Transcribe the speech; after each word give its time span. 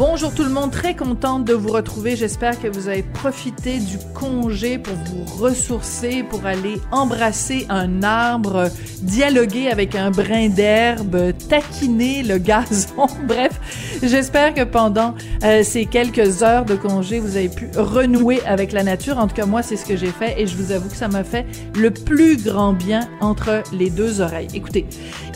Bonjour 0.00 0.32
tout 0.32 0.44
le 0.44 0.48
monde, 0.48 0.70
très 0.70 0.96
contente 0.96 1.44
de 1.44 1.52
vous 1.52 1.68
retrouver. 1.68 2.16
J'espère 2.16 2.58
que 2.58 2.68
vous 2.68 2.88
avez 2.88 3.02
profité 3.02 3.78
du 3.78 3.98
congé 4.14 4.78
pour 4.78 4.94
vous 4.94 5.24
ressourcer, 5.36 6.22
pour 6.22 6.46
aller 6.46 6.80
embrasser 6.90 7.66
un 7.68 8.02
arbre, 8.02 8.70
dialoguer 9.02 9.68
avec 9.68 9.94
un 9.94 10.10
brin 10.10 10.48
d'herbe, 10.48 11.34
taquiner 11.50 12.22
le 12.22 12.38
gazon. 12.38 13.08
Bref, 13.28 13.60
j'espère 14.02 14.54
que 14.54 14.64
pendant 14.64 15.14
euh, 15.44 15.62
ces 15.62 15.84
quelques 15.84 16.42
heures 16.42 16.64
de 16.64 16.76
congé, 16.76 17.18
vous 17.18 17.36
avez 17.36 17.50
pu 17.50 17.68
renouer 17.76 18.40
avec 18.46 18.72
la 18.72 18.82
nature. 18.82 19.18
En 19.18 19.28
tout 19.28 19.34
cas, 19.34 19.44
moi, 19.44 19.62
c'est 19.62 19.76
ce 19.76 19.84
que 19.84 19.98
j'ai 19.98 20.12
fait 20.12 20.40
et 20.40 20.46
je 20.46 20.56
vous 20.56 20.72
avoue 20.72 20.88
que 20.88 20.96
ça 20.96 21.08
m'a 21.08 21.24
fait 21.24 21.44
le 21.76 21.90
plus 21.90 22.42
grand 22.42 22.72
bien 22.72 23.06
entre 23.20 23.62
les 23.70 23.90
deux 23.90 24.22
oreilles. 24.22 24.48
Écoutez, 24.54 24.86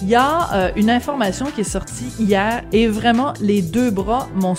il 0.00 0.08
y 0.08 0.14
a 0.14 0.54
euh, 0.54 0.70
une 0.74 0.88
information 0.88 1.46
qui 1.54 1.60
est 1.60 1.64
sortie 1.64 2.08
hier 2.18 2.62
et 2.72 2.86
vraiment 2.86 3.34
les 3.42 3.60
deux 3.60 3.90
bras 3.90 4.26
m'ont 4.34 4.53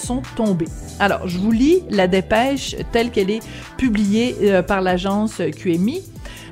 Alors, 0.99 1.27
je 1.27 1.38
vous 1.38 1.52
lis 1.52 1.84
la 1.90 2.08
dépêche 2.08 2.76
telle 2.91 3.12
qu'elle 3.12 3.31
est 3.31 3.44
publiée 3.77 4.36
euh, 4.44 4.62
par 4.62 4.81
l'agence 4.81 5.41
QMI. 5.58 6.02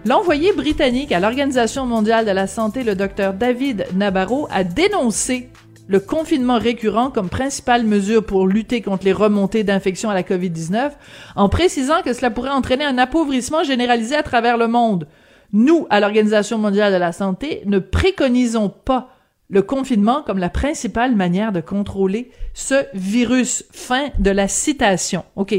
L'envoyé 0.06 0.52
britannique 0.52 1.12
à 1.14 1.20
l'Organisation 1.20 1.86
mondiale 1.86 2.26
de 2.26 2.32
la 2.32 2.48
santé, 2.48 2.84
le 2.84 2.96
docteur 2.96 3.34
David 3.34 3.86
Nabarro, 3.96 4.48
a 4.52 4.64
dénoncé 4.64 5.50
le 5.88 6.00
confinement 6.00 6.60
récurrent 6.60 7.10
comme 7.10 7.30
principale 7.30 7.84
mesure 7.84 8.26
pour 8.26 8.48
lutter 8.48 8.82
contre 8.82 9.06
les 9.06 9.14
remontées 9.14 9.64
d'infection 9.64 10.10
à 10.10 10.14
la 10.14 10.24
COVID-19, 10.24 10.92
en 11.36 11.50
précisant 11.50 12.02
que 12.04 12.14
cela 12.14 12.32
pourrait 12.32 12.50
entraîner 12.50 12.86
un 12.86 12.98
appauvrissement 12.98 13.64
généralisé 13.64 14.16
à 14.16 14.24
travers 14.24 14.58
le 14.58 14.68
monde. 14.68 15.08
Nous, 15.52 15.86
à 15.90 16.00
l'Organisation 16.00 16.58
mondiale 16.58 16.94
de 16.94 16.98
la 16.98 17.12
santé, 17.12 17.62
ne 17.66 17.80
préconisons 17.80 18.70
pas 18.70 19.13
le 19.54 19.62
confinement 19.62 20.24
comme 20.24 20.40
la 20.40 20.50
principale 20.50 21.16
manière 21.16 21.52
de 21.52 21.62
contrôler 21.62 22.32
ce 22.56 22.86
virus. 22.96 23.64
Fin 23.72 24.10
de 24.18 24.32
la 24.32 24.48
citation. 24.48 25.24
OK. 25.36 25.54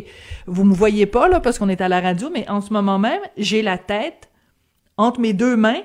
Vous 0.46 0.64
me 0.64 0.74
voyez 0.74 1.06
pas, 1.06 1.28
là, 1.28 1.38
parce 1.38 1.60
qu'on 1.60 1.68
est 1.68 1.80
à 1.80 1.88
la 1.88 2.00
radio, 2.00 2.28
mais 2.34 2.48
en 2.50 2.60
ce 2.60 2.72
moment 2.72 2.98
même, 2.98 3.20
j'ai 3.36 3.62
la 3.62 3.78
tête 3.78 4.30
entre 4.96 5.20
mes 5.20 5.32
deux 5.32 5.56
mains 5.56 5.82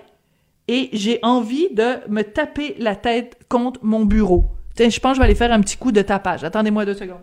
et 0.68 0.90
j'ai 0.92 1.20
envie 1.22 1.72
de 1.72 1.98
me 2.10 2.24
taper 2.24 2.76
la 2.80 2.96
tête 2.96 3.38
contre 3.48 3.80
mon 3.84 4.06
bureau. 4.06 4.46
Tiens, 4.76 4.90
je 4.90 5.00
pense 5.00 5.12
que 5.12 5.16
je 5.18 5.20
vais 5.20 5.26
aller 5.26 5.36
faire 5.36 5.54
un 5.54 5.62
petit 5.62 5.78
coup 5.78 5.92
de 5.92 6.02
tapage. 6.02 6.44
Attendez-moi 6.44 6.86
deux 6.86 6.96
secondes. 6.96 7.22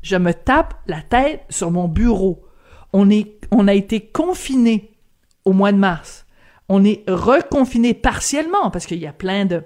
Je 0.00 0.16
me 0.16 0.32
tape 0.32 0.72
la 0.86 1.02
tête 1.02 1.42
sur 1.50 1.70
mon 1.70 1.86
bureau. 1.86 2.46
On, 2.94 3.06
on 3.50 3.68
a 3.68 3.74
été 3.74 4.00
confiné 4.00 4.96
au 5.44 5.52
mois 5.52 5.72
de 5.72 5.76
mars 5.76 6.25
on 6.68 6.84
est 6.84 7.04
reconfiné 7.08 7.94
partiellement 7.94 8.70
parce 8.70 8.86
qu'il 8.86 8.98
y 8.98 9.06
a 9.06 9.12
plein 9.12 9.44
de 9.44 9.62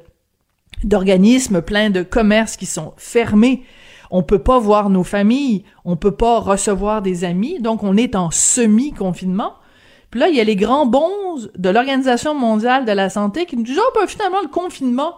d'organismes, 0.84 1.61
plein 1.61 1.91
de 1.91 2.03
commerces 2.03 2.56
qui 2.56 2.65
sont 2.65 2.95
fermés. 2.97 3.65
On 4.11 4.23
peut 4.23 4.39
pas 4.39 4.59
voir 4.59 4.89
nos 4.89 5.05
familles, 5.05 5.65
on 5.84 5.97
peut 5.97 6.15
pas 6.17 6.39
recevoir 6.39 7.03
des 7.03 7.25
amis, 7.25 7.61
donc 7.61 7.83
on 7.83 7.97
est 7.97 8.17
en 8.17 8.31
semi-confinement. 8.31 9.55
Puis 10.11 10.21
là, 10.21 10.28
il 10.28 10.34
y 10.34 10.41
a 10.41 10.45
les 10.45 10.56
grands 10.56 10.87
bons 10.87 11.48
de 11.56 11.69
l'Organisation 11.69 12.34
mondiale 12.34 12.84
de 12.84 12.93
la 12.93 13.11
santé 13.11 13.47
qui 13.47 13.56
nous 13.56 13.62
disent 13.62 13.78
oh 13.78 13.93
ben 13.95 14.06
finalement 14.06 14.41
le 14.43 14.48
confinement, 14.48 15.17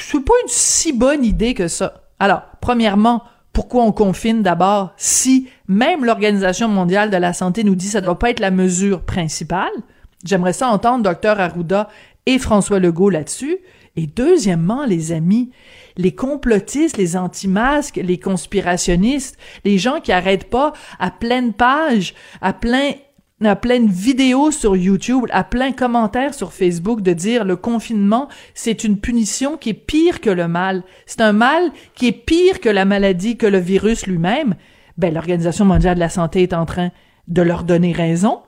c'est 0.00 0.24
pas 0.24 0.32
une 0.42 0.48
si 0.48 0.92
bonne 0.92 1.24
idée 1.24 1.54
que 1.54 1.68
ça. 1.68 2.02
Alors, 2.18 2.42
premièrement, 2.60 3.22
pourquoi 3.52 3.84
on 3.84 3.92
confine 3.92 4.42
d'abord 4.42 4.92
si 4.96 5.48
même 5.68 6.04
l'Organisation 6.04 6.68
mondiale 6.68 7.10
de 7.10 7.16
la 7.16 7.32
santé 7.32 7.62
nous 7.62 7.74
dit 7.74 7.86
que 7.86 7.92
ça 7.92 8.00
doit 8.00 8.18
pas 8.18 8.30
être 8.30 8.40
la 8.40 8.50
mesure 8.50 9.02
principale? 9.02 9.72
J'aimerais 10.24 10.52
ça 10.52 10.68
entendre 10.68 11.08
Dr 11.08 11.40
Arruda 11.40 11.88
et 12.26 12.38
François 12.38 12.78
Legault 12.78 13.10
là-dessus. 13.10 13.58
Et 13.96 14.06
deuxièmement, 14.06 14.84
les 14.84 15.12
amis, 15.12 15.50
les 15.96 16.14
complotistes, 16.14 16.96
les 16.96 17.16
anti-masques, 17.16 18.00
les 18.02 18.18
conspirationnistes, 18.18 19.36
les 19.64 19.78
gens 19.78 20.00
qui 20.00 20.12
arrêtent 20.12 20.50
pas 20.50 20.72
à 20.98 21.10
pleine 21.10 21.52
page, 21.52 22.14
à 22.40 22.52
plein 22.52 22.92
à 23.44 23.54
pleine 23.54 23.86
vidéo 23.86 24.50
sur 24.50 24.76
YouTube, 24.76 25.26
à 25.30 25.44
plein 25.44 25.70
commentaire 25.70 26.34
sur 26.34 26.52
Facebook 26.52 27.02
de 27.02 27.12
dire 27.12 27.44
le 27.44 27.54
confinement, 27.54 28.28
c'est 28.52 28.82
une 28.82 28.98
punition 28.98 29.56
qui 29.56 29.70
est 29.70 29.74
pire 29.74 30.20
que 30.20 30.30
le 30.30 30.48
mal. 30.48 30.82
C'est 31.06 31.20
un 31.20 31.32
mal 31.32 31.70
qui 31.94 32.08
est 32.08 32.12
pire 32.12 32.60
que 32.60 32.68
la 32.68 32.84
maladie, 32.84 33.36
que 33.36 33.46
le 33.46 33.58
virus 33.58 34.06
lui-même. 34.06 34.56
Ben, 34.96 35.14
l'Organisation 35.14 35.64
mondiale 35.64 35.94
de 35.94 36.00
la 36.00 36.08
santé 36.08 36.42
est 36.42 36.52
en 36.52 36.66
train 36.66 36.90
de 37.28 37.42
leur 37.42 37.62
donner 37.62 37.92
raison. 37.92 38.40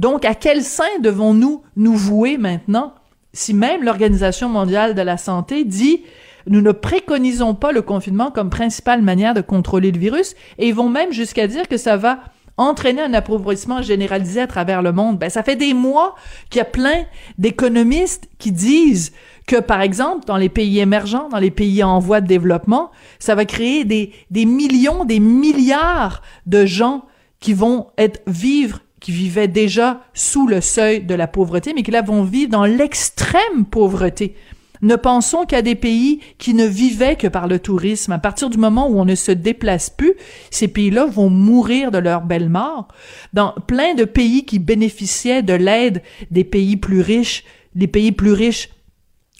Donc, 0.00 0.24
à 0.24 0.34
quel 0.34 0.62
sein 0.62 0.98
devons-nous 1.02 1.62
nous 1.76 1.94
vouer 1.94 2.38
maintenant? 2.38 2.94
Si 3.34 3.52
même 3.52 3.84
l'Organisation 3.84 4.48
mondiale 4.48 4.94
de 4.94 5.02
la 5.02 5.18
santé 5.18 5.62
dit 5.64 6.00
nous 6.46 6.62
ne 6.62 6.72
préconisons 6.72 7.54
pas 7.54 7.70
le 7.70 7.82
confinement 7.82 8.30
comme 8.30 8.48
principale 8.48 9.02
manière 9.02 9.34
de 9.34 9.42
contrôler 9.42 9.92
le 9.92 9.98
virus 9.98 10.34
et 10.56 10.68
ils 10.68 10.74
vont 10.74 10.88
même 10.88 11.12
jusqu'à 11.12 11.46
dire 11.46 11.68
que 11.68 11.76
ça 11.76 11.98
va 11.98 12.20
entraîner 12.56 13.02
un 13.02 13.12
appauvrissement 13.12 13.82
généralisé 13.82 14.40
à 14.40 14.46
travers 14.46 14.80
le 14.80 14.92
monde. 14.92 15.18
Ben, 15.18 15.28
ça 15.28 15.42
fait 15.42 15.54
des 15.54 15.74
mois 15.74 16.14
qu'il 16.48 16.60
y 16.60 16.62
a 16.62 16.64
plein 16.64 17.04
d'économistes 17.36 18.30
qui 18.38 18.52
disent 18.52 19.12
que, 19.46 19.56
par 19.56 19.82
exemple, 19.82 20.24
dans 20.24 20.38
les 20.38 20.48
pays 20.48 20.80
émergents, 20.80 21.28
dans 21.28 21.38
les 21.38 21.50
pays 21.50 21.84
en 21.84 21.98
voie 21.98 22.22
de 22.22 22.26
développement, 22.26 22.90
ça 23.18 23.34
va 23.34 23.44
créer 23.44 23.84
des, 23.84 24.12
des 24.30 24.46
millions, 24.46 25.04
des 25.04 25.20
milliards 25.20 26.22
de 26.46 26.64
gens 26.64 27.04
qui 27.38 27.52
vont 27.52 27.88
être 27.98 28.22
vivre 28.26 28.80
qui 29.00 29.12
vivaient 29.12 29.48
déjà 29.48 30.02
sous 30.14 30.46
le 30.46 30.60
seuil 30.60 31.02
de 31.02 31.14
la 31.14 31.26
pauvreté, 31.26 31.72
mais 31.74 31.82
qui 31.82 31.90
là 31.90 32.02
vont 32.02 32.22
vivre 32.22 32.50
dans 32.50 32.66
l'extrême 32.66 33.64
pauvreté. 33.70 34.34
Ne 34.82 34.96
pensons 34.96 35.44
qu'à 35.44 35.60
des 35.60 35.74
pays 35.74 36.20
qui 36.38 36.54
ne 36.54 36.66
vivaient 36.66 37.16
que 37.16 37.26
par 37.26 37.48
le 37.48 37.58
tourisme. 37.58 38.12
À 38.12 38.18
partir 38.18 38.48
du 38.48 38.56
moment 38.56 38.88
où 38.88 38.98
on 38.98 39.04
ne 39.04 39.14
se 39.14 39.32
déplace 39.32 39.90
plus, 39.90 40.14
ces 40.50 40.68
pays-là 40.68 41.04
vont 41.04 41.28
mourir 41.28 41.90
de 41.90 41.98
leur 41.98 42.22
belle 42.22 42.48
mort. 42.48 42.88
Dans 43.34 43.52
plein 43.66 43.94
de 43.94 44.04
pays 44.04 44.46
qui 44.46 44.58
bénéficiaient 44.58 45.42
de 45.42 45.52
l'aide 45.52 46.02
des 46.30 46.44
pays 46.44 46.76
plus 46.78 47.02
riches, 47.02 47.44
les 47.74 47.88
pays 47.88 48.12
plus 48.12 48.32
riches 48.32 48.70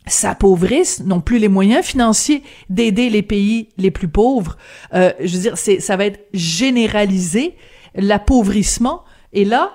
s'appauvrissent, 0.06 1.04
n'ont 1.04 1.20
plus 1.20 1.38
les 1.38 1.48
moyens 1.48 1.84
financiers 1.84 2.42
d'aider 2.68 3.08
les 3.08 3.22
pays 3.22 3.68
les 3.78 3.90
plus 3.90 4.08
pauvres. 4.08 4.58
Euh, 4.92 5.12
je 5.20 5.36
veux 5.36 5.42
dire, 5.42 5.56
ça 5.56 5.96
va 5.96 6.04
être 6.04 6.20
généralisé, 6.34 7.54
l'appauvrissement, 7.94 9.04
et 9.32 9.44
là, 9.44 9.70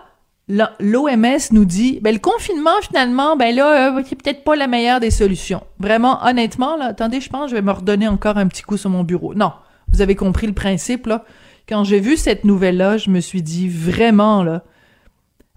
l'OMS 0.48 1.52
nous 1.52 1.66
dit, 1.66 2.00
ben 2.02 2.14
le 2.14 2.20
confinement 2.20 2.82
finalement, 2.82 3.36
ben 3.36 3.56
là, 3.56 3.98
euh, 3.98 4.04
c'est 4.08 4.22
peut-être 4.22 4.44
pas 4.44 4.56
la 4.56 4.68
meilleure 4.68 5.00
des 5.00 5.12
solutions. 5.12 5.64
Vraiment, 5.80 6.24
honnêtement, 6.26 6.78
là, 6.78 6.86
attendez, 6.86 7.20
je 7.22 7.30
pense, 7.30 7.50
je 7.50 7.56
vais 7.56 7.62
me 7.62 7.72
redonner 7.72 8.08
encore 8.08 8.38
un 8.38 8.48
petit 8.48 8.62
coup 8.62 8.78
sur 8.78 8.90
mon 8.90 9.04
bureau. 9.04 9.34
Non, 9.34 9.52
vous 9.92 10.02
avez 10.02 10.16
compris 10.16 10.48
le 10.48 10.54
principe 10.54 11.08
là. 11.08 11.26
Quand 11.68 11.84
j'ai 11.84 12.00
vu 12.00 12.16
cette 12.16 12.44
nouvelle-là, 12.44 12.98
je 12.98 13.10
me 13.10 13.20
suis 13.20 13.42
dit 13.42 13.68
vraiment 13.70 14.44
là, 14.44 14.64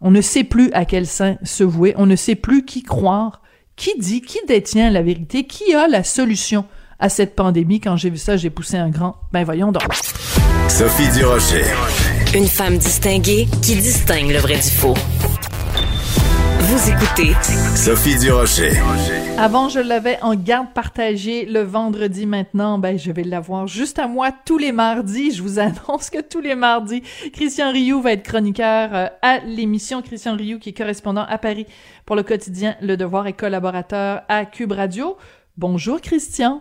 on 0.00 0.10
ne 0.10 0.20
sait 0.20 0.44
plus 0.44 0.72
à 0.72 0.84
quel 0.84 1.06
sein 1.06 1.36
se 1.42 1.64
vouer, 1.64 1.92
on 1.96 2.06
ne 2.06 2.16
sait 2.16 2.36
plus 2.36 2.64
qui 2.64 2.82
croire, 2.82 3.42
qui 3.76 3.98
dit, 3.98 4.22
qui 4.22 4.38
détient 4.46 4.90
la 4.90 5.02
vérité, 5.02 5.44
qui 5.44 5.74
a 5.74 5.86
la 5.86 6.02
solution 6.02 6.64
à 6.98 7.08
cette 7.08 7.36
pandémie. 7.36 7.80
Quand 7.80 7.96
j'ai 7.96 8.10
vu 8.10 8.16
ça, 8.16 8.36
j'ai 8.36 8.50
poussé 8.50 8.76
un 8.76 8.88
grand. 8.88 9.16
Ben 9.32 9.44
voyons 9.44 9.70
donc. 9.70 9.92
Sophie 10.68 11.10
Durocher. 11.10 11.64
Une 12.34 12.46
femme 12.46 12.76
distinguée 12.76 13.46
qui 13.62 13.74
distingue 13.74 14.30
le 14.30 14.38
vrai 14.38 14.56
du 14.56 14.60
faux. 14.60 14.92
Vous 16.60 16.90
écoutez 16.90 17.32
Sophie 17.74 18.18
Durocher. 18.18 18.72
Avant, 19.38 19.70
je 19.70 19.80
l'avais 19.80 20.18
en 20.20 20.34
garde 20.34 20.74
partagée 20.74 21.46
le 21.46 21.62
vendredi. 21.62 22.26
Maintenant, 22.26 22.78
ben, 22.78 22.98
je 22.98 23.12
vais 23.12 23.22
l'avoir 23.22 23.66
juste 23.66 23.98
à 23.98 24.08
moi 24.08 24.30
tous 24.44 24.58
les 24.58 24.72
mardis. 24.72 25.30
Je 25.30 25.42
vous 25.42 25.58
annonce 25.58 26.10
que 26.10 26.20
tous 26.20 26.42
les 26.42 26.54
mardis, 26.54 27.02
Christian 27.32 27.72
Rioux 27.72 28.02
va 28.02 28.12
être 28.12 28.24
chroniqueur 28.24 28.90
euh, 28.92 29.06
à 29.22 29.38
l'émission. 29.38 30.02
Christian 30.02 30.36
Rioux, 30.36 30.58
qui 30.58 30.68
est 30.68 30.76
correspondant 30.76 31.24
à 31.26 31.38
Paris 31.38 31.66
pour 32.04 32.14
le 32.14 32.22
quotidien 32.22 32.76
Le 32.82 32.98
Devoir 32.98 33.26
et 33.26 33.32
collaborateur 33.32 34.20
à 34.28 34.44
Cube 34.44 34.72
Radio. 34.72 35.16
Bonjour, 35.56 35.98
Christian. 36.02 36.60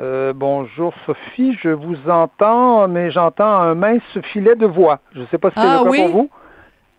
Euh, 0.00 0.32
bonjour 0.32 0.94
Sophie, 1.06 1.58
je 1.60 1.70
vous 1.70 1.96
entends, 2.08 2.86
mais 2.86 3.10
j'entends 3.10 3.58
un 3.58 3.74
mince 3.74 4.02
filet 4.32 4.54
de 4.54 4.66
voix. 4.66 5.00
Je 5.12 5.22
ne 5.22 5.26
sais 5.26 5.38
pas 5.38 5.48
si 5.50 5.56
c'est 5.56 5.66
ah, 5.66 5.82
le 5.84 5.90
cas 5.90 5.96
pour 5.96 6.08
vous. 6.08 6.30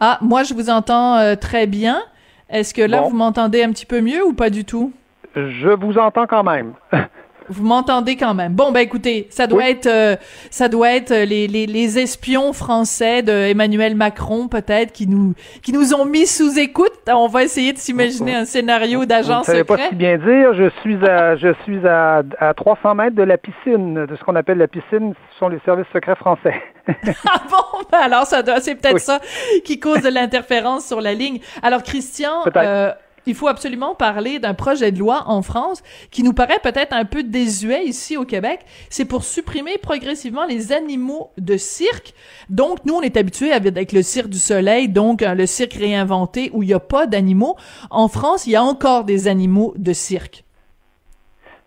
Ah, 0.01 0.17
moi 0.21 0.43
je 0.43 0.53
vous 0.53 0.69
entends 0.69 1.15
euh, 1.17 1.35
très 1.35 1.65
bien. 1.65 2.01
Est-ce 2.49 2.73
que 2.73 2.81
là 2.81 3.01
vous 3.01 3.15
m'entendez 3.15 3.63
un 3.63 3.71
petit 3.71 3.85
peu 3.85 4.01
mieux 4.01 4.25
ou 4.25 4.33
pas 4.33 4.49
du 4.49 4.65
tout? 4.65 4.91
Je 5.33 5.69
vous 5.69 5.97
entends 5.97 6.27
quand 6.27 6.43
même. 6.43 6.73
vous 7.49 7.65
m'entendez 7.65 8.15
quand 8.15 8.33
même. 8.33 8.53
Bon, 8.53 8.71
ben 8.71 8.81
écoutez, 8.81 9.27
ça 9.29 9.47
doit 9.47 9.69
être, 9.69 9.87
euh, 9.87 10.15
ça 10.49 10.69
doit 10.69 10.91
être 10.91 11.11
les, 11.11 11.47
les, 11.47 11.65
les, 11.65 11.99
espions 11.99 12.53
français 12.53 13.23
de 13.23 13.31
Emmanuel 13.31 13.95
Macron 13.95 14.47
peut-être 14.47 14.91
qui 14.91 15.07
nous 15.07 15.33
qui 15.61 15.73
nous 15.73 15.93
ont 15.93 16.05
mis 16.05 16.27
sous 16.27 16.59
écoute. 16.59 16.91
On 17.07 17.27
va 17.27 17.43
essayer 17.43 17.73
de 17.73 17.77
s'imaginer 17.77 18.35
un 18.35 18.45
scénario 18.45 19.05
d'agent 19.05 19.43
secret. 19.43 19.59
Je 19.59 19.63
pas 19.63 19.89
si 19.89 19.95
bien 19.95 20.17
dire. 20.17 20.53
Je 20.53 20.69
suis 20.81 21.03
à 21.05 21.35
je 21.35 21.53
suis 21.63 21.85
à, 21.87 22.23
à 22.39 22.53
300 22.53 22.95
mètres 22.95 23.15
de 23.15 23.23
la 23.23 23.37
piscine, 23.37 24.05
de 24.05 24.15
ce 24.15 24.23
qu'on 24.23 24.35
appelle 24.35 24.57
la 24.57 24.67
piscine, 24.67 25.13
ce 25.33 25.39
sont 25.39 25.49
les 25.49 25.59
services 25.65 25.87
secrets 25.91 26.15
français. 26.15 26.53
ah 26.87 27.41
bon, 27.49 27.83
ben 27.91 27.99
alors 27.99 28.25
ça 28.25 28.41
doit, 28.43 28.59
c'est 28.59 28.75
peut-être 28.75 28.99
ça 28.99 29.19
qui 29.63 29.79
cause 29.79 30.01
de 30.01 30.09
l'interférence 30.09 30.85
sur 30.85 31.01
la 31.01 31.13
ligne. 31.13 31.39
Alors 31.61 31.83
Christian. 31.83 32.43
Euh, 32.55 32.91
il 33.29 33.35
faut 33.35 33.47
absolument 33.47 33.95
parler 33.95 34.39
d'un 34.39 34.53
projet 34.53 34.91
de 34.91 34.99
loi 34.99 35.23
en 35.27 35.41
France 35.41 35.83
qui 36.11 36.23
nous 36.23 36.33
paraît 36.33 36.59
peut-être 36.61 36.93
un 36.93 37.05
peu 37.05 37.23
désuet 37.23 37.85
ici 37.85 38.17
au 38.17 38.25
Québec. 38.25 38.61
C'est 38.89 39.05
pour 39.05 39.23
supprimer 39.23 39.77
progressivement 39.77 40.45
les 40.45 40.71
animaux 40.71 41.31
de 41.37 41.55
cirque. 41.55 42.13
Donc, 42.49 42.79
nous, 42.85 42.95
on 42.95 43.01
est 43.01 43.17
habitués 43.17 43.51
avec 43.51 43.91
le 43.91 44.01
cirque 44.01 44.29
du 44.29 44.39
soleil, 44.39 44.89
donc 44.89 45.21
euh, 45.21 45.35
le 45.35 45.45
cirque 45.45 45.73
réinventé 45.73 46.49
où 46.53 46.63
il 46.63 46.67
n'y 46.67 46.73
a 46.73 46.79
pas 46.79 47.05
d'animaux. 47.05 47.55
En 47.89 48.07
France, 48.07 48.47
il 48.47 48.51
y 48.51 48.55
a 48.55 48.63
encore 48.63 49.03
des 49.03 49.27
animaux 49.27 49.73
de 49.77 49.93
cirque. 49.93 50.43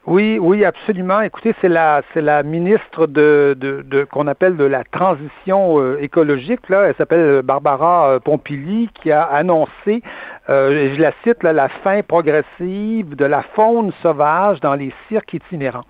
Oui, 0.04 0.38
oui, 0.40 0.64
absolument. 0.64 1.20
Écoutez, 1.20 1.54
c'est 1.60 1.68
la, 1.68 2.02
c'est 2.12 2.22
la 2.22 2.42
ministre 2.42 3.06
de, 3.06 3.56
de, 3.56 3.82
de 3.82 4.02
qu'on 4.02 4.26
appelle 4.26 4.56
de 4.56 4.64
la 4.64 4.82
transition 4.82 5.78
euh, 5.78 5.96
écologique. 6.00 6.68
Là, 6.68 6.88
elle 6.88 6.94
s'appelle 6.96 7.42
Barbara 7.42 8.08
euh, 8.08 8.18
Pompili, 8.18 8.88
qui 9.00 9.12
a 9.12 9.22
annoncé, 9.22 10.02
euh, 10.50 10.92
je 10.92 11.00
la 11.00 11.12
cite, 11.22 11.44
là, 11.44 11.52
la 11.52 11.68
fin 11.68 12.02
progressive 12.02 13.14
de 13.14 13.24
la 13.24 13.42
faune 13.54 13.92
sauvage 14.02 14.58
dans 14.58 14.74
les 14.74 14.92
cirques 15.08 15.34
itinérants. 15.34 15.84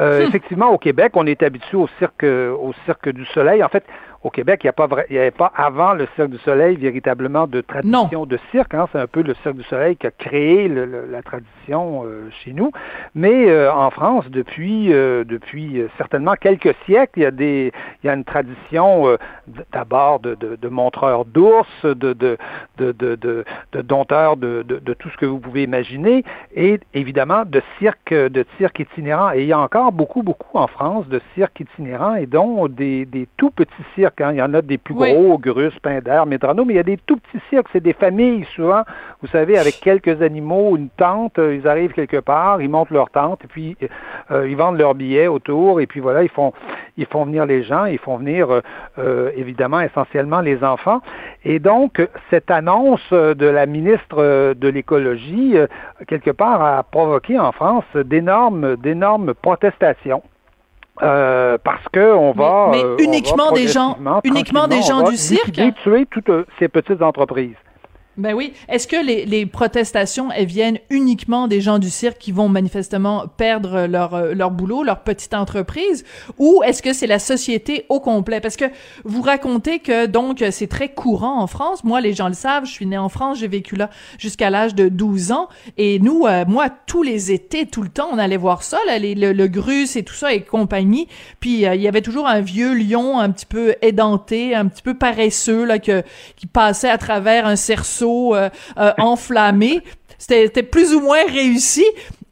Euh. 0.00 0.22
Effectivement, 0.26 0.70
au 0.70 0.78
Québec, 0.78 1.12
on 1.14 1.24
est 1.24 1.44
habitué 1.44 1.76
au 1.76 1.88
cirque, 2.00 2.24
au 2.24 2.72
cirque 2.84 3.08
du 3.10 3.24
Soleil. 3.26 3.62
En 3.62 3.68
fait, 3.68 3.84
au 4.26 4.30
Québec, 4.30 4.62
il 4.64 5.12
n'y 5.12 5.18
avait 5.18 5.30
pas 5.30 5.52
avant 5.54 5.94
le 5.94 6.08
Cirque 6.16 6.30
du 6.30 6.38
Soleil 6.38 6.76
véritablement 6.76 7.46
de 7.46 7.60
tradition 7.60 8.26
de 8.26 8.38
cirque. 8.50 8.74
Hein. 8.74 8.88
C'est 8.90 8.98
un 8.98 9.06
peu 9.06 9.22
le 9.22 9.34
Cirque 9.42 9.54
du 9.54 9.62
Soleil 9.62 9.96
qui 9.96 10.08
a 10.08 10.10
créé 10.10 10.68
la 10.68 11.22
tradition 11.22 12.02
euh, 12.04 12.28
chez 12.42 12.52
nous. 12.52 12.72
Mais 13.14 13.48
euh, 13.48 13.72
en 13.72 13.90
France, 13.90 14.24
depuis, 14.28 14.92
euh, 14.92 15.22
depuis 15.22 15.80
certainement 15.96 16.34
quelques 16.34 16.74
siècles, 16.86 17.20
il 17.20 17.22
y 17.22 17.26
a, 17.26 17.30
des, 17.30 17.72
il 18.02 18.08
y 18.08 18.10
a 18.10 18.14
une 18.14 18.24
tradition 18.24 19.16
d'abord 19.72 20.18
de, 20.18 20.34
de, 20.34 20.56
de 20.56 20.68
montreurs 20.68 21.24
d'ours, 21.24 21.68
de, 21.84 22.12
de, 22.12 22.36
de, 22.78 23.44
dompteurs 23.82 24.36
de, 24.36 24.64
de, 24.66 24.80
de, 24.80 24.94
tout 24.94 25.08
ce 25.10 25.16
que 25.18 25.26
vous 25.26 25.38
pouvez 25.38 25.62
imaginer, 25.62 26.24
et 26.56 26.80
évidemment 26.94 27.44
de 27.46 27.62
cirque, 27.78 28.12
de 28.12 28.44
cirque 28.58 28.80
itinérant. 28.80 29.30
Et 29.32 29.42
il 29.42 29.46
y 29.46 29.52
a 29.52 29.60
encore 29.60 29.92
beaucoup, 29.92 30.24
beaucoup 30.24 30.58
en 30.58 30.66
France 30.66 31.06
de 31.06 31.20
cirques 31.36 31.60
itinérants 31.60 32.16
et 32.16 32.26
dont 32.26 32.66
des, 32.66 33.04
des 33.04 33.28
tout 33.36 33.50
petits 33.50 33.72
cirques 33.94 34.15
Hein. 34.20 34.32
Il 34.32 34.38
y 34.38 34.42
en 34.42 34.54
a 34.54 34.62
des 34.62 34.78
plus 34.78 34.94
gros, 34.94 35.38
Grus, 35.38 35.78
Pinder, 35.80 36.22
Medrano, 36.26 36.64
mais 36.64 36.74
il 36.74 36.76
y 36.76 36.80
a 36.80 36.84
des 36.84 36.96
tout 36.96 37.16
petits 37.16 37.42
cirques. 37.50 37.68
C'est 37.72 37.82
des 37.82 37.92
familles, 37.92 38.46
souvent, 38.54 38.82
vous 39.22 39.28
savez, 39.28 39.58
avec 39.58 39.80
quelques 39.80 40.22
animaux, 40.22 40.76
une 40.76 40.88
tente. 40.88 41.38
Euh, 41.38 41.54
ils 41.54 41.66
arrivent 41.66 41.92
quelque 41.92 42.18
part, 42.18 42.60
ils 42.60 42.68
montent 42.68 42.90
leur 42.90 43.10
tente, 43.10 43.44
et 43.44 43.48
puis 43.48 43.76
euh, 44.30 44.48
ils 44.48 44.56
vendent 44.56 44.78
leurs 44.78 44.94
billets 44.94 45.26
autour, 45.26 45.80
et 45.80 45.86
puis 45.86 46.00
voilà, 46.00 46.22
ils 46.22 46.28
font, 46.28 46.52
ils 46.96 47.06
font 47.06 47.24
venir 47.24 47.46
les 47.46 47.62
gens, 47.62 47.84
ils 47.86 47.98
font 47.98 48.16
venir, 48.16 48.48
euh, 48.98 49.30
évidemment, 49.36 49.80
essentiellement 49.80 50.40
les 50.40 50.62
enfants. 50.64 51.00
Et 51.44 51.58
donc, 51.58 52.06
cette 52.30 52.50
annonce 52.50 53.12
de 53.12 53.46
la 53.46 53.66
ministre 53.66 54.54
de 54.54 54.68
l'écologie, 54.68 55.54
quelque 56.06 56.30
part, 56.30 56.62
a 56.62 56.82
provoqué 56.82 57.38
en 57.38 57.52
France 57.52 57.84
d'énormes, 57.94 58.76
d'énormes 58.76 59.34
protestations. 59.34 60.22
Euh, 61.02 61.58
parce 61.62 61.84
que 61.92 62.14
on 62.14 62.32
va 62.32 62.68
mais, 62.70 62.82
euh, 62.82 62.96
uniquement 62.98 63.52
des 63.52 63.68
gens 63.68 63.98
uniquement 64.24 64.66
des 64.66 64.80
gens 64.80 65.02
du 65.02 65.16
cirque? 65.16 65.60
tuer 65.82 66.06
toutes 66.10 66.30
ces 66.58 66.68
petites 66.68 67.02
entreprises 67.02 67.56
ben 68.16 68.32
oui. 68.32 68.54
Est-ce 68.68 68.88
que 68.88 68.96
les, 68.96 69.26
les, 69.26 69.44
protestations, 69.44 70.32
elles 70.32 70.46
viennent 70.46 70.78
uniquement 70.88 71.48
des 71.48 71.60
gens 71.60 71.78
du 71.78 71.90
cirque 71.90 72.16
qui 72.18 72.32
vont 72.32 72.48
manifestement 72.48 73.26
perdre 73.36 73.86
leur, 73.86 74.14
euh, 74.14 74.32
leur 74.32 74.50
boulot, 74.50 74.82
leur 74.82 75.00
petite 75.00 75.34
entreprise, 75.34 76.04
ou 76.38 76.62
est-ce 76.64 76.82
que 76.82 76.94
c'est 76.94 77.06
la 77.06 77.18
société 77.18 77.84
au 77.90 78.00
complet? 78.00 78.40
Parce 78.40 78.56
que 78.56 78.64
vous 79.04 79.20
racontez 79.20 79.80
que, 79.80 80.06
donc, 80.06 80.42
c'est 80.50 80.66
très 80.66 80.88
courant 80.88 81.40
en 81.42 81.46
France. 81.46 81.84
Moi, 81.84 82.00
les 82.00 82.14
gens 82.14 82.28
le 82.28 82.34
savent, 82.34 82.64
je 82.64 82.70
suis 82.70 82.86
née 82.86 82.96
en 82.96 83.10
France, 83.10 83.38
j'ai 83.38 83.48
vécu 83.48 83.76
là 83.76 83.90
jusqu'à 84.18 84.48
l'âge 84.48 84.74
de 84.74 84.88
12 84.88 85.32
ans, 85.32 85.48
et 85.76 85.98
nous, 85.98 86.26
euh, 86.26 86.44
moi, 86.48 86.70
tous 86.70 87.02
les 87.02 87.32
étés, 87.32 87.66
tout 87.66 87.82
le 87.82 87.90
temps, 87.90 88.08
on 88.10 88.18
allait 88.18 88.38
voir 88.38 88.62
ça, 88.62 88.78
là, 88.86 88.98
les, 88.98 89.14
le, 89.14 89.32
le 89.32 89.46
Grus 89.46 89.96
et 89.96 90.02
tout 90.02 90.14
ça 90.14 90.32
et 90.32 90.40
compagnie, 90.40 91.06
puis 91.40 91.66
euh, 91.66 91.74
il 91.74 91.82
y 91.82 91.88
avait 91.88 92.02
toujours 92.02 92.26
un 92.26 92.40
vieux 92.40 92.72
lion 92.72 93.18
un 93.18 93.30
petit 93.30 93.46
peu 93.46 93.74
édenté, 93.82 94.54
un 94.54 94.68
petit 94.68 94.82
peu 94.82 94.94
paresseux, 94.94 95.64
là, 95.64 95.78
que, 95.78 96.02
qui 96.36 96.46
passait 96.46 96.88
à 96.88 96.96
travers 96.96 97.46
un 97.46 97.56
cerceau 97.56 98.05
euh, 98.06 98.48
euh, 98.78 98.92
enflammé. 98.98 99.82
C'était 100.18 100.62
plus 100.62 100.94
ou 100.94 101.00
moins 101.00 101.24
réussi, 101.26 101.84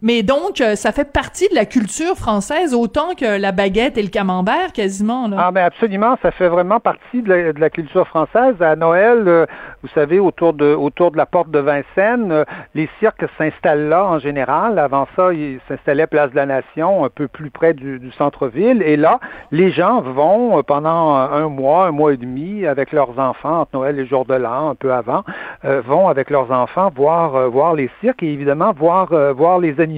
mais 0.05 0.23
donc, 0.23 0.61
euh, 0.61 0.75
ça 0.75 0.93
fait 0.93 1.11
partie 1.11 1.49
de 1.49 1.55
la 1.55 1.65
culture 1.65 2.15
française 2.15 2.75
autant 2.75 3.15
que 3.19 3.41
la 3.41 3.53
baguette 3.53 3.97
et 3.97 4.03
le 4.03 4.11
camembert, 4.11 4.75
quasiment. 4.75 5.31
Ah, 5.35 5.51
mais 5.51 5.63
absolument, 5.63 6.19
ça 6.21 6.31
fait 6.31 6.49
vraiment 6.49 6.79
partie 6.79 7.23
de 7.23 7.55
la, 7.59 7.71
culture 7.71 8.07
française. 8.07 8.55
À 8.61 8.77
Noël, 8.77 9.27
euh, 9.27 9.47
vous 9.83 9.89
savez, 9.95 10.21
autour 10.21 10.53
de, 10.53 10.75
autour 10.75 11.11
de 11.11 11.17
la 11.17 11.25
porte 11.25 11.51
de 11.51 11.59
Vincennes, 11.59 12.33
euh, 12.33 12.45
les 12.75 12.87
cirques 13.01 13.25
s'installent 13.39 13.89
là 13.89 14.05
en 14.05 14.19
général. 14.19 14.79
Avant 14.79 15.09
ça, 15.17 15.33
ils 15.33 15.59
s'installaient 15.69 16.07
Place 16.07 16.33
de 16.33 16.37
la 16.37 16.45
Nation, 16.45 17.07
un 17.07 17.09
peu 17.09 17.27
plus 17.27 17.49
près 17.49 17.73
du, 17.73 17.99
centre-ville. 18.19 18.83
Et 18.83 18.99
là, 18.99 19.21
les 19.53 19.73
gens 19.73 20.03
vont 20.03 20.63
pendant 20.65 21.15
un 21.15 21.49
mois, 21.49 21.87
un 21.87 21.93
mois 21.93 22.13
et 22.13 22.19
demi, 22.19 22.67
avec 22.67 22.93
leurs 22.93 23.19
enfants, 23.19 23.63
entre 23.63 23.71
Noël 23.73 23.99
et 23.99 24.05
jour 24.05 24.27
de 24.27 24.35
l'an, 24.35 24.69
un 24.69 24.75
peu 24.75 24.93
avant, 24.93 25.25
vont 25.63 26.09
avec 26.09 26.29
leurs 26.29 26.51
enfants 26.51 26.93
voir, 26.95 27.49
voir 27.49 27.75
les 27.75 27.91
cirques 28.03 28.23
et 28.23 28.31
évidemment 28.31 28.73
voir, 28.73 29.09
voir 29.35 29.59
les 29.59 29.81
animaux 29.81 29.94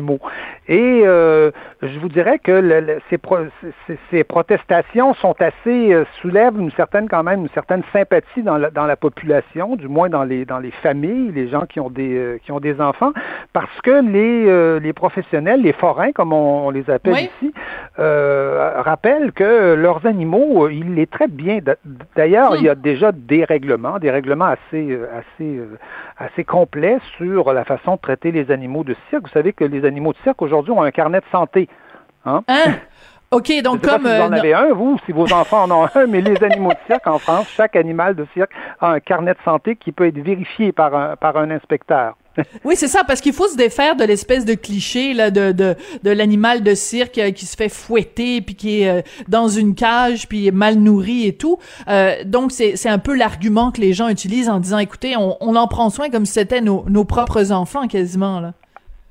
et 0.69 1.03
euh, 1.05 1.51
je 1.83 1.99
vous 1.99 2.09
dirais 2.09 2.39
que 2.39 2.99
ces, 4.11 4.25
protestations 4.25 5.15
sont 5.15 5.35
assez 5.41 5.95
euh, 5.95 6.05
soulèvent 6.21 6.59
une 6.59 6.73
certaine 6.73 7.09
quand 7.09 7.23
même 7.23 7.43
une 7.43 7.49
certaine 7.51 7.83
sympathie 7.93 8.43
dans 8.43 8.59
la, 8.59 8.71
dans 8.71 8.87
la 8.87 8.97
population, 8.97 9.77
du 9.77 9.89
moins 9.89 10.09
dans 10.09 10.25
les 10.25 10.45
dans 10.45 10.59
les 10.59 10.71
familles, 10.71 11.33
les 11.33 11.49
gens 11.49 11.67
qui 11.67 11.81
ont 11.81 11.91
des 11.91 12.17
euh, 12.17 12.39
qui 12.45 12.53
ont 12.53 12.61
des 12.61 12.81
enfants, 12.81 13.13
parce 13.53 13.81
que 13.83 14.03
les 14.03 14.81
les 14.81 14.93
professionnels, 14.93 15.63
les 15.63 15.73
forains 15.73 16.13
comme 16.13 16.33
on, 16.33 16.71
les 16.71 16.89
appelle 16.91 17.15
ici, 17.15 17.53
rappellent 17.97 19.33
que 19.33 19.75
leurs 19.75 20.05
animaux, 20.07 20.69
ils 20.69 20.95
les 20.95 21.07
traitent 21.07 21.37
bien. 21.37 21.59
D'ailleurs, 22.15 22.57
il 22.57 22.63
y 22.63 22.69
a 22.69 22.75
déjà 22.75 23.13
des 23.13 23.45
règlements, 23.45 23.99
des 23.99 24.11
règlements 24.11 24.47
assez 24.47 24.99
assez 25.13 25.61
assez 26.19 26.45
complets 26.45 26.99
sur 27.17 27.53
la 27.53 27.65
façon 27.65 27.97
de 27.97 28.01
traiter 28.01 28.33
les 28.33 28.51
animaux 28.51 28.85
de 28.85 28.97
cirque. 29.11 29.25
Vous 29.25 29.33
savez 29.33 29.53
que 29.53 29.65
les 29.65 29.85
animaux 29.85 30.13
de 30.13 30.19
cirque 30.19 30.41
aujourd'hui 30.43 30.73
ont 30.73 30.83
un 30.83 30.91
carnet 30.91 31.21
de 31.21 31.27
santé. 31.31 31.69
Hein? 32.25 32.43
hein? 32.49 32.77
OK, 33.31 33.53
donc 33.63 33.83
comme... 33.83 34.07
si 34.07 34.15
vous 34.15 34.23
en 34.23 34.33
euh, 34.33 34.37
avez 34.37 34.55
un, 34.55 34.73
vous, 34.73 34.99
si 35.05 35.13
vos 35.13 35.33
enfants 35.33 35.65
en 35.65 35.71
ont 35.71 35.89
un, 35.95 36.07
mais 36.07 36.21
les 36.21 36.43
animaux 36.45 36.71
de 36.71 36.79
cirque 36.87 37.07
en 37.07 37.19
France, 37.19 37.49
chaque 37.49 37.75
animal 37.75 38.15
de 38.15 38.27
cirque 38.35 38.53
a 38.81 38.93
un 38.93 39.01
carnet 39.01 39.33
de 39.33 39.39
santé 39.45 39.77
qui 39.77 39.93
peut 39.93 40.07
être 40.07 40.19
vérifié 40.19 40.73
par 40.73 40.95
un, 40.95 41.17
par 41.17 41.37
un 41.37 41.51
inspecteur. 41.51 42.17
Oui, 42.65 42.75
c'est 42.77 42.89
ça, 42.89 43.03
parce 43.05 43.21
qu'il 43.21 43.33
faut 43.33 43.49
se 43.49 43.57
défaire 43.57 43.97
de 43.97 44.05
l'espèce 44.05 44.45
de 44.45 44.55
cliché 44.55 45.15
là, 45.15 45.31
de, 45.31 45.53
de, 45.53 45.75
de 46.03 46.11
l'animal 46.11 46.63
de 46.63 46.75
cirque 46.75 47.19
euh, 47.19 47.31
qui 47.31 47.47
se 47.47 47.57
fait 47.57 47.69
fouetter, 47.69 48.41
puis 48.41 48.55
qui 48.55 48.83
est 48.83 48.89
euh, 48.89 49.03
dans 49.29 49.49
une 49.49 49.75
cage, 49.75 50.29
puis 50.29 50.51
mal 50.51 50.77
nourri 50.77 51.27
et 51.27 51.35
tout. 51.35 51.59
donc, 52.25 52.53
c'est 52.53 52.89
un 52.89 52.99
peu 52.99 53.15
l'argument 53.15 53.71
que 53.71 53.81
les 53.81 53.93
gens 53.93 54.09
utilisent 54.09 54.49
en 54.49 54.61
disant, 54.61 54.79
écoutez, 54.79 55.17
on, 55.17 55.37
on 55.41 55.57
en 55.57 55.67
prend 55.67 55.91
soin 55.91 56.11
comme 56.11 56.27
si 56.27 56.33
c'était 56.33 56.61
nos, 56.61 56.85
nos 56.89 57.05
propres 57.05 57.53
enfants 57.53 57.87
quasiment. 57.89 58.41
Là. 58.41 58.55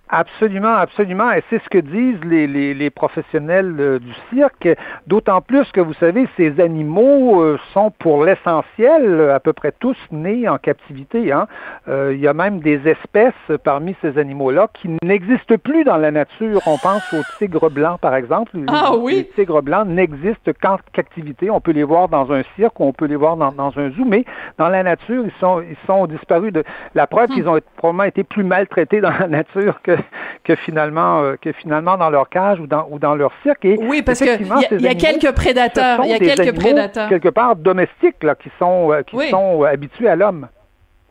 Absolument, 0.09 0.75
absolument. 0.75 1.31
Et 1.31 1.43
c'est 1.49 1.61
ce 1.63 1.69
que 1.69 1.79
disent 1.79 2.23
les, 2.23 2.45
les, 2.45 2.73
les 2.73 2.89
professionnels 2.89 3.75
euh, 3.79 3.99
du 3.99 4.13
cirque, 4.31 4.69
d'autant 5.07 5.41
plus 5.41 5.71
que 5.71 5.81
vous 5.81 5.95
savez, 5.95 6.27
ces 6.37 6.59
animaux 6.59 7.41
euh, 7.41 7.57
sont 7.73 7.91
pour 7.91 8.23
l'essentiel 8.23 9.31
à 9.31 9.39
peu 9.39 9.51
près 9.53 9.71
tous 9.71 9.97
nés 10.11 10.47
en 10.47 10.59
captivité. 10.59 11.31
Hein. 11.31 11.47
Euh, 11.87 12.13
il 12.13 12.19
y 12.19 12.27
a 12.27 12.33
même 12.33 12.59
des 12.59 12.87
espèces 12.87 13.33
parmi 13.63 13.95
ces 14.01 14.17
animaux-là 14.19 14.67
qui 14.73 14.89
n'existent 15.03 15.57
plus 15.57 15.83
dans 15.83 15.97
la 15.97 16.11
nature. 16.11 16.61
On 16.67 16.77
pense 16.77 17.11
aux 17.13 17.23
tigres 17.39 17.71
blancs, 17.71 17.99
par 17.99 18.15
exemple. 18.15 18.51
Ah 18.67 18.95
oui? 18.95 19.15
Les 19.15 19.27
tigres 19.29 19.63
blancs 19.63 19.87
n'existent 19.87 20.51
qu'en 20.61 20.77
captivité. 20.93 21.49
On 21.49 21.61
peut 21.61 21.71
les 21.71 21.83
voir 21.83 22.09
dans 22.09 22.31
un 22.31 22.43
cirque 22.55 22.79
ou 22.79 22.83
on 22.83 22.93
peut 22.93 23.05
les 23.05 23.15
voir 23.15 23.37
dans, 23.37 23.51
dans 23.51 23.73
un 23.77 23.89
zoo, 23.89 24.05
mais 24.05 24.23
dans 24.59 24.69
la 24.69 24.83
nature, 24.83 25.23
ils 25.25 25.39
sont, 25.39 25.61
ils 25.61 25.77
sont 25.87 26.05
disparus. 26.05 26.53
De... 26.53 26.63
La 26.93 27.07
preuve 27.07 27.29
qu'ils 27.29 27.47
ont 27.47 27.59
probablement 27.75 28.03
été 28.03 28.23
plus 28.23 28.43
maltraités 28.43 29.01
dans 29.01 29.11
la 29.19 29.27
nature 29.27 29.81
que 29.81 29.95
que, 30.43 30.55
finalement 30.55 31.21
euh, 31.21 31.35
que 31.41 31.51
finalement 31.53 31.97
dans 31.97 32.09
leur 32.09 32.29
cage 32.29 32.59
ou 32.59 32.67
dans 32.67 32.87
ou 32.89 32.99
dans 32.99 33.15
leur 33.15 33.31
cirque. 33.43 33.65
Et 33.65 33.77
oui, 33.79 34.01
parce 34.01 34.19
qu'il 34.19 34.47
y, 34.79 34.83
y, 34.83 34.87
a 34.87 34.95
quelques 34.95 35.31
prédateurs, 35.33 36.01
il 36.03 36.09
y 36.09 36.13
a 36.13 36.19
quelques 36.19 36.55
prédateurs 36.55 37.09
quelque 37.09 37.29
part 37.29 37.55
domestiques 37.55 38.23
là 38.23 38.35
qui 38.35 38.49
sont 38.59 38.91
euh, 38.91 39.01
qui 39.03 39.29
sont 39.29 39.63
euh, 39.63 39.67
habitués 39.67 40.09
à 40.09 40.15
l'homme. 40.15 40.47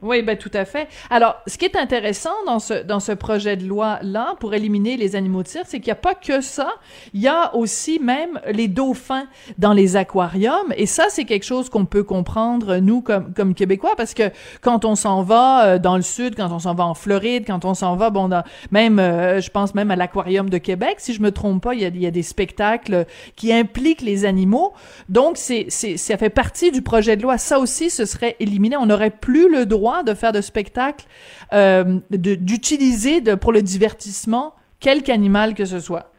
Oui, 0.04 0.20
ben 0.20 0.36
tout 0.36 0.50
à 0.52 0.66
fait. 0.66 0.86
Alors, 1.08 1.36
ce 1.46 1.56
qui 1.56 1.64
est 1.64 1.76
intéressant 1.76 2.34
dans 2.44 2.58
ce 2.58 2.82
dans 2.82 3.00
ce 3.00 3.12
projet 3.12 3.56
de 3.56 3.66
loi 3.66 4.00
là 4.02 4.34
pour 4.38 4.52
éliminer 4.52 4.98
les 4.98 5.16
animaux 5.16 5.42
de 5.42 5.48
cirque, 5.48 5.64
c'est 5.66 5.78
qu'il 5.80 5.86
n'y 5.86 5.92
a 5.92 5.94
pas 5.94 6.14
que 6.14 6.42
ça. 6.42 6.74
Il 7.14 7.22
y 7.22 7.28
a 7.28 7.56
aussi 7.56 7.98
même 8.00 8.38
les 8.52 8.68
dauphins 8.68 9.26
dans 9.56 9.72
les 9.72 9.96
aquariums, 9.96 10.74
et 10.76 10.84
ça 10.84 11.06
c'est 11.08 11.24
quelque 11.24 11.46
chose 11.46 11.70
qu'on 11.70 11.86
peut 11.86 12.02
comprendre 12.02 12.76
nous 12.76 13.00
comme 13.00 13.32
comme 13.32 13.54
québécois, 13.54 13.94
parce 13.96 14.12
que 14.12 14.24
quand 14.60 14.84
on 14.84 14.94
s'en 14.94 15.22
va 15.22 15.64
euh, 15.64 15.78
dans 15.78 15.96
le 15.96 16.02
sud, 16.02 16.36
quand 16.36 16.52
on 16.52 16.58
s'en 16.58 16.74
va 16.74 16.84
en 16.84 16.92
Floride, 16.92 17.44
quand 17.46 17.64
on 17.64 17.72
s'en 17.72 17.96
va 17.96 18.10
bon 18.10 18.28
dans, 18.28 18.44
même 18.72 18.98
euh, 18.98 19.40
je 19.40 19.50
pense 19.50 19.74
même 19.74 19.90
à 19.90 19.96
l'aquarium 19.96 20.50
de 20.50 20.58
Québec, 20.58 20.96
si 20.98 21.14
je 21.14 21.22
me 21.22 21.32
trompe 21.32 21.62
pas, 21.62 21.72
il 21.72 21.80
y 21.80 21.84
a, 21.86 21.88
il 21.88 22.02
y 22.02 22.06
a 22.06 22.10
des 22.10 22.22
spectacles 22.22 23.06
qui 23.36 23.54
impliquent 23.54 24.02
les 24.02 24.26
animaux. 24.26 24.74
Donc 25.08 25.38
c'est 25.38 25.64
c'est 25.70 25.96
ça 25.96 26.18
fait 26.18 26.28
partie 26.28 26.72
du 26.72 26.82
projet 26.82 27.16
de 27.16 27.22
loi. 27.22 27.38
Ça 27.38 27.58
aussi 27.58 27.88
ce 27.88 28.04
serait 28.04 28.36
éliminé. 28.38 28.76
On 28.76 28.84
n'aurait 28.84 29.08
plus 29.08 29.50
le 29.50 29.64
droit 29.64 29.93
de 30.02 30.14
faire 30.14 30.32
de 30.32 30.40
spectacles, 30.40 31.06
euh, 31.52 32.00
d'utiliser 32.10 33.20
pour 33.36 33.52
le 33.52 33.62
divertissement 33.62 34.54
quelque 34.80 35.10
animal 35.10 35.54
que 35.54 35.64
ce 35.64 35.80
soit. 35.80 36.10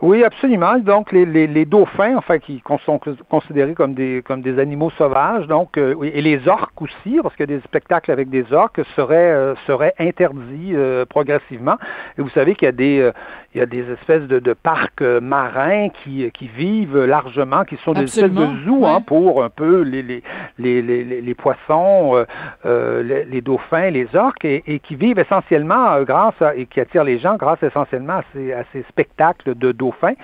Oui, 0.00 0.22
absolument. 0.22 0.78
Donc, 0.80 1.12
les, 1.12 1.24
les, 1.24 1.46
les 1.46 1.64
dauphins, 1.64 2.16
enfin, 2.16 2.38
qui 2.38 2.62
sont 2.84 3.00
considérés 3.30 3.74
comme 3.74 3.94
des, 3.94 4.58
animaux 4.58 4.90
sauvages, 4.98 5.46
donc, 5.46 5.78
euh, 5.78 5.94
et 6.02 6.20
les 6.20 6.46
orques 6.46 6.82
aussi, 6.82 7.18
parce 7.22 7.34
que 7.36 7.44
des 7.44 7.60
spectacles 7.60 8.10
avec 8.10 8.28
des 8.28 8.52
orques 8.52 8.82
seraient, 8.96 9.54
euh, 9.68 9.90
interdits 9.98 10.74
progressivement. 11.08 11.76
Et 12.18 12.22
vous 12.22 12.28
savez 12.30 12.54
qu'il 12.54 12.66
y 12.66 12.68
a 12.68 12.72
des, 12.72 13.10
il 13.54 13.58
y 13.58 13.62
a 13.62 13.66
des 13.66 13.90
espèces 13.92 14.24
de, 14.24 14.40
de 14.40 14.52
parcs 14.52 15.00
marins 15.00 15.88
qui, 16.02 16.30
qui 16.32 16.48
vivent 16.48 17.04
largement, 17.04 17.64
qui 17.64 17.76
sont 17.84 17.92
des 17.92 18.04
espèces 18.04 18.32
de 18.32 18.46
zoos 18.64 18.84
hein, 18.86 19.00
pour 19.00 19.44
un 19.44 19.50
peu 19.50 19.82
les, 19.82 20.02
les, 20.02 20.22
les, 20.58 20.82
les, 20.82 21.20
les 21.20 21.34
poissons, 21.34 22.24
les, 22.64 23.24
les, 23.24 23.40
dauphins, 23.40 23.90
les 23.90 24.08
orques, 24.14 24.44
et, 24.44 24.64
et 24.66 24.80
qui 24.80 24.96
vivent 24.96 25.18
essentiellement 25.18 26.02
grâce 26.02 26.40
à, 26.40 26.54
et 26.56 26.66
qui 26.66 26.80
attirent 26.80 27.04
les 27.04 27.18
gens 27.18 27.36
grâce 27.36 27.62
essentiellement 27.62 28.14
à 28.14 28.24
ces, 28.32 28.52
à 28.52 28.64
ces 28.72 28.82
spectacles 28.88 29.54
de 29.54 29.72
dauphins 29.72 29.84
dauphins. 29.84 30.14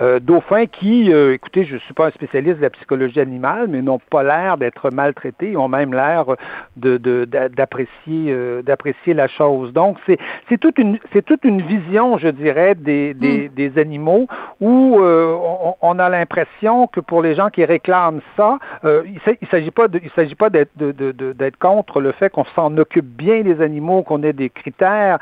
Euh, 0.00 0.18
dauphins 0.20 0.66
qui, 0.66 1.12
euh, 1.12 1.34
écoutez, 1.34 1.64
je 1.64 1.74
ne 1.74 1.78
suis 1.80 1.94
pas 1.94 2.06
un 2.06 2.10
spécialiste 2.10 2.58
de 2.58 2.62
la 2.62 2.70
psychologie 2.70 3.20
animale, 3.20 3.66
mais 3.68 3.82
n'ont 3.82 4.00
pas 4.10 4.22
l'air 4.22 4.56
d'être 4.56 4.90
maltraités, 4.90 5.56
ont 5.56 5.68
même 5.68 5.92
l'air 5.92 6.24
de, 6.76 6.96
d'apprécier, 7.26 8.26
euh, 8.28 8.62
d'apprécier 8.62 9.14
la 9.14 9.28
chose. 9.28 9.72
Donc, 9.72 9.98
c'est, 10.06 10.18
toute 10.58 10.78
une, 10.78 10.98
toute 11.26 11.44
une 11.44 11.62
vision, 11.62 12.18
je 12.18 12.28
dirais, 12.28 12.74
des, 12.80 13.14
des, 13.14 13.48
mm. 13.48 13.54
des 13.54 13.78
animaux 13.78 14.26
où 14.60 14.98
on, 15.00 15.74
on, 15.80 15.98
a 15.98 16.08
l'impression 16.08 16.86
que 16.86 17.00
pour 17.00 17.22
les 17.22 17.34
gens 17.34 17.50
qui 17.50 17.64
réclament 17.64 18.20
ça, 18.36 18.58
il 18.84 19.20
ne 19.42 19.46
s'agit 19.50 19.70
pas, 19.70 19.88
de, 19.88 20.00
il 20.02 20.10
s'agit 20.10 20.34
pas 20.34 20.50
d'être, 20.50 20.70
de, 20.76 20.92
de, 20.92 21.32
d'être 21.32 21.58
contre 21.58 22.00
le 22.00 22.12
fait 22.12 22.30
qu'on 22.30 22.44
s'en 22.56 22.76
occupe 22.76 23.06
bien 23.06 23.42
des 23.42 23.60
animaux, 23.62 24.02
qu'on 24.02 24.22
ait 24.22 24.32
des 24.32 24.50
critères 24.50 25.18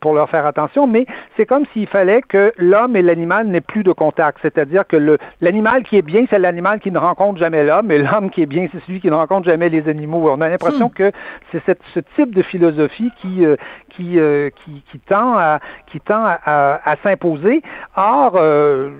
pour 0.00 0.14
leur 0.14 0.28
faire 0.28 0.46
attention, 0.46 0.86
mais 0.86 1.06
c'est 1.36 1.46
comme 1.46 1.64
s'il 1.72 1.86
fallait 1.86 2.22
que 2.22 2.52
l'homme 2.56 2.96
et 2.96 3.02
l'animal 3.02 3.46
n'est 3.46 3.60
plus 3.60 3.82
de 3.82 3.92
contact. 3.92 4.38
C'est-à-dire 4.42 4.86
que 4.86 5.18
l'animal 5.40 5.82
qui 5.82 5.96
est 5.96 6.02
bien, 6.02 6.24
c'est 6.30 6.38
l'animal 6.38 6.80
qui 6.80 6.90
ne 6.90 6.98
rencontre 6.98 7.38
jamais 7.38 7.64
l'homme, 7.64 7.90
et 7.90 7.98
l'homme 7.98 8.30
qui 8.30 8.42
est 8.42 8.46
bien, 8.46 8.68
c'est 8.72 8.80
celui 8.86 9.00
qui 9.00 9.08
ne 9.08 9.14
rencontre 9.14 9.46
jamais 9.46 9.68
les 9.68 9.88
animaux. 9.88 10.28
On 10.30 10.40
a 10.40 10.48
l'impression 10.48 10.86
hmm. 10.88 10.90
que 10.94 11.12
c'est 11.52 11.78
ce 11.94 12.00
type 12.16 12.34
de 12.34 12.42
philosophie 12.42 13.10
qui, 13.20 13.44
euh, 13.44 13.56
qui, 13.96 14.18
euh, 14.18 14.50
qui, 14.64 15.00
tend 15.00 15.36
à, 15.36 16.96
s'imposer. 17.02 17.62
Or, 17.96 18.36
euh, 18.36 18.90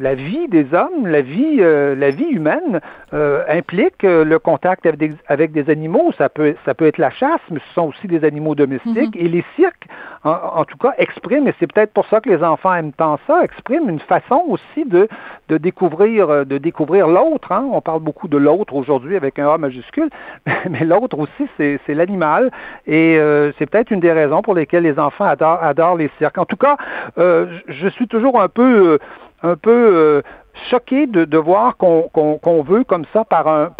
la 0.00 0.14
vie 0.14 0.48
des 0.48 0.74
hommes, 0.74 1.06
la 1.06 1.22
vie, 1.22 1.56
la 1.56 2.10
vie 2.10 2.28
humaine 2.30 2.80
implique 3.12 4.02
le 4.02 4.38
contact 4.38 4.86
avec 4.86 4.98
des, 4.98 5.12
avec 5.28 5.52
des, 5.52 5.70
animaux. 5.70 6.12
Ça 6.18 6.28
peut, 6.28 6.54
ça 6.64 6.74
peut 6.74 6.86
être 6.86 6.98
la 6.98 7.10
chasse, 7.10 7.40
mais 7.50 7.60
ce 7.68 7.74
sont 7.74 7.88
aussi 7.88 8.08
des 8.08 8.24
animaux 8.24 8.54
domestiques. 8.54 9.14
Hmm. 9.14 9.24
Et 9.24 9.28
les 9.28 9.44
cirques, 9.56 9.86
en, 10.24 10.30
en, 10.30 10.64
tout 10.64 10.78
cas, 10.78 10.94
expriment, 10.98 11.46
et 11.46 11.54
c'est 11.60 11.72
peut-être 11.72 11.92
pour 11.92 12.06
ça 12.06 12.20
que 12.20 12.28
les 12.28 12.42
enfants 12.42 12.74
aiment 12.74 12.92
tant 12.92 13.18
ça, 13.26 13.42
une 13.70 14.00
façon 14.00 14.42
aussi 14.48 14.84
de, 14.86 15.08
de 15.48 15.58
découvrir, 15.58 16.30
euh, 16.30 16.44
de 16.44 16.58
découvrir 16.58 17.08
l'autre. 17.08 17.52
Hein. 17.52 17.68
On 17.72 17.80
parle 17.80 18.00
beaucoup 18.00 18.28
de 18.28 18.36
l'autre 18.36 18.74
aujourd'hui 18.74 19.16
avec 19.16 19.38
un 19.38 19.48
A 19.48 19.58
majuscule, 19.58 20.10
mais 20.70 20.84
l'autre 20.84 21.18
aussi, 21.18 21.48
c'est, 21.56 21.94
l'animal. 21.94 22.50
Et 22.86 23.16
euh, 23.18 23.52
c'est 23.58 23.68
peut-être 23.68 23.90
une 23.90 24.00
des 24.00 24.12
raisons 24.12 24.42
pour 24.42 24.54
lesquelles 24.54 24.84
les 24.84 24.98
enfants 24.98 25.24
adorent, 25.24 25.62
adorent 25.62 25.96
les 25.96 26.10
cirques. 26.18 26.38
En 26.38 26.46
tout 26.46 26.56
cas, 26.56 26.76
euh, 27.18 27.46
je 27.68 27.88
suis 27.88 28.08
toujours 28.08 28.40
un 28.40 28.48
peu, 28.48 28.98
un 29.44 29.56
peu 29.56 30.22
choqué 30.70 31.06
de, 31.06 31.38
voir 31.38 31.76
qu'on 31.76 32.62
veut 32.62 32.84
comme 32.84 33.04
ça 33.12 33.24
par 33.24 33.46
un 33.48 33.70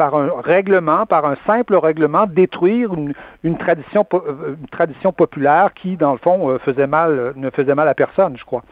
règlement, 0.42 1.06
par 1.06 1.24
un 1.24 1.36
simple 1.46 1.76
règlement, 1.76 2.26
détruire 2.26 2.92
une, 3.42 3.58
tradition 3.58 4.06
une 4.12 4.68
tradition 4.70 5.12
populaire 5.12 5.72
qui, 5.74 5.96
dans 5.96 6.12
le 6.12 6.18
fond, 6.18 6.58
mal 6.88 7.32
ne 7.36 7.50
faisait 7.50 7.74
mal 7.74 7.88
à 7.88 7.94
personne, 7.94 8.36
je 8.36 8.44
crois. 8.44 8.62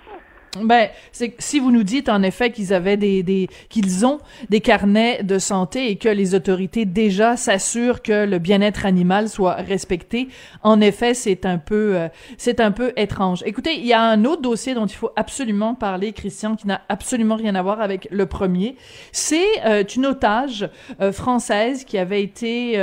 Ben, 0.60 0.90
c'est 1.12 1.34
si 1.38 1.60
vous 1.60 1.70
nous 1.70 1.82
dites 1.82 2.10
en 2.10 2.22
effet 2.22 2.50
qu'ils 2.50 2.74
avaient 2.74 2.98
des, 2.98 3.22
des 3.22 3.48
qu'ils 3.70 4.04
ont 4.04 4.18
des 4.50 4.60
carnets 4.60 5.22
de 5.22 5.38
santé 5.38 5.90
et 5.90 5.96
que 5.96 6.10
les 6.10 6.34
autorités 6.34 6.84
déjà 6.84 7.38
s'assurent 7.38 8.02
que 8.02 8.26
le 8.26 8.38
bien-être 8.38 8.84
animal 8.84 9.30
soit 9.30 9.54
respecté, 9.54 10.28
en 10.62 10.82
effet, 10.82 11.14
c'est 11.14 11.46
un 11.46 11.56
peu 11.56 11.96
euh, 11.96 12.08
c'est 12.36 12.60
un 12.60 12.70
peu 12.70 12.92
étrange. 12.96 13.42
Écoutez, 13.46 13.76
il 13.76 13.86
y 13.86 13.94
a 13.94 14.02
un 14.02 14.26
autre 14.26 14.42
dossier 14.42 14.74
dont 14.74 14.84
il 14.84 14.94
faut 14.94 15.10
absolument 15.16 15.74
parler, 15.74 16.12
Christian, 16.12 16.54
qui 16.54 16.66
n'a 16.66 16.82
absolument 16.90 17.36
rien 17.36 17.54
à 17.54 17.62
voir 17.62 17.80
avec 17.80 18.06
le 18.10 18.26
premier. 18.26 18.76
C'est 19.10 19.64
euh, 19.64 19.84
une 19.84 20.04
otage 20.04 20.68
euh, 21.00 21.12
française 21.12 21.84
qui 21.84 21.96
avait 21.96 22.22
été 22.22 22.78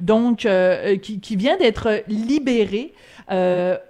donc 0.00 0.48
qui, 1.02 1.20
qui 1.20 1.36
vient 1.36 1.58
d'être 1.58 2.02
libérée 2.08 2.94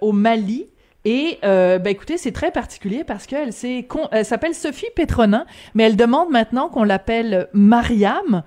au 0.01 0.11
Mali 0.11 0.65
et 1.05 1.37
euh, 1.45 1.77
ben 1.77 1.91
écoutez, 1.91 2.17
c'est 2.17 2.31
très 2.31 2.51
particulier 2.51 3.03
parce 3.03 3.27
qu'elle 3.27 3.51
elle 4.11 4.25
s'appelle 4.25 4.55
Sophie 4.55 4.87
Petronin, 4.95 5.45
mais 5.75 5.83
elle 5.83 5.95
demande 5.95 6.31
maintenant 6.31 6.67
qu'on 6.67 6.83
l'appelle 6.83 7.47
Mariam 7.53 8.41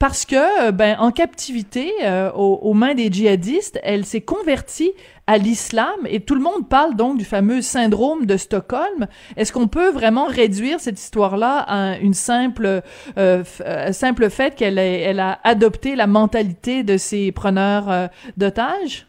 parce 0.00 0.24
que 0.24 0.66
euh, 0.66 0.72
ben 0.72 0.96
en 0.98 1.12
captivité 1.12 1.92
euh, 2.02 2.32
aux, 2.32 2.74
mains 2.74 2.94
des 2.94 3.12
djihadistes, 3.12 3.78
elle 3.84 4.04
s'est 4.04 4.22
convertie 4.22 4.90
à 5.28 5.38
l'islam 5.38 5.94
et 6.06 6.18
tout 6.18 6.34
le 6.34 6.40
monde 6.40 6.68
parle 6.68 6.96
donc 6.96 7.16
du 7.16 7.24
fameux 7.24 7.62
syndrome 7.62 8.26
de 8.26 8.36
Stockholm. 8.36 9.06
Est-ce 9.36 9.52
qu'on 9.52 9.68
peut 9.68 9.90
vraiment 9.90 10.24
réduire 10.24 10.80
cette 10.80 10.98
histoire-là 10.98 11.58
à 11.60 11.98
une 11.98 12.14
simple 12.14 12.82
euh, 13.18 13.44
simple 13.92 14.30
fait 14.30 14.56
qu'elle 14.56 14.78
elle 14.78 15.20
a 15.20 15.38
adopté 15.44 15.94
la 15.94 16.08
mentalité 16.08 16.82
de 16.82 16.96
ces 16.96 17.30
preneurs 17.30 18.08
d'otages? 18.36 19.06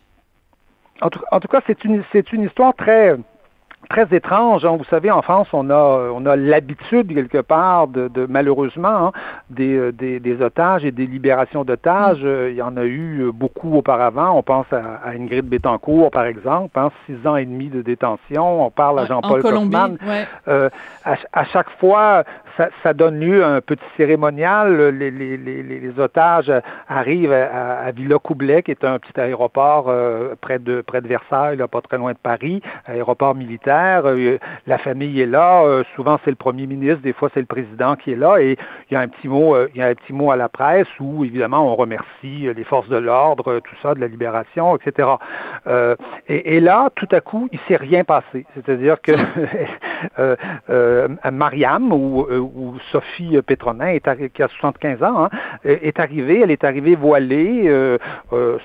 En 1.01 1.09
tout, 1.09 1.47
cas, 1.47 1.61
c'est 1.67 1.83
une, 1.83 2.03
c'est 2.11 2.31
une 2.31 2.43
histoire 2.43 2.73
très 2.75 3.17
très 3.89 4.07
étrange. 4.15 4.63
Hein. 4.63 4.77
Vous 4.77 4.85
savez, 4.85 5.11
en 5.11 5.21
France, 5.21 5.47
on 5.53 5.69
a, 5.69 6.11
on 6.13 6.25
a 6.25 6.35
l'habitude 6.35 7.13
quelque 7.13 7.41
part 7.41 7.87
de, 7.87 8.07
de 8.07 8.25
malheureusement 8.25 9.07
hein, 9.07 9.11
des, 9.49 9.91
des, 9.91 10.19
des, 10.19 10.41
otages 10.41 10.85
et 10.85 10.91
des 10.91 11.05
libérations 11.05 11.63
d'otages. 11.63 12.23
Mm. 12.23 12.49
Il 12.49 12.55
y 12.55 12.61
en 12.61 12.77
a 12.77 12.85
eu 12.85 13.31
beaucoup 13.33 13.75
auparavant. 13.75 14.37
On 14.37 14.43
pense 14.43 14.71
à, 14.71 15.01
à 15.03 15.09
Ingrid 15.09 15.45
Betancourt, 15.45 16.11
par 16.11 16.25
exemple, 16.25 16.79
hein, 16.79 16.89
six 17.05 17.27
ans 17.27 17.35
et 17.35 17.45
demi 17.45 17.67
de 17.67 17.81
détention. 17.81 18.65
On 18.65 18.69
parle 18.69 18.99
à 18.99 19.05
Jean-Paul. 19.07 19.41
Euh, 20.47 20.69
à, 21.03 21.15
à, 21.33 21.43
chaque 21.45 21.69
fois, 21.79 22.23
ça, 22.57 22.69
ça, 22.83 22.93
donne 22.93 23.19
lieu 23.19 23.43
à 23.43 23.49
un 23.49 23.61
petit 23.61 23.83
cérémonial. 23.97 24.89
Les, 24.89 25.11
les, 25.11 25.37
les, 25.37 25.63
les 25.63 25.99
otages 25.99 26.51
arrivent 26.87 27.33
à, 27.33 27.79
à 27.79 27.91
Villa 27.91 28.17
Coublet, 28.19 28.63
qui 28.63 28.71
est 28.71 28.83
un 28.83 28.99
petit 28.99 29.19
aéroport 29.19 29.85
euh, 29.89 30.35
près 30.39 30.59
de 30.59 30.81
près 30.81 31.01
de 31.01 31.07
Versailles, 31.07 31.57
là, 31.57 31.67
pas 31.67 31.81
très 31.81 31.97
loin 31.97 32.11
de 32.13 32.17
Paris, 32.17 32.61
aéroport 32.85 33.35
militaire. 33.35 34.03
Euh, 34.05 34.37
la 34.67 34.77
famille 34.77 35.21
est 35.21 35.25
là. 35.25 35.63
Euh, 35.63 35.83
souvent, 35.95 36.19
c'est 36.23 36.31
le 36.31 36.35
premier 36.35 36.67
ministre. 36.67 37.01
Des 37.01 37.13
fois, 37.13 37.29
c'est 37.33 37.39
le 37.39 37.45
président 37.45 37.95
qui 37.95 38.11
est 38.11 38.15
là. 38.15 38.37
Et 38.41 38.57
il 38.89 38.93
y 38.93 38.97
a 38.97 39.01
un 39.01 39.07
petit 39.07 39.27
mot, 39.27 39.55
euh, 39.55 39.69
il 39.73 39.79
y 39.79 39.83
a 39.83 39.87
un 39.87 39.95
petit 39.95 40.13
mot 40.13 40.31
à 40.31 40.35
la 40.35 40.49
presse 40.49 40.87
où, 40.99 41.23
évidemment, 41.25 41.71
on 41.71 41.75
remercie 41.75 42.53
les 42.55 42.63
forces 42.63 42.89
de 42.89 42.97
l'ordre, 42.97 43.59
tout 43.59 43.75
ça, 43.81 43.93
de 43.95 43.99
la 43.99 44.07
libération, 44.07 44.75
etc. 44.75 45.09
Et, 46.27 46.55
et, 46.55 46.59
là, 46.59 46.89
tout 46.95 47.07
à 47.11 47.21
coup, 47.21 47.47
il 47.51 47.59
s'est 47.67 47.75
rien 47.75 48.03
passé. 48.03 48.45
C'est-à-dire 48.53 48.97
que 49.01 49.11
Mariam 51.31 51.91
ou, 51.91 52.25
ou, 52.41 52.75
Sophie 52.91 53.39
Pétronin, 53.45 53.87
est 53.87 54.29
qui 54.33 54.43
a 54.43 54.47
75 54.47 55.03
ans, 55.03 55.25
hein, 55.25 55.29
est 55.63 55.99
arrivée. 55.99 56.41
Elle 56.41 56.51
est 56.51 56.63
arrivée 56.63 56.95
voilée. 56.95 57.71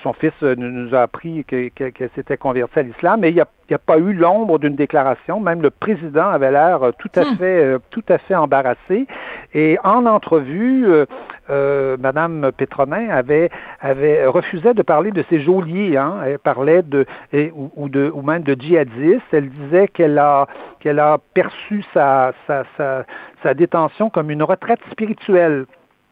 son 0.02 0.12
fils 0.14 0.40
nous 0.42 0.94
a 0.94 1.02
appris 1.02 1.44
qu'elle 1.44 2.10
s'était 2.14 2.36
convertie 2.36 2.78
à 2.78 2.82
l'islam. 2.82 3.20
Mais 3.20 3.30
il 3.30 3.40
a 3.40 3.46
n'y 3.70 3.74
a 3.74 3.78
pas 3.78 3.98
eu 3.98 4.12
l'ombre 4.12 4.58
d'une 4.58 4.76
déclaration. 4.76 5.40
Même 5.40 5.62
le 5.62 5.70
président 5.70 6.28
avait 6.28 6.50
l'air 6.50 6.82
euh, 6.82 6.90
tout 6.98 7.10
à 7.16 7.24
hmm. 7.24 7.36
fait, 7.36 7.64
euh, 7.64 7.78
tout 7.90 8.04
à 8.08 8.18
fait 8.18 8.34
embarrassé. 8.34 9.06
Et 9.54 9.78
en 9.84 10.06
entrevue, 10.06 10.86
euh, 10.86 11.06
euh 11.50 11.96
Madame 11.98 12.50
Pétronin 12.56 13.08
avait, 13.10 13.50
avait 13.80 14.26
refusé 14.26 14.74
de 14.74 14.82
parler 14.82 15.10
de 15.10 15.24
ses 15.30 15.40
geôliers. 15.40 15.96
Hein. 15.96 16.16
Elle 16.26 16.38
parlait 16.38 16.82
de, 16.82 17.06
ou, 17.54 17.88
de, 17.88 18.10
ou 18.12 18.22
même 18.22 18.42
de 18.42 18.54
djihadistes. 18.54 19.22
Elle 19.32 19.48
disait 19.48 19.88
qu'elle 19.88 20.18
a, 20.18 20.46
qu'elle 20.80 21.00
a 21.00 21.18
perçu 21.34 21.84
sa, 21.94 22.32
sa, 22.46 22.64
sa, 22.76 23.04
sa 23.46 23.54
détention 23.54 24.10
comme 24.10 24.30
une 24.30 24.42
retraite 24.42 24.80
spirituelle 24.90 25.66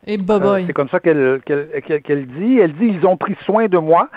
Et 0.07 0.19
euh, 0.31 0.63
c'est 0.67 0.73
comme 0.73 0.89
ça 0.89 1.01
qu'elle 1.01 1.41
dit. 1.43 2.59
Elle 2.61 2.75
dit 2.75 2.87
ils 2.87 3.07
ont 3.07 3.17
pris 3.17 3.37
soin 3.45 3.67
de 3.67 3.79
moi. 3.79 4.09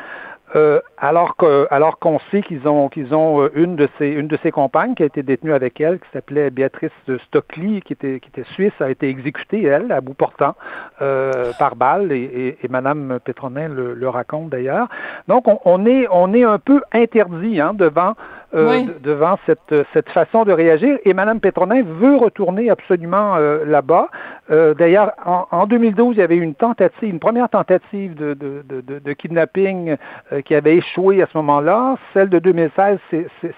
Euh, 0.56 0.80
alors 0.98 1.36
que, 1.36 1.68
alors 1.72 2.00
qu'on 2.00 2.20
sait 2.32 2.42
qu'ils 2.42 2.70
ont 2.70 2.88
qu'ils 2.88 3.14
ont 3.14 3.42
euh, 3.42 3.52
une 3.54 3.76
de 3.76 3.90
ses 3.98 4.08
une 4.08 4.30
de 4.30 4.38
ses 4.42 4.52
compagnes 4.52 4.96
qui 4.96 5.04
a 5.04 5.06
été 5.06 5.22
détenue 5.22 5.52
avec 5.52 5.82
elle, 5.82 6.00
qui 6.00 6.08
s'appelait 6.14 6.50
Béatrice 6.52 6.92
Stockley, 7.26 7.82
qui 7.82 7.92
était 7.92 8.22
qui 8.22 8.30
était 8.30 8.48
suisse, 8.54 8.72
a 8.80 8.90
été 8.90 9.10
exécutée 9.10 9.62
elle 9.64 9.92
à 9.92 10.00
bout 10.00 10.14
portant 10.14 10.56
euh, 11.02 11.52
par 11.60 11.76
balle 11.76 12.14
et, 12.14 12.58
et, 12.64 12.68
Madame 12.70 13.20
Pétronin 13.26 13.68
le, 13.68 13.94
le 13.94 14.08
raconte 14.08 14.50
d'ailleurs. 14.50 14.88
Donc 15.28 15.50
on, 15.50 15.60
on, 15.66 15.86
est 15.86 16.08
on 16.12 16.34
est 16.34 16.46
un 16.46 16.60
peu 16.60 16.82
interdit 16.94 17.60
hein, 17.60 17.74
devant 17.74 18.14
euh, 18.54 18.86
devant 19.04 19.38
cette, 19.46 19.76
cette 19.92 20.10
façon 20.10 20.46
de 20.46 20.54
réagir. 20.54 20.98
Et 21.04 21.14
Mme 21.14 21.42
Pétronin 21.42 21.84
veut 21.84 22.16
retourner 22.16 22.70
absolument 22.70 23.36
euh, 23.36 23.66
là-bas. 23.66 24.08
Euh, 24.52 24.74
d'ailleurs, 24.74 25.12
en, 25.26 25.48
en, 25.52 25.68
2012, 25.68 26.16
il 26.16 26.20
y 26.20 26.22
avait 26.22 26.38
une 26.38 26.56
tentative, 26.56 27.10
une 27.10 27.20
première 27.20 27.50
tentative 27.50 28.16
de, 28.16 28.34
de, 28.34 28.64
de, 28.70 29.00
de 29.00 29.14
kidnapping 29.14 29.98
qui 30.46 30.56
avait 30.56 30.78
échoué 30.78 31.22
à 31.22 31.28
ce 31.28 31.38
moment-là. 31.40 31.98
Celle 32.14 32.30
de 32.30 32.40
2016 32.40 33.00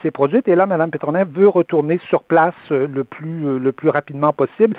s'est 0.01 0.11
produite. 0.11 0.47
Et 0.47 0.55
là, 0.55 0.65
Mme 0.65 0.89
Pétronin 0.89 1.23
veut 1.23 1.47
retourner 1.47 1.99
sur 2.09 2.23
place 2.23 2.55
le 2.71 3.03
plus, 3.03 3.59
le 3.59 3.71
plus 3.71 3.89
rapidement 3.89 4.33
possible, 4.33 4.75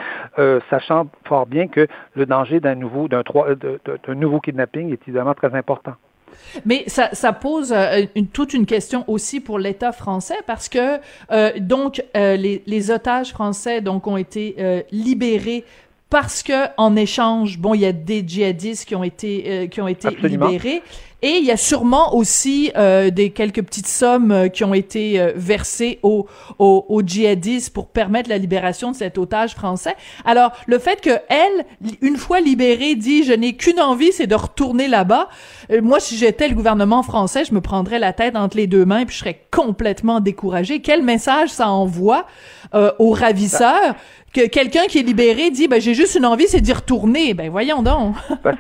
sachant 0.71 1.07
fort 1.25 1.47
bien 1.47 1.69
que 1.69 1.87
le 2.17 2.27
danger 2.27 2.59
d'un 2.59 2.75
nouveau, 2.75 3.07
d'un 3.09 3.23
nouveau 4.15 4.41
kidnapping 4.41 4.93
est 4.93 5.03
évidemment 5.07 5.35
très 5.35 5.55
important. 5.55 5.95
Mais 6.65 6.85
ça, 6.87 7.11
ça 7.13 7.33
pose 7.33 7.73
euh, 7.73 8.07
une, 8.15 8.27
toute 8.27 8.55
une 8.55 8.67
question 8.67 9.05
aussi 9.09 9.41
pour 9.41 9.59
l'État 9.59 9.93
français 9.93 10.39
parce 10.47 10.69
que 10.69 10.99
euh, 11.31 11.53
donc 11.59 12.03
euh, 12.17 12.37
les, 12.37 12.63
les, 12.67 12.91
otages 12.91 13.31
français 13.31 13.81
donc 13.81 14.07
ont 14.07 14.17
été 14.17 14.85
libérés 14.91 15.65
parce 16.09 16.43
que 16.43 16.67
en 16.77 16.97
échange, 16.97 17.59
bon, 17.59 17.75
il 17.75 17.83
y 17.83 17.87
a 17.87 17.93
des 17.93 18.25
djihadistes 18.27 18.87
qui 18.87 18.97
ont 18.97 19.05
été 19.05 19.69
qui 19.71 19.81
ont 19.81 19.89
été 19.89 20.09
libérés 20.23 20.83
et 21.23 21.39
il 21.39 21.45
y 21.45 21.51
a 21.51 21.57
sûrement 21.57 22.15
aussi 22.15 22.73
euh, 22.77 23.11
des 23.11 23.31
quelques 23.31 23.63
petites 23.63 23.87
sommes 23.87 24.33
euh, 24.33 24.49
qui 24.49 24.65
ont 24.65 24.75
été 24.75 25.21
euh, 25.21 25.33
versées 25.35 25.99
aux, 26.03 26.27
aux, 26.59 26.87
aux, 26.89 27.03
djihadistes 27.03 27.75
pour 27.75 27.89
permettre 27.89 28.31
la 28.31 28.39
libération 28.39 28.91
de 28.91 28.97
cet 28.97 29.19
otage 29.19 29.55
français. 29.55 29.95
Alors, 30.25 30.53
le 30.67 30.79
fait 30.79 31.01
que 31.01 31.11
elle, 31.29 31.65
une 32.01 32.17
fois 32.17 32.41
libérée, 32.41 32.95
dit 32.95 33.25
je 33.25 33.33
n'ai 33.33 33.55
qu'une 33.55 33.81
envie, 33.81 34.13
c'est 34.13 34.27
de 34.27 34.35
retourner 34.35 34.89
là-bas. 34.89 35.29
moi, 35.83 36.01
si 36.01 36.17
j'étais 36.17 36.49
le 36.49 36.55
gouvernement 36.55 37.03
français, 37.03 37.45
je 37.45 37.55
me 37.55 37.61
prendrais 37.61 37.99
la 37.99 38.13
tête 38.13 38.37
entre 38.37 38.57
les 38.57 38.67
deux 38.67 38.85
mains 38.85 39.05
puis 39.05 39.15
je 39.15 39.21
serais 39.21 39.41
complètement 39.51 40.21
découragée. 40.21 40.81
Quel 40.81 41.03
message 41.03 41.51
ça 41.51 41.69
envoie 41.69 42.27
aux 42.99 43.11
ravisseurs 43.11 43.95
que 44.33 44.47
quelqu'un 44.47 44.85
qui 44.89 44.99
est 44.99 45.03
libéré 45.03 45.51
dit 45.51 45.67
ben 45.67 45.81
j'ai 45.81 45.95
juste 45.95 46.15
une 46.15 46.27
envie 46.27 46.47
c'est 46.47 46.61
d'y 46.61 46.73
retourner 46.73 47.35
ben 47.35 47.51
voyons 47.51 47.83
donc 47.83 48.15
ben, 48.45 48.57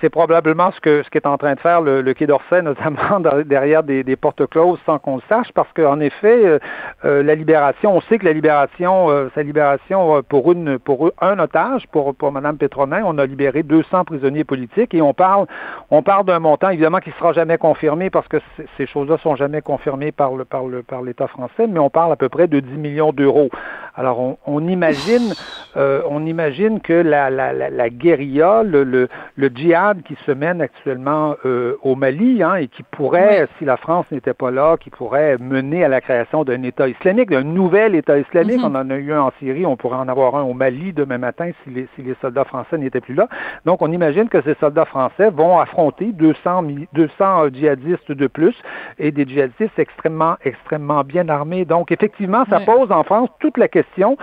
c'est 0.00 0.10
probablement 0.10 0.72
ce 0.72 0.80
que 0.80 1.02
ce 1.04 1.10
qu'est 1.10 1.26
en 1.26 1.38
train 1.38 1.54
de 1.54 1.60
faire 1.60 1.80
le, 1.86 2.14
Quai 2.14 2.26
d'Orsay 2.26 2.62
notamment 2.62 3.20
derrière 3.44 3.82
des, 3.82 4.16
portes 4.16 4.46
closes 4.46 4.78
sans 4.86 4.98
qu'on 4.98 5.16
le 5.16 5.22
sache 5.28 5.52
parce 5.52 5.72
qu'en 5.72 6.00
effet 6.00 6.44
euh, 6.44 6.58
euh, 7.04 7.22
la 7.22 7.34
libération 7.34 7.96
on 7.96 8.00
sait 8.02 8.18
que 8.18 8.24
la 8.24 8.32
libération 8.32 9.10
euh, 9.10 9.28
sa 9.34 9.42
libération 9.42 10.22
pour 10.28 10.52
une 10.52 10.78
pour 10.78 11.10
un 11.20 11.38
otage 11.38 11.86
pour 11.88 12.14
madame 12.32 12.56
Pétronin 12.56 13.02
on 13.04 13.18
a 13.18 13.26
libéré 13.26 13.62
200 13.62 14.04
prisonniers 14.04 14.44
politiques 14.44 14.94
et 14.94 15.02
on 15.02 15.14
parle 15.14 15.46
on 15.90 16.02
parle 16.02 16.24
d'un 16.24 16.38
montant 16.38 16.70
évidemment 16.70 16.98
qui 16.98 17.10
sera 17.12 17.32
jamais 17.32 17.58
confirmé 17.58 18.10
parce 18.10 18.28
que 18.28 18.38
ces 18.76 18.86
choses-là 18.86 19.18
sont 19.22 19.36
jamais 19.36 19.60
confirmées 19.60 20.12
par 20.12 20.34
le 20.34 20.44
par 20.44 20.66
le 20.66 20.82
par 20.82 21.02
l'État 21.02 21.26
français 21.26 21.66
mais 21.68 21.78
on 21.78 21.90
parle 21.90 22.12
à 22.12 22.16
peu 22.16 22.28
près 22.28 22.46
de 22.48 22.60
10 22.60 22.76
millions 22.76 23.12
d'euros. 23.12 23.50
Alors 23.98 24.36
on, 24.46 24.68
imagine 24.68 25.32
on 25.74 26.26
imagine 26.26 26.80
que 26.80 26.92
la, 26.92 27.30
la, 27.30 27.54
la, 27.54 27.70
la 27.70 27.88
guérilla, 27.88 28.62
le, 28.62 28.84
le, 28.84 29.48
djihad 29.48 30.02
qui 30.02 30.16
se 30.26 30.32
mène 30.32 30.60
actuellement 30.60 31.34
au 31.82 31.94
Mali, 31.94 32.42
hein, 32.42 32.56
et 32.56 32.68
qui 32.68 32.82
pourrait, 32.82 33.48
si 33.58 33.64
la 33.64 33.76
France 33.76 34.06
n'était 34.10 34.34
pas 34.34 34.50
là, 34.50 34.76
qui 34.78 34.90
pourrait 34.90 35.38
mener 35.38 35.84
à 35.84 35.88
la 35.88 36.00
création 36.00 36.44
d'un 36.44 36.62
État 36.62 36.88
islamique, 36.88 37.30
d'un 37.30 37.42
nouvel 37.42 37.94
État 37.94 38.18
islamique. 38.18 38.60
Mm-hmm. 38.60 38.72
On 38.72 38.74
en 38.74 38.90
a 38.90 38.96
eu 38.96 39.12
un 39.12 39.22
en 39.22 39.32
Syrie, 39.38 39.66
on 39.66 39.76
pourrait 39.76 39.96
en 39.96 40.08
avoir 40.08 40.36
un 40.36 40.42
au 40.42 40.54
Mali 40.54 40.92
demain 40.92 41.18
matin 41.18 41.50
si 41.64 41.70
les, 41.70 41.88
si 41.94 42.02
les 42.02 42.14
soldats 42.20 42.44
français 42.44 42.78
n'étaient 42.78 43.00
plus 43.00 43.14
là. 43.14 43.28
Donc, 43.64 43.82
on 43.82 43.92
imagine 43.92 44.28
que 44.28 44.42
ces 44.42 44.54
soldats 44.54 44.84
français 44.84 45.30
vont 45.30 45.58
affronter 45.58 46.12
200, 46.12 46.64
200 46.92 47.48
djihadistes 47.52 48.12
de 48.12 48.26
plus 48.26 48.54
et 48.98 49.10
des 49.10 49.26
djihadistes 49.26 49.78
extrêmement, 49.78 50.36
extrêmement 50.44 51.02
bien 51.04 51.28
armés. 51.28 51.64
Donc, 51.64 51.92
effectivement, 51.92 52.44
ça 52.48 52.60
pose 52.60 52.90
en 52.92 53.02
France 53.02 53.28
toute 53.40 53.58
la 53.58 53.68
question 53.68 54.16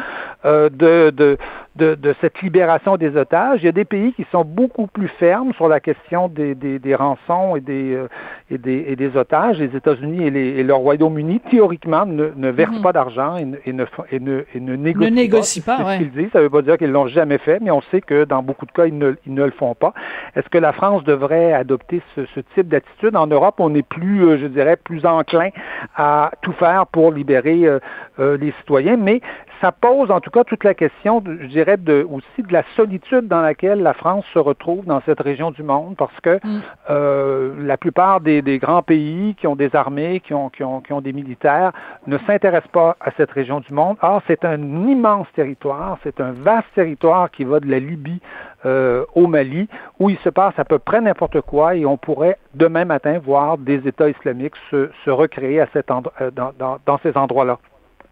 euh, 0.45 0.69
de, 0.69 1.11
de, 1.11 1.37
de, 1.75 2.15
cette 2.21 2.41
libération 2.41 2.97
des 2.97 3.15
otages. 3.17 3.61
Il 3.61 3.65
y 3.65 3.69
a 3.69 3.73
des 3.73 3.85
pays 3.85 4.13
qui 4.13 4.25
sont 4.31 4.45
beaucoup 4.45 4.87
plus 4.87 5.07
fermes 5.07 5.53
sur 5.53 5.67
la 5.67 5.79
question 5.79 6.27
des, 6.27 6.55
des, 6.55 6.79
des 6.79 6.95
rançons 6.95 7.55
et 7.55 7.61
des, 7.61 7.95
euh, 7.95 8.07
et 8.49 8.57
des, 8.57 8.85
et 8.87 8.95
des 8.95 9.15
otages. 9.17 9.59
Les 9.59 9.75
États-Unis 9.75 10.25
et, 10.25 10.29
les, 10.29 10.47
et 10.59 10.63
le 10.63 10.73
Royaume-Uni, 10.73 11.41
théoriquement, 11.49 12.05
ne, 12.05 12.31
ne 12.35 12.49
versent 12.49 12.77
mhm. 12.77 12.81
pas 12.81 12.93
d'argent 12.93 13.37
et, 13.37 13.47
et, 13.65 13.73
ne, 13.73 13.85
et, 14.11 14.19
ne, 14.19 14.43
et 14.53 14.59
ne 14.59 14.75
négocient, 14.75 15.09
ne 15.09 15.15
négocient 15.15 15.63
pas. 15.65 15.77
pas 15.77 15.93
ce 15.93 15.97
qu'ils 15.99 16.11
disent. 16.11 16.29
Ça 16.31 16.39
ne 16.39 16.43
veut 16.43 16.49
pas 16.49 16.61
dire 16.61 16.77
qu'ils 16.77 16.91
l'ont 16.91 17.07
jamais 17.07 17.37
fait, 17.37 17.59
mais 17.61 17.71
on 17.71 17.81
sait 17.91 18.01
que 18.01 18.25
dans 18.25 18.43
beaucoup 18.43 18.65
de 18.65 18.71
cas, 18.71 18.85
ils 18.85 18.97
ne, 18.97 19.13
ils 19.25 19.33
ne 19.33 19.43
le 19.43 19.51
font 19.51 19.75
pas. 19.75 19.93
Est-ce 20.35 20.49
que 20.49 20.57
la 20.57 20.73
France 20.73 21.03
devrait 21.03 21.53
adopter 21.53 22.01
ce, 22.15 22.25
ce 22.35 22.39
type 22.55 22.67
d'attitude? 22.67 23.15
En 23.15 23.27
Europe, 23.27 23.55
on 23.59 23.73
est 23.75 23.87
plus, 23.87 24.25
euh, 24.25 24.37
je 24.37 24.47
dirais, 24.47 24.77
plus 24.77 25.05
enclin 25.05 25.49
à 25.95 26.31
tout 26.41 26.53
faire 26.53 26.87
pour 26.87 27.11
libérer 27.11 27.65
euh, 27.65 27.79
euh, 28.19 28.37
les 28.37 28.51
citoyens, 28.59 28.97
mais 28.97 29.21
ça 29.63 29.71
pose 29.71 30.11
en 30.11 30.19
tout 30.19 30.29
cas 30.29 30.43
toute 30.43 30.65
la 30.65 30.73
question, 30.73 31.23
je 31.25 31.47
dirais, 31.47 31.77
de, 31.77 32.05
aussi 32.09 32.43
de 32.45 32.51
la 32.51 32.63
solitude 32.75 33.27
dans 33.29 33.41
laquelle 33.41 33.81
la 33.81 33.93
France 33.93 34.25
se 34.33 34.39
retrouve 34.39 34.83
dans 34.85 35.01
cette 35.05 35.21
région 35.21 35.51
du 35.51 35.63
monde, 35.63 35.95
parce 35.97 36.19
que 36.21 36.35
mm. 36.43 36.61
euh, 36.89 37.53
la 37.59 37.77
plupart 37.77 38.19
des, 38.19 38.32
des, 38.41 38.59
grands 38.59 38.81
pays 38.81 39.35
qui 39.35 39.47
ont 39.47 39.55
des 39.55 39.75
armées, 39.75 40.21
qui 40.21 40.33
ont, 40.33 41.01
des 41.01 41.13
militaires, 41.13 41.71
ne 42.07 42.17
s'intéressent 42.19 42.71
pas 42.71 42.97
à 42.99 43.11
cette 43.17 43.31
région 43.31 43.59
du 43.59 43.73
monde. 43.73 43.97
Or, 44.01 44.21
c'est 44.27 44.45
un 44.45 44.61
immense 44.87 45.27
territoire, 45.35 45.97
c'est 46.03 46.19
un 46.19 46.31
vaste 46.31 46.67
territoire 46.75 47.29
qui 47.31 47.43
va 47.43 47.59
de 47.59 47.69
la 47.69 47.79
Libye 47.79 48.19
euh, 48.65 49.05
au 49.15 49.27
Mali, 49.27 49.67
où 49.99 50.09
il 50.09 50.17
se 50.19 50.29
passe 50.29 50.53
à 50.57 50.65
peu 50.65 50.79
près 50.79 51.01
n'importe 51.01 51.41
quoi, 51.41 51.75
et 51.75 51.85
on 51.85 51.97
pourrait 51.97 52.37
demain 52.53 52.85
matin 52.85 53.19
voir 53.19 53.57
des 53.57 53.87
États 53.87 54.09
islamiques 54.09 54.55
se, 54.71 55.09
recréer 55.09 55.61
euh, 55.61 56.31
dans 56.31 56.99
ces 57.03 57.17
endroits-là. 57.17 57.59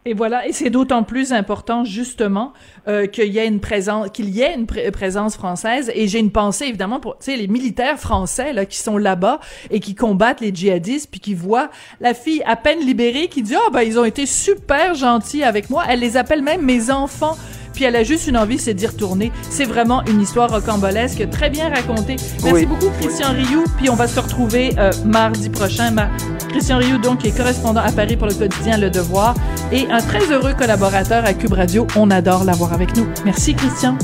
Et 0.04 0.16
voilà, 0.16 0.48
et 0.48 0.52
c'est 0.52 0.72
d'autant 0.72 1.04
plus 1.04 1.32
important 1.32 1.84
justement 1.84 2.54
euh, 2.88 3.06
qu'il 3.06 3.32
y 3.32 3.38
ait 3.38 3.46
une 3.46 3.60
présence, 3.60 4.10
qu'il 4.10 4.30
y 4.30 4.42
ait 4.42 4.56
une 4.56 4.66
présence 4.66 5.36
française. 5.36 5.92
Et 5.94 6.08
j'ai 6.08 6.18
une 6.18 6.32
pensée 6.32 6.66
évidemment 6.66 7.00
pour, 7.00 7.20
tu 7.20 7.26
sais, 7.26 7.38
les 7.38 7.48
militaires 7.48 8.00
français 8.00 8.52
là 8.52 8.66
qui 8.66 8.78
sont 8.78 8.98
là-bas 8.98 9.40
et 9.70 9.80
qui 9.80 9.94
combattent 9.94 10.42
les 10.42 10.54
djihadistes, 10.54 11.12
puis 11.12 11.20
qui 11.20 11.36
voient 11.36 11.70
la 12.00 12.16
fille 12.16 12.42
à 12.48 12.56
peine 12.56 12.80
libérée 12.80 13.28
qui 13.28 13.44
dit 13.44 13.54
ah 13.56 13.62
oh, 13.68 13.72
ben 13.72 13.82
ils 13.82 14.00
ont 14.00 14.04
été 14.04 14.26
super 14.26 14.96
gentils 14.96 15.44
avec 15.44 15.70
moi. 15.70 15.84
Elle 15.88 16.00
les 16.00 16.18
appelle 16.18 16.42
même 16.42 16.64
mes 16.64 16.90
enfants 16.90 17.38
puis 17.74 17.86
elle 17.86 17.96
a 17.96 18.04
juste 18.04 18.28
une 18.28 18.38
envie, 18.38 18.60
c'est 18.60 18.74
d'y 18.74 18.88
retourner. 18.88 19.32
C'est 19.50 19.66
vraiment 19.66 20.04
une 20.06 20.22
histoire 20.22 20.50
rocambolesque, 20.50 21.30
très 21.30 21.50
bien 21.50 21.70
racontée. 21.70 22.16
Merci 22.44 22.66
beaucoup, 22.66 22.90
Christian 23.00 23.32
Rioux. 23.34 23.66
Puis 23.78 23.90
on 23.90 23.96
va 23.96 24.08
se 24.08 24.20
retrouver 24.20 24.74
euh, 24.78 24.92
mardi 25.06 25.50
prochain. 25.50 25.96
Christian 26.50 26.78
Rioux, 26.78 26.98
donc, 26.98 27.20
qui 27.20 27.28
est 27.28 27.38
correspondant 27.38 27.82
à 27.82 27.92
Paris 27.92 28.18
pour 28.18 28.28
le 28.28 28.34
quotidien 28.34 28.78
Le 28.78 28.90
Devoir 28.90 29.36
et 29.72 29.88
un 29.90 30.02
très 30.02 30.32
heureux 30.32 30.54
collaborateur 30.54 31.26
à 31.26 31.34
Cube 31.34 31.54
Radio. 31.54 31.88
On 31.96 32.12
adore 32.12 32.44
l'avoir 32.44 32.74
avec 32.74 32.96
nous. 32.96 33.08
Merci, 33.26 33.54
Christian. 33.54 33.98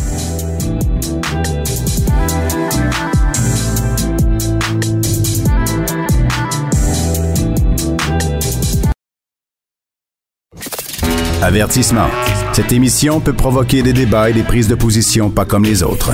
Avertissement. 11.42 12.08
Cette 12.52 12.72
émission 12.72 13.20
peut 13.20 13.34
provoquer 13.34 13.84
des 13.84 13.94
débats 13.94 14.32
et 14.32 14.34
des 14.34 14.42
prises 14.42 14.68
de 14.68 14.74
position 14.74 15.30
pas 15.30 15.46
comme 15.46 15.64
les 15.64 15.84
autres. 15.84 16.12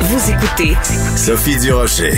Vous 0.00 0.30
écoutez 0.30 0.76
Sophie 1.16 1.58
Durocher. 1.58 2.12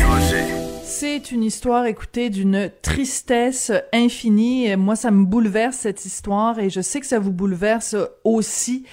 C'est 0.84 1.30
une 1.30 1.44
histoire, 1.44 1.86
écoutez, 1.86 2.28
d'une 2.28 2.70
tristesse 2.82 3.72
infinie. 3.94 4.76
Moi, 4.76 4.96
ça 4.96 5.10
me 5.10 5.24
bouleverse 5.24 5.76
cette 5.76 6.04
histoire 6.04 6.58
et 6.58 6.68
je 6.68 6.82
sais 6.82 7.00
que 7.00 7.06
ça 7.06 7.18
vous 7.18 7.32
bouleverse 7.32 7.96
aussi 8.22 8.84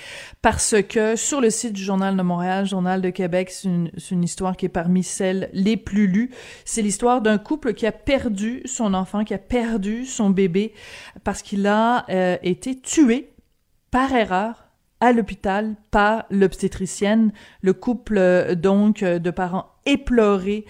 parce 0.46 0.76
que 0.88 1.16
sur 1.16 1.42
le 1.42 1.50
site 1.50 1.74
du 1.74 1.82
Journal 1.82 2.16
de 2.16 2.22
Montréal, 2.22 2.68
Journal 2.68 3.02
de 3.02 3.10
Québec, 3.10 3.50
c'est 3.50 3.68
une, 4.12 4.24
histoire 4.24 4.56
qui 4.56 4.68
est 4.68 4.70
parmi 4.70 5.02
celles 5.02 5.50
les 5.54 5.76
plus 5.76 6.06
lues. 6.06 6.30
C'est 6.66 6.84
l'histoire 6.84 7.22
d'un 7.22 7.40
couple 7.40 7.74
qui 7.74 7.88
a 7.88 7.92
perdu 7.92 8.62
son 8.66 8.94
enfant, 8.94 9.24
qui 9.24 9.34
a 9.34 9.40
perdu 9.40 10.06
son 10.06 10.30
bébé 10.30 10.72
parce 11.24 11.42
qu'il 11.42 11.66
a 11.66 12.06
euh, 12.12 12.38
été 12.44 12.80
tué 12.80 13.32
par 13.90 14.14
erreur 14.14 14.66
à 15.00 15.14
l'hôpital 15.14 15.78
par 15.90 16.26
l'obstétricienne. 16.30 17.32
Le 17.62 17.74
couple, 17.74 18.20
euh, 18.20 18.54
donc, 18.54 19.02
euh, 19.02 19.18
de 19.18 19.32
parents 19.32 19.72
éplorés, 19.88 20.66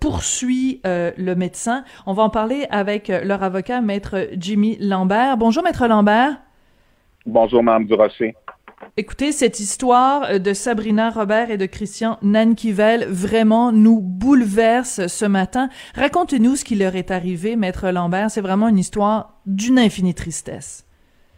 poursuit 0.00 0.80
le 0.84 1.34
médecin. 1.34 1.84
On 2.06 2.12
va 2.12 2.22
en 2.22 2.30
parler 2.30 2.66
avec 2.70 3.08
leur 3.08 3.42
avocat, 3.42 3.80
Maître 3.80 4.28
Jimmy 4.36 4.76
Lambert. 4.80 5.36
Bonjour, 5.36 5.64
Maître 5.64 5.88
Lambert. 5.88 6.36
Bonjour, 7.26 7.62
Mme 7.62 7.86
Durocher. 7.86 8.34
Écoutez, 8.96 9.32
cette 9.32 9.60
histoire 9.60 10.24
euh, 10.24 10.38
de 10.38 10.52
Sabrina 10.52 11.10
Robert 11.10 11.50
et 11.50 11.58
de 11.58 11.66
Christian 11.66 12.18
Nankivel 12.22 13.06
vraiment 13.08 13.72
nous 13.72 14.00
bouleverse 14.00 15.06
ce 15.06 15.24
matin. 15.24 15.68
Racontez-nous 15.94 16.56
ce 16.56 16.64
qui 16.64 16.76
leur 16.76 16.96
est 16.96 17.10
arrivé, 17.10 17.56
Maître 17.56 17.90
Lambert. 17.90 18.30
C'est 18.30 18.40
vraiment 18.40 18.68
une 18.68 18.78
histoire 18.78 19.34
d'une 19.46 19.78
infinie 19.78 20.14
tristesse. 20.14 20.86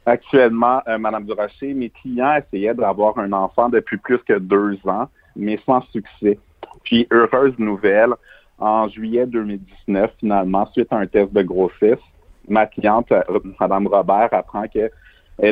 Actuellement, 0.06 0.82
euh, 0.88 0.98
Madame 0.98 1.26
mes 1.74 1.90
clients 1.90 2.34
essayaient 2.34 2.74
d'avoir 2.74 3.18
un 3.18 3.32
enfant 3.32 3.68
depuis 3.68 3.98
plus 3.98 4.18
que 4.18 4.38
deux 4.38 4.78
ans, 4.86 5.08
mais 5.36 5.58
sans 5.64 5.82
succès. 5.92 6.38
Puis, 6.82 7.06
heureuse 7.12 7.56
nouvelle, 7.58 8.14
en 8.58 8.88
juillet 8.88 9.26
2019, 9.26 10.10
finalement, 10.18 10.66
suite 10.72 10.92
à 10.92 10.96
un 10.96 11.06
test 11.06 11.32
de 11.32 11.42
grossesse, 11.42 12.00
ma 12.48 12.66
cliente, 12.66 13.12
euh, 13.12 13.22
Madame 13.60 13.86
Robert, 13.86 14.28
apprend 14.32 14.66
qu'elle 14.66 14.90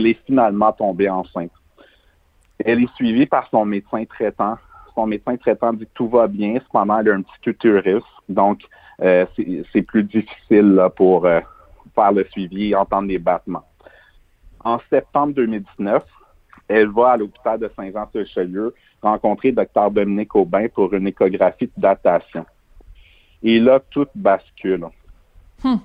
est 0.06 0.18
finalement 0.26 0.72
tombée 0.72 1.08
enceinte. 1.08 1.52
Elle 2.64 2.82
est 2.82 2.94
suivie 2.94 3.26
par 3.26 3.48
son 3.50 3.64
médecin 3.64 4.04
traitant. 4.04 4.56
Son 4.94 5.06
médecin 5.06 5.36
traitant 5.36 5.72
dit 5.72 5.86
que 5.86 5.92
tout 5.94 6.08
va 6.08 6.26
bien. 6.26 6.54
Cependant, 6.62 6.98
elle 6.98 7.10
a 7.10 7.14
un 7.14 7.22
petit 7.22 7.50
utérus. 7.50 8.04
Donc, 8.28 8.62
euh, 9.02 9.24
c'est 9.72 9.82
plus 9.82 10.04
difficile 10.04 10.74
là, 10.74 10.90
pour 10.90 11.24
euh, 11.24 11.40
faire 11.94 12.12
le 12.12 12.24
suivi 12.24 12.70
et 12.70 12.74
entendre 12.74 13.08
les 13.08 13.18
battements. 13.18 13.64
En 14.62 14.78
septembre 14.90 15.34
2019, 15.34 16.04
elle 16.68 16.88
va 16.88 17.12
à 17.12 17.16
l'hôpital 17.16 17.58
de 17.58 17.70
Saint-Jean-sur-Richelieu 17.74 18.74
rencontrer 19.02 19.52
Dr 19.52 19.90
Dominique 19.90 20.34
Aubin 20.36 20.68
pour 20.68 20.92
une 20.92 21.08
échographie 21.08 21.66
de 21.66 21.80
datation. 21.80 22.44
Et 23.42 23.58
là, 23.58 23.80
tout 23.90 24.06
bascule. 24.14 24.86
Hmm. 25.64 25.76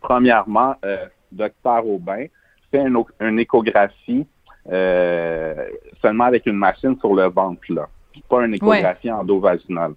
Premièrement, 0.00 0.74
euh, 0.84 1.06
Dr 1.32 1.86
Aubin 1.86 2.26
fait 2.70 2.84
une 3.20 3.38
échographie 3.38 4.26
euh, 4.70 5.54
seulement 6.00 6.24
avec 6.24 6.46
une 6.46 6.56
machine 6.56 6.96
sur 6.98 7.14
le 7.14 7.28
ventre, 7.28 7.60
là. 7.68 7.88
Pas 8.28 8.44
une 8.44 8.54
échographie 8.54 9.10
endovaginale. 9.10 9.94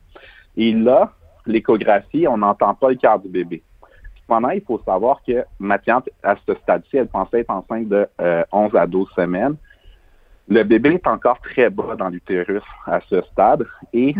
Et 0.55 0.71
là, 0.73 1.11
l'échographie, 1.45 2.27
on 2.27 2.37
n'entend 2.37 2.73
pas 2.73 2.89
le 2.89 2.95
cœur 2.95 3.19
du 3.19 3.27
bébé. 3.27 3.61
Cependant, 4.21 4.49
il 4.49 4.61
faut 4.61 4.81
savoir 4.85 5.21
que 5.27 5.43
ma 5.59 5.77
cliente, 5.77 6.09
à 6.23 6.35
ce 6.47 6.53
stade-ci, 6.55 6.97
elle 6.97 7.07
pensait 7.07 7.41
être 7.41 7.49
enceinte 7.49 7.87
de 7.89 8.07
11 8.51 8.71
euh, 8.73 8.77
à 8.79 8.87
12 8.87 9.09
semaines. 9.15 9.55
Le 10.47 10.63
bébé 10.63 10.93
est 10.93 11.07
encore 11.07 11.39
très 11.41 11.69
bas 11.69 11.95
dans 11.97 12.09
l'utérus 12.09 12.63
à 12.85 12.99
ce 13.09 13.21
stade 13.31 13.65
et, 13.93 14.13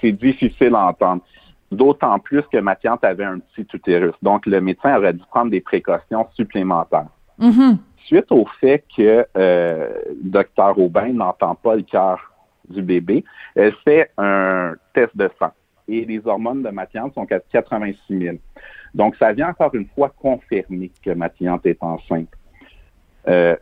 c'est 0.00 0.12
difficile 0.12 0.74
à 0.74 0.88
entendre. 0.88 1.22
D'autant 1.70 2.18
plus 2.18 2.42
que 2.50 2.58
ma 2.58 2.76
cliente 2.76 3.04
avait 3.04 3.24
un 3.24 3.40
petit 3.40 3.66
utérus. 3.74 4.14
Donc, 4.22 4.46
le 4.46 4.60
médecin 4.60 4.96
aurait 4.96 5.12
dû 5.12 5.22
prendre 5.30 5.50
des 5.50 5.60
précautions 5.60 6.26
supplémentaires. 6.34 7.08
Mm-hmm 7.38 7.76
suite 8.08 8.32
au 8.32 8.46
fait 8.60 8.84
que 8.96 9.26
euh, 9.36 9.92
Dr 10.22 10.78
Aubin 10.78 11.12
n'entend 11.12 11.54
pas 11.54 11.76
le 11.76 11.82
cœur 11.82 12.32
du 12.68 12.82
bébé, 12.82 13.24
elle 13.54 13.74
fait 13.84 14.10
un 14.16 14.74
test 14.94 15.16
de 15.16 15.30
sang 15.38 15.52
et 15.88 16.04
les 16.04 16.26
hormones 16.26 16.62
de 16.62 16.70
ma 16.70 16.86
cliente 16.86 17.14
sont 17.14 17.26
à 17.30 17.38
86 17.38 18.18
000. 18.18 18.36
Donc, 18.94 19.16
ça 19.16 19.32
vient 19.32 19.48
encore 19.48 19.74
une 19.74 19.86
fois 19.94 20.10
confirmer 20.10 20.90
que 21.02 21.10
ma 21.10 21.28
cliente 21.28 21.64
est 21.66 21.82
enceinte. 21.82 22.28
Il 23.26 23.32
euh, 23.32 23.56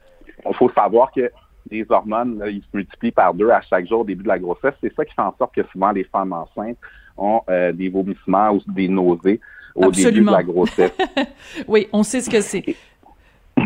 faut 0.54 0.70
savoir 0.70 1.10
que 1.12 1.30
les 1.70 1.84
hormones, 1.88 2.42
ils 2.46 2.62
se 2.62 2.76
multiplient 2.76 3.12
par 3.12 3.34
deux 3.34 3.50
à 3.50 3.60
chaque 3.60 3.86
jour 3.86 4.00
au 4.00 4.04
début 4.04 4.22
de 4.22 4.28
la 4.28 4.38
grossesse. 4.38 4.74
C'est 4.80 4.94
ça 4.94 5.04
qui 5.04 5.14
fait 5.14 5.22
en 5.22 5.34
sorte 5.36 5.54
que 5.54 5.64
souvent 5.72 5.90
les 5.90 6.04
femmes 6.04 6.32
enceintes 6.32 6.78
ont 7.16 7.40
euh, 7.48 7.72
des 7.72 7.88
vomissements 7.88 8.50
ou 8.50 8.60
des 8.68 8.88
nausées 8.88 9.40
au 9.74 9.90
début 9.90 10.20
de 10.20 10.30
la 10.30 10.42
grossesse. 10.42 10.92
oui, 11.68 11.88
on 11.92 12.02
sait 12.02 12.20
ce 12.20 12.30
que 12.30 12.40
c'est. 12.40 12.64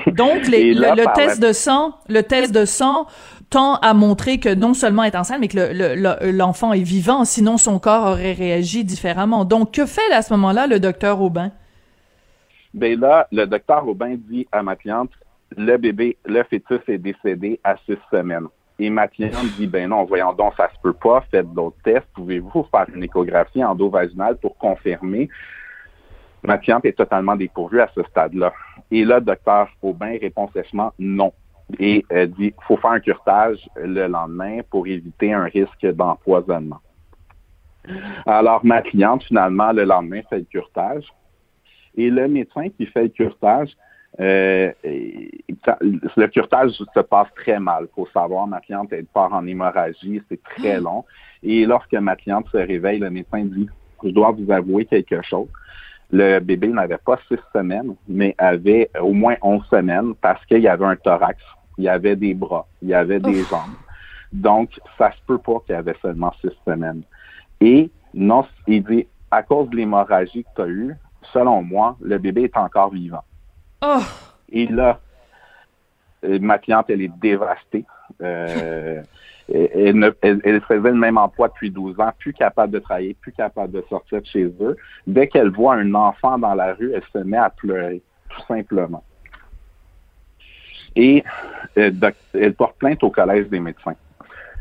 Donc, 0.12 0.46
le, 0.46 1.14
test 1.14 1.42
de 1.42 1.52
sang, 1.52 1.94
le 2.08 2.22
test 2.22 2.54
de 2.54 2.64
sang 2.64 3.06
tend 3.50 3.76
à 3.76 3.94
montrer 3.94 4.38
que 4.38 4.54
non 4.54 4.74
seulement 4.74 5.02
est 5.02 5.16
enceinte, 5.16 5.38
mais 5.40 5.48
que 5.48 6.30
l'enfant 6.30 6.72
est 6.72 6.82
vivant, 6.82 7.24
sinon 7.24 7.56
son 7.56 7.78
corps 7.78 8.06
aurait 8.12 8.32
réagi 8.32 8.84
différemment. 8.84 9.44
Donc, 9.44 9.72
que 9.72 9.86
fait 9.86 10.12
à 10.12 10.22
ce 10.22 10.32
moment-là 10.34 10.66
le 10.66 10.78
docteur 10.78 11.20
Aubin? 11.20 11.50
Ben 12.72 12.98
là, 12.98 13.26
le 13.32 13.46
docteur 13.46 13.86
Aubin 13.88 14.14
dit 14.16 14.46
à 14.52 14.62
ma 14.62 14.76
cliente, 14.76 15.10
le 15.56 15.76
bébé, 15.76 16.16
le 16.24 16.44
fœtus 16.44 16.80
est 16.86 16.98
décédé 16.98 17.58
à 17.64 17.76
six 17.84 17.98
semaines. 18.10 18.46
Et 18.78 18.88
ma 18.88 19.08
cliente 19.08 19.44
dit, 19.58 19.66
ben 19.66 19.90
non, 19.90 20.04
voyons 20.04 20.32
donc, 20.32 20.54
ça 20.56 20.70
se 20.74 20.80
peut 20.80 20.94
pas, 20.94 21.22
faites 21.30 21.52
d'autres 21.52 21.76
tests, 21.84 22.06
pouvez-vous 22.14 22.66
faire 22.70 22.86
une 22.94 23.02
échographie 23.02 23.62
endovaginale 23.62 24.36
pour 24.36 24.56
confirmer? 24.56 25.28
Ma 26.42 26.58
cliente 26.58 26.84
est 26.84 26.96
totalement 26.96 27.36
dépourvue 27.36 27.80
à 27.80 27.88
ce 27.94 28.02
stade-là. 28.02 28.52
Et 28.90 29.04
là, 29.04 29.20
docteur 29.20 29.68
Aubin 29.82 30.16
répond 30.20 30.48
sèchement 30.52 30.92
non. 30.98 31.32
Et 31.78 32.04
euh, 32.12 32.26
dit 32.26 32.52
faut 32.66 32.76
faire 32.76 32.92
un 32.92 33.00
curtage 33.00 33.68
le 33.76 34.06
lendemain 34.06 34.60
pour 34.70 34.86
éviter 34.86 35.32
un 35.32 35.44
risque 35.44 35.86
d'empoisonnement. 35.86 36.80
Alors, 38.26 38.64
ma 38.64 38.82
cliente, 38.82 39.24
finalement, 39.24 39.72
le 39.72 39.84
lendemain, 39.84 40.20
fait 40.28 40.38
le 40.38 40.44
curtage. 40.44 41.04
Et 41.96 42.10
le 42.10 42.28
médecin 42.28 42.68
qui 42.68 42.86
fait 42.86 43.04
le 43.04 43.08
curtage, 43.08 43.70
euh, 44.18 44.72
le 44.84 46.26
curtage 46.26 46.72
se 46.72 47.00
passe 47.00 47.28
très 47.36 47.58
mal. 47.58 47.86
Il 47.90 47.94
faut 47.94 48.08
savoir, 48.12 48.46
ma 48.46 48.60
cliente, 48.60 48.92
elle 48.92 49.06
part 49.06 49.32
en 49.32 49.46
hémorragie, 49.46 50.20
c'est 50.28 50.42
très 50.42 50.80
long. 50.80 51.04
Et 51.42 51.64
lorsque 51.64 51.94
ma 51.94 52.16
cliente 52.16 52.48
se 52.50 52.58
réveille, 52.58 52.98
le 52.98 53.10
médecin 53.10 53.44
dit, 53.44 53.68
je 54.04 54.10
dois 54.10 54.32
vous 54.32 54.50
avouer 54.50 54.84
quelque 54.84 55.22
chose. 55.22 55.48
Le 56.12 56.40
bébé 56.40 56.68
n'avait 56.68 56.98
pas 56.98 57.18
six 57.28 57.38
semaines, 57.52 57.94
mais 58.08 58.34
avait 58.38 58.90
au 59.00 59.12
moins 59.12 59.36
onze 59.42 59.64
semaines 59.68 60.14
parce 60.16 60.44
qu'il 60.46 60.58
y 60.58 60.68
avait 60.68 60.84
un 60.84 60.96
thorax, 60.96 61.40
il 61.78 61.84
y 61.84 61.88
avait 61.88 62.16
des 62.16 62.34
bras, 62.34 62.66
il 62.82 62.88
y 62.88 62.94
avait 62.94 63.20
des 63.20 63.44
jambes. 63.44 63.76
Donc, 64.32 64.80
ça 64.98 65.12
se 65.12 65.18
peut 65.26 65.38
pas 65.38 65.60
qu'il 65.66 65.74
y 65.74 65.78
avait 65.78 65.96
seulement 66.02 66.32
six 66.40 66.50
semaines. 66.64 67.02
Et 67.60 67.90
non, 68.14 68.44
il 68.66 68.82
dit, 68.84 69.06
à 69.30 69.42
cause 69.42 69.68
de 69.70 69.76
l'hémorragie 69.76 70.44
que 70.44 70.48
tu 70.56 70.62
as 70.62 70.68
eue, 70.68 70.94
selon 71.32 71.62
moi, 71.62 71.96
le 72.00 72.18
bébé 72.18 72.44
est 72.44 72.56
encore 72.56 72.90
vivant. 72.90 73.24
Oh. 73.82 74.02
Et 74.50 74.66
là, 74.66 75.00
euh, 76.24 76.38
ma 76.40 76.58
cliente, 76.58 76.86
elle 76.90 77.02
est 77.02 77.18
dévastée. 77.20 77.84
Euh, 78.20 79.02
elle, 79.52 80.60
faisait 80.62 80.90
le 80.90 80.94
même 80.94 81.18
emploi 81.18 81.48
depuis 81.48 81.70
12 81.70 81.98
ans, 82.00 82.10
plus 82.18 82.32
capable 82.32 82.72
de 82.72 82.78
travailler, 82.78 83.14
plus 83.14 83.32
capable 83.32 83.72
de 83.72 83.84
sortir 83.88 84.20
de 84.20 84.26
chez 84.26 84.44
eux. 84.60 84.76
Dès 85.06 85.28
qu'elle 85.28 85.50
voit 85.50 85.74
un 85.74 85.94
enfant 85.94 86.38
dans 86.38 86.54
la 86.54 86.74
rue, 86.74 86.92
elle 86.94 87.02
se 87.12 87.18
met 87.18 87.36
à 87.36 87.50
pleurer, 87.50 88.02
tout 88.28 88.42
simplement. 88.46 89.02
Et 90.96 91.24
euh, 91.78 91.90
elle, 92.34 92.54
porte 92.54 92.76
plainte 92.78 93.02
au 93.02 93.10
Collège 93.10 93.48
des 93.48 93.60
médecins. 93.60 93.94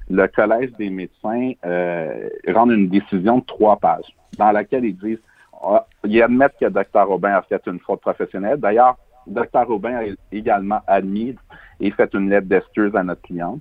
Le 0.10 0.28
Collège 0.28 0.72
des 0.74 0.90
médecins 0.90 1.52
euh, 1.66 2.30
rend 2.48 2.70
une 2.70 2.90
décision 2.90 3.40
de 3.40 3.46
trois 3.46 3.78
pages 3.78 4.16
dans 4.38 4.52
laquelle 4.52 4.86
ils 4.86 4.98
disent 4.98 5.22
ah, 5.62 5.86
ils 6.06 6.22
admettent 6.22 6.56
que 6.60 6.68
Dr. 6.68 7.06
Robin 7.06 7.32
a 7.32 7.42
fait 7.42 7.62
une 7.68 7.80
faute 7.80 8.02
professionnelle. 8.02 8.58
D'ailleurs, 8.58 8.98
Dr. 9.28 9.68
Robin 9.68 9.96
a 9.96 10.04
également 10.32 10.82
admis 10.88 11.36
et 11.80 11.92
fait 11.92 12.14
une 12.14 12.30
lettre 12.30 12.48
d'excuse 12.48 12.96
à 12.96 13.04
notre 13.04 13.22
cliente. 13.22 13.60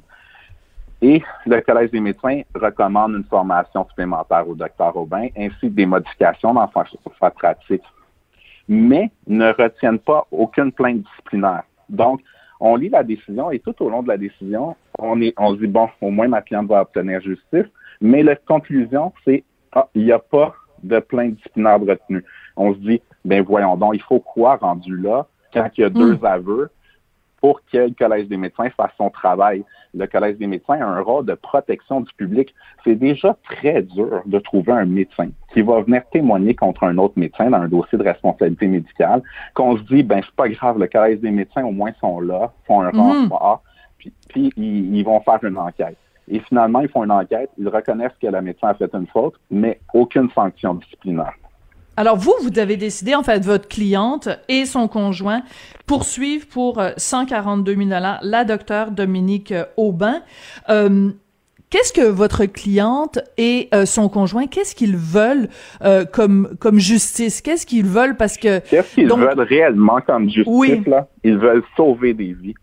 Et 1.01 1.23
le 1.47 1.61
Collège 1.61 1.91
des 1.93 2.01
médecins 2.01 2.43
recommande 2.55 3.13
une 3.13 3.25
formation 3.25 3.87
supplémentaire 3.89 4.49
au 4.49 4.55
docteur 4.55 4.97
Aubin 4.97 5.29
ainsi 5.37 5.61
que 5.61 5.67
des 5.67 5.87
modifications 5.87 6.55
dans 6.55 6.69
sa 7.21 7.31
pratique, 7.31 7.83
mais 8.69 9.11
ne 9.27 9.53
retiennent 9.53 10.01
pas 10.01 10.27
aucune 10.33 10.73
plainte 10.73 11.03
disciplinaire. 11.03 11.63
Donc, 11.89 12.21
on 12.61 12.75
lit 12.75 12.89
la 12.89 13.05
décision 13.05 13.53
et 13.53 13.61
tout 13.61 13.75
au 13.81 13.89
long 13.89 14.03
de 14.03 14.09
la 14.09 14.19
décision, 14.19 14.75
on, 14.99 15.21
est, 15.21 15.33
on 15.37 15.55
se 15.55 15.61
dit, 15.61 15.69
bon, 15.69 15.89
au 16.01 16.11
moins 16.11 16.27
ma 16.27 16.43
cliente 16.43 16.67
va 16.67 16.83
obtenir 16.83 17.21
justice, 17.21 17.67
mais 18.01 18.25
la 18.25 18.35
conclusion, 18.35 19.13
c'est, 19.25 19.45
ah, 19.73 19.89
il 19.95 20.05
n'y 20.05 20.13
a 20.13 20.19
pas 20.19 20.55
de 20.83 20.99
plainte 20.99 21.35
disciplinaire 21.35 21.79
de 21.79 21.91
retenue. 21.91 22.25
On 22.57 22.75
se 22.75 22.79
dit, 22.79 23.01
ben 23.25 23.43
voyons 23.45 23.77
donc, 23.77 23.95
il 23.95 24.03
faut 24.03 24.21
quoi 24.21 24.57
rendu 24.57 24.97
là 24.97 25.27
quand 25.53 25.69
il 25.77 25.81
y 25.81 25.85
a 25.85 25.91
deux 25.91 26.15
hmm. 26.17 26.27
aveux 26.27 26.71
pour 27.40 27.61
que 27.72 27.79
le 27.79 27.94
Collège 27.98 28.29
des 28.29 28.37
médecins 28.37 28.68
fasse 28.70 28.92
son 28.96 29.11
travail. 29.11 29.64
Le 29.94 30.07
Collège 30.07 30.37
des 30.38 30.46
médecins 30.46 30.81
a 30.81 30.85
un 30.85 31.01
rôle 31.01 31.24
de 31.24 31.35
protection 31.35 32.01
du 32.01 32.12
public. 32.14 32.55
C'est 32.85 32.96
déjà 32.96 33.37
très 33.44 33.83
dur 33.83 34.22
de 34.27 34.38
trouver 34.38 34.72
un 34.72 34.85
médecin 34.85 35.29
qui 35.53 35.62
va 35.62 35.81
venir 35.81 36.03
témoigner 36.11 36.55
contre 36.55 36.85
un 36.85 36.98
autre 36.98 37.14
médecin 37.16 37.51
dans 37.51 37.59
un 37.59 37.68
dossier 37.68 37.98
de 37.98 38.05
responsabilité 38.05 38.66
médicale, 38.66 39.22
qu'on 39.55 39.77
se 39.77 39.83
dit, 39.83 40.03
ben 40.03 40.20
c'est 40.24 40.37
pas 40.37 40.48
grave, 40.48 40.79
le 40.79 40.87
Collège 40.87 41.20
des 41.20 41.31
médecins 41.31 41.64
au 41.64 41.72
moins 41.72 41.92
sont 42.01 42.20
là, 42.20 42.53
font 42.66 42.83
un 42.83 42.90
mm 42.92 43.31
puis, 43.98 44.12
puis 44.29 44.53
ils, 44.57 45.03
vont 45.03 45.20
faire 45.20 45.42
une 45.42 45.59
enquête. 45.59 45.96
Et 46.29 46.38
finalement, 46.40 46.81
ils 46.81 46.88
font 46.88 47.05
une 47.05 47.11
enquête, 47.11 47.51
ils 47.59 47.68
reconnaissent 47.68 48.16
que 48.20 48.29
le 48.29 48.40
médecin 48.40 48.68
a 48.68 48.74
fait 48.74 48.92
une 48.94 49.07
faute, 49.09 49.35
mais 49.51 49.81
aucune 49.92 50.31
sanction 50.31 50.74
disciplinaire. 50.74 51.35
Alors 51.99 52.17
vous, 52.17 52.33
vous 52.43 52.61
avez 52.61 52.77
décidé, 52.77 53.17
en 53.17 53.25
fait, 53.25 53.45
votre 53.45 53.67
cliente 53.67 54.29
et 54.49 54.67
son 54.67 54.87
conjoint 54.87 55.43
poursuivre 55.85 56.47
pour 56.47 56.81
142 56.97 57.75
000 57.75 57.89
dollars 57.89 58.21
la 58.23 58.45
docteure 58.45 58.93
Dominique 58.93 59.51
euh, 59.51 59.65
Aubin. 59.77 60.23
Euh, 60.69 61.11
qu'est-ce 61.71 61.93
que 61.93 62.07
votre 62.09 62.45
cliente 62.45 63.19
et 63.37 63.69
euh, 63.75 63.85
son 63.85 64.09
conjoint, 64.09 64.47
qu'est-ce 64.47 64.77
qu'ils 64.77 64.97
veulent 64.97 65.49
comme 66.13 66.57
comme 66.61 66.79
justice? 66.79 67.43
Qu'est-ce 67.43 67.67
qu'ils 67.67 67.87
veulent? 67.87 68.17
Parce 68.17 68.37
que 68.37 68.61
qu'est-ce 68.61 68.95
qu'ils 68.95 69.13
veulent 69.13 69.41
réellement 69.41 70.01
comme 70.01 70.31
justice 70.31 70.87
là? 70.87 71.09
Ils 71.25 71.37
veulent 71.37 71.65
sauver 71.77 72.15
des 72.15 72.33
vies. 72.33 72.55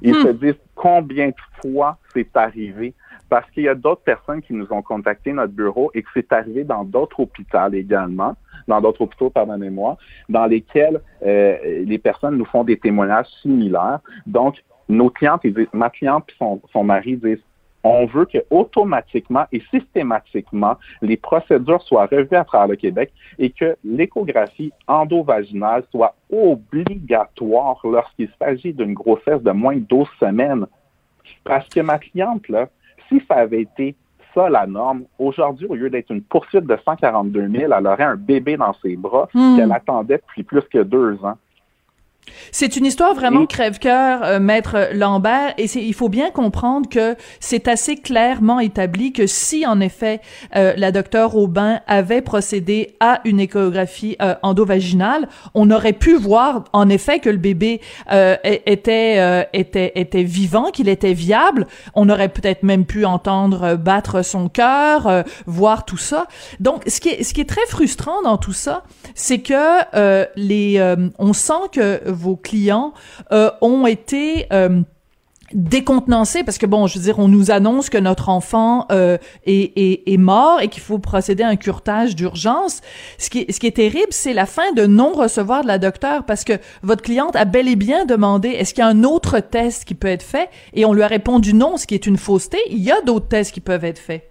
Ils 0.00 0.14
Hmm. 0.14 0.22
se 0.22 0.28
disent 0.28 0.60
combien 0.74 1.28
de 1.28 1.34
fois 1.60 1.98
c'est 2.14 2.34
arrivé 2.34 2.94
parce 3.28 3.50
qu'il 3.50 3.64
y 3.64 3.68
a 3.68 3.74
d'autres 3.74 4.00
personnes 4.02 4.40
qui 4.40 4.54
nous 4.54 4.66
ont 4.72 4.80
contacté 4.82 5.32
notre 5.32 5.52
bureau 5.52 5.90
et 5.94 6.02
que 6.02 6.08
c'est 6.14 6.32
arrivé 6.32 6.64
dans 6.64 6.84
d'autres 6.84 7.20
hôpitaux 7.20 7.72
également, 7.74 8.34
dans 8.68 8.80
d'autres 8.80 9.02
hôpitaux, 9.02 9.30
pardonnez-moi, 9.30 9.96
dans 10.28 10.46
lesquels 10.46 11.00
euh, 11.24 11.56
les 11.84 11.98
personnes 11.98 12.36
nous 12.36 12.44
font 12.44 12.64
des 12.64 12.78
témoignages 12.78 13.26
similaires. 13.42 14.00
Donc, 14.26 14.62
nos 14.88 15.10
clientes, 15.10 15.42
ma 15.72 15.90
cliente 15.90 16.24
et 16.28 16.34
son, 16.38 16.60
son 16.72 16.84
mari 16.84 17.16
disent, 17.16 17.42
on 17.84 18.06
veut 18.06 18.24
que 18.24 18.38
automatiquement 18.50 19.44
et 19.52 19.62
systématiquement 19.70 20.76
les 21.00 21.16
procédures 21.16 21.82
soient 21.82 22.06
revues 22.06 22.36
à 22.36 22.44
travers 22.44 22.68
le 22.68 22.76
Québec 22.76 23.12
et 23.38 23.50
que 23.50 23.76
l'échographie 23.84 24.72
endovaginale 24.86 25.84
soit 25.90 26.14
obligatoire 26.30 27.80
lorsqu'il 27.84 28.30
s'agit 28.38 28.72
d'une 28.72 28.94
grossesse 28.94 29.42
de 29.42 29.52
moins 29.52 29.76
de 29.76 29.80
12 29.80 30.08
semaines. 30.18 30.66
Parce 31.44 31.68
que 31.68 31.80
ma 31.80 31.98
cliente, 31.98 32.48
là, 32.48 32.68
si 33.08 33.22
ça 33.28 33.36
avait 33.36 33.62
été 33.62 33.94
ça 34.34 34.48
la 34.48 34.66
norme, 34.66 35.04
aujourd'hui, 35.18 35.66
au 35.66 35.74
lieu 35.74 35.90
d'être 35.90 36.10
une 36.10 36.22
poursuite 36.22 36.64
de 36.66 36.76
142 36.84 37.48
000, 37.48 37.72
elle 37.72 37.86
aurait 37.86 38.04
un 38.04 38.16
bébé 38.16 38.56
dans 38.56 38.72
ses 38.82 38.96
bras 38.96 39.28
Hmm. 39.34 39.56
qu'elle 39.56 39.72
attendait 39.72 40.18
depuis 40.18 40.42
plus 40.42 40.62
que 40.72 40.78
deux 40.78 41.14
ans. 41.24 41.36
C'est 42.52 42.76
une 42.76 42.86
histoire 42.86 43.14
vraiment 43.14 43.46
crève-cœur, 43.46 44.22
euh, 44.24 44.38
maître 44.40 44.88
Lambert, 44.92 45.54
et 45.58 45.66
il 45.74 45.94
faut 45.94 46.08
bien 46.08 46.30
comprendre 46.30 46.88
que 46.88 47.16
c'est 47.40 47.68
assez 47.68 47.96
clairement 47.96 48.60
établi 48.60 49.12
que 49.12 49.26
si 49.26 49.66
en 49.66 49.80
effet 49.80 50.20
euh, 50.56 50.74
la 50.76 50.92
docteure 50.92 51.36
Aubin 51.36 51.80
avait 51.86 52.22
procédé 52.22 52.96
à 53.00 53.20
une 53.24 53.40
échographie 53.40 54.16
euh, 54.20 54.34
endovaginale, 54.42 55.28
on 55.54 55.70
aurait 55.70 55.92
pu 55.92 56.16
voir 56.16 56.64
en 56.72 56.88
effet 56.88 57.18
que 57.18 57.30
le 57.30 57.36
bébé 57.36 57.80
euh, 58.12 58.36
était 58.44 59.16
euh, 59.18 59.42
était 59.52 59.92
était 59.94 60.22
vivant, 60.22 60.70
qu'il 60.70 60.88
était 60.88 61.12
viable. 61.12 61.66
On 61.94 62.08
aurait 62.08 62.28
peut-être 62.28 62.62
même 62.62 62.84
pu 62.84 63.04
entendre 63.04 63.62
euh, 63.62 63.76
battre 63.76 64.22
son 64.22 64.48
cœur, 64.48 65.06
euh, 65.06 65.22
voir 65.46 65.84
tout 65.84 65.96
ça. 65.96 66.26
Donc, 66.60 66.82
ce 66.86 67.00
qui 67.00 67.10
est 67.10 67.22
ce 67.22 67.34
qui 67.34 67.40
est 67.40 67.48
très 67.48 67.66
frustrant 67.68 68.22
dans 68.22 68.36
tout 68.36 68.52
ça, 68.52 68.84
c'est 69.14 69.40
que 69.40 69.54
euh, 69.94 70.24
les 70.36 70.78
euh, 70.78 71.08
on 71.18 71.32
sent 71.32 71.68
que 71.72 72.00
vos 72.18 72.36
clients 72.36 72.92
euh, 73.32 73.50
ont 73.60 73.86
été 73.86 74.46
euh, 74.52 74.82
décontenancés 75.52 76.44
parce 76.44 76.58
que 76.58 76.66
bon, 76.66 76.86
je 76.86 76.98
veux 76.98 77.04
dire, 77.04 77.18
on 77.18 77.28
nous 77.28 77.50
annonce 77.50 77.88
que 77.88 77.98
notre 77.98 78.28
enfant 78.28 78.86
euh, 78.92 79.16
est, 79.46 79.72
est, 79.76 80.12
est 80.12 80.16
mort 80.16 80.60
et 80.60 80.68
qu'il 80.68 80.82
faut 80.82 80.98
procéder 80.98 81.42
à 81.42 81.48
un 81.48 81.56
curtage 81.56 82.14
d'urgence. 82.14 82.82
Ce 83.18 83.30
qui, 83.30 83.46
ce 83.50 83.58
qui 83.58 83.66
est 83.66 83.76
terrible, 83.76 84.10
c'est 84.10 84.34
la 84.34 84.46
fin 84.46 84.72
de 84.72 84.86
non-recevoir 84.86 85.62
de 85.62 85.68
la 85.68 85.78
docteure 85.78 86.24
parce 86.24 86.44
que 86.44 86.54
votre 86.82 87.02
cliente 87.02 87.36
a 87.36 87.44
bel 87.44 87.68
et 87.68 87.76
bien 87.76 88.04
demandé 88.04 88.50
est-ce 88.50 88.74
qu'il 88.74 88.82
y 88.82 88.86
a 88.86 88.90
un 88.90 89.04
autre 89.04 89.40
test 89.40 89.84
qui 89.84 89.94
peut 89.94 90.08
être 90.08 90.22
fait? 90.22 90.50
Et 90.74 90.84
on 90.84 90.92
lui 90.92 91.02
a 91.02 91.08
répondu 91.08 91.54
non, 91.54 91.76
ce 91.76 91.86
qui 91.86 91.94
est 91.94 92.06
une 92.06 92.18
fausseté. 92.18 92.58
Il 92.70 92.80
y 92.80 92.90
a 92.90 93.00
d'autres 93.00 93.28
tests 93.28 93.52
qui 93.52 93.60
peuvent 93.60 93.84
être 93.84 93.98
faits. 93.98 94.28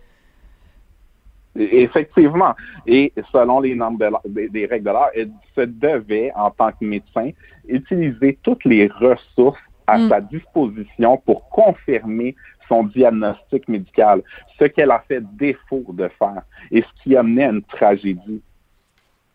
Effectivement. 1.59 2.53
Et 2.85 3.11
selon 3.31 3.59
les 3.59 3.73
normes 3.73 3.97
des 4.25 4.65
règles 4.65 4.85
de 4.85 4.91
l'art, 4.91 5.09
elle 5.15 5.31
se 5.55 5.61
devait, 5.61 6.31
en 6.35 6.51
tant 6.51 6.71
que 6.71 6.85
médecin, 6.85 7.31
utiliser 7.67 8.37
toutes 8.43 8.65
les 8.65 8.87
ressources 8.87 9.59
à 9.87 9.97
Mm. 9.97 10.09
sa 10.09 10.21
disposition 10.21 11.17
pour 11.25 11.47
confirmer 11.49 12.35
son 12.67 12.83
diagnostic 12.83 13.67
médical, 13.69 14.21
ce 14.59 14.65
qu'elle 14.65 14.91
a 14.91 15.03
fait 15.07 15.23
défaut 15.37 15.85
de 15.89 16.09
faire 16.19 16.41
et 16.71 16.81
ce 16.81 17.03
qui 17.03 17.15
a 17.15 17.23
mené 17.23 17.45
à 17.45 17.49
une 17.51 17.63
tragédie. 17.63 18.41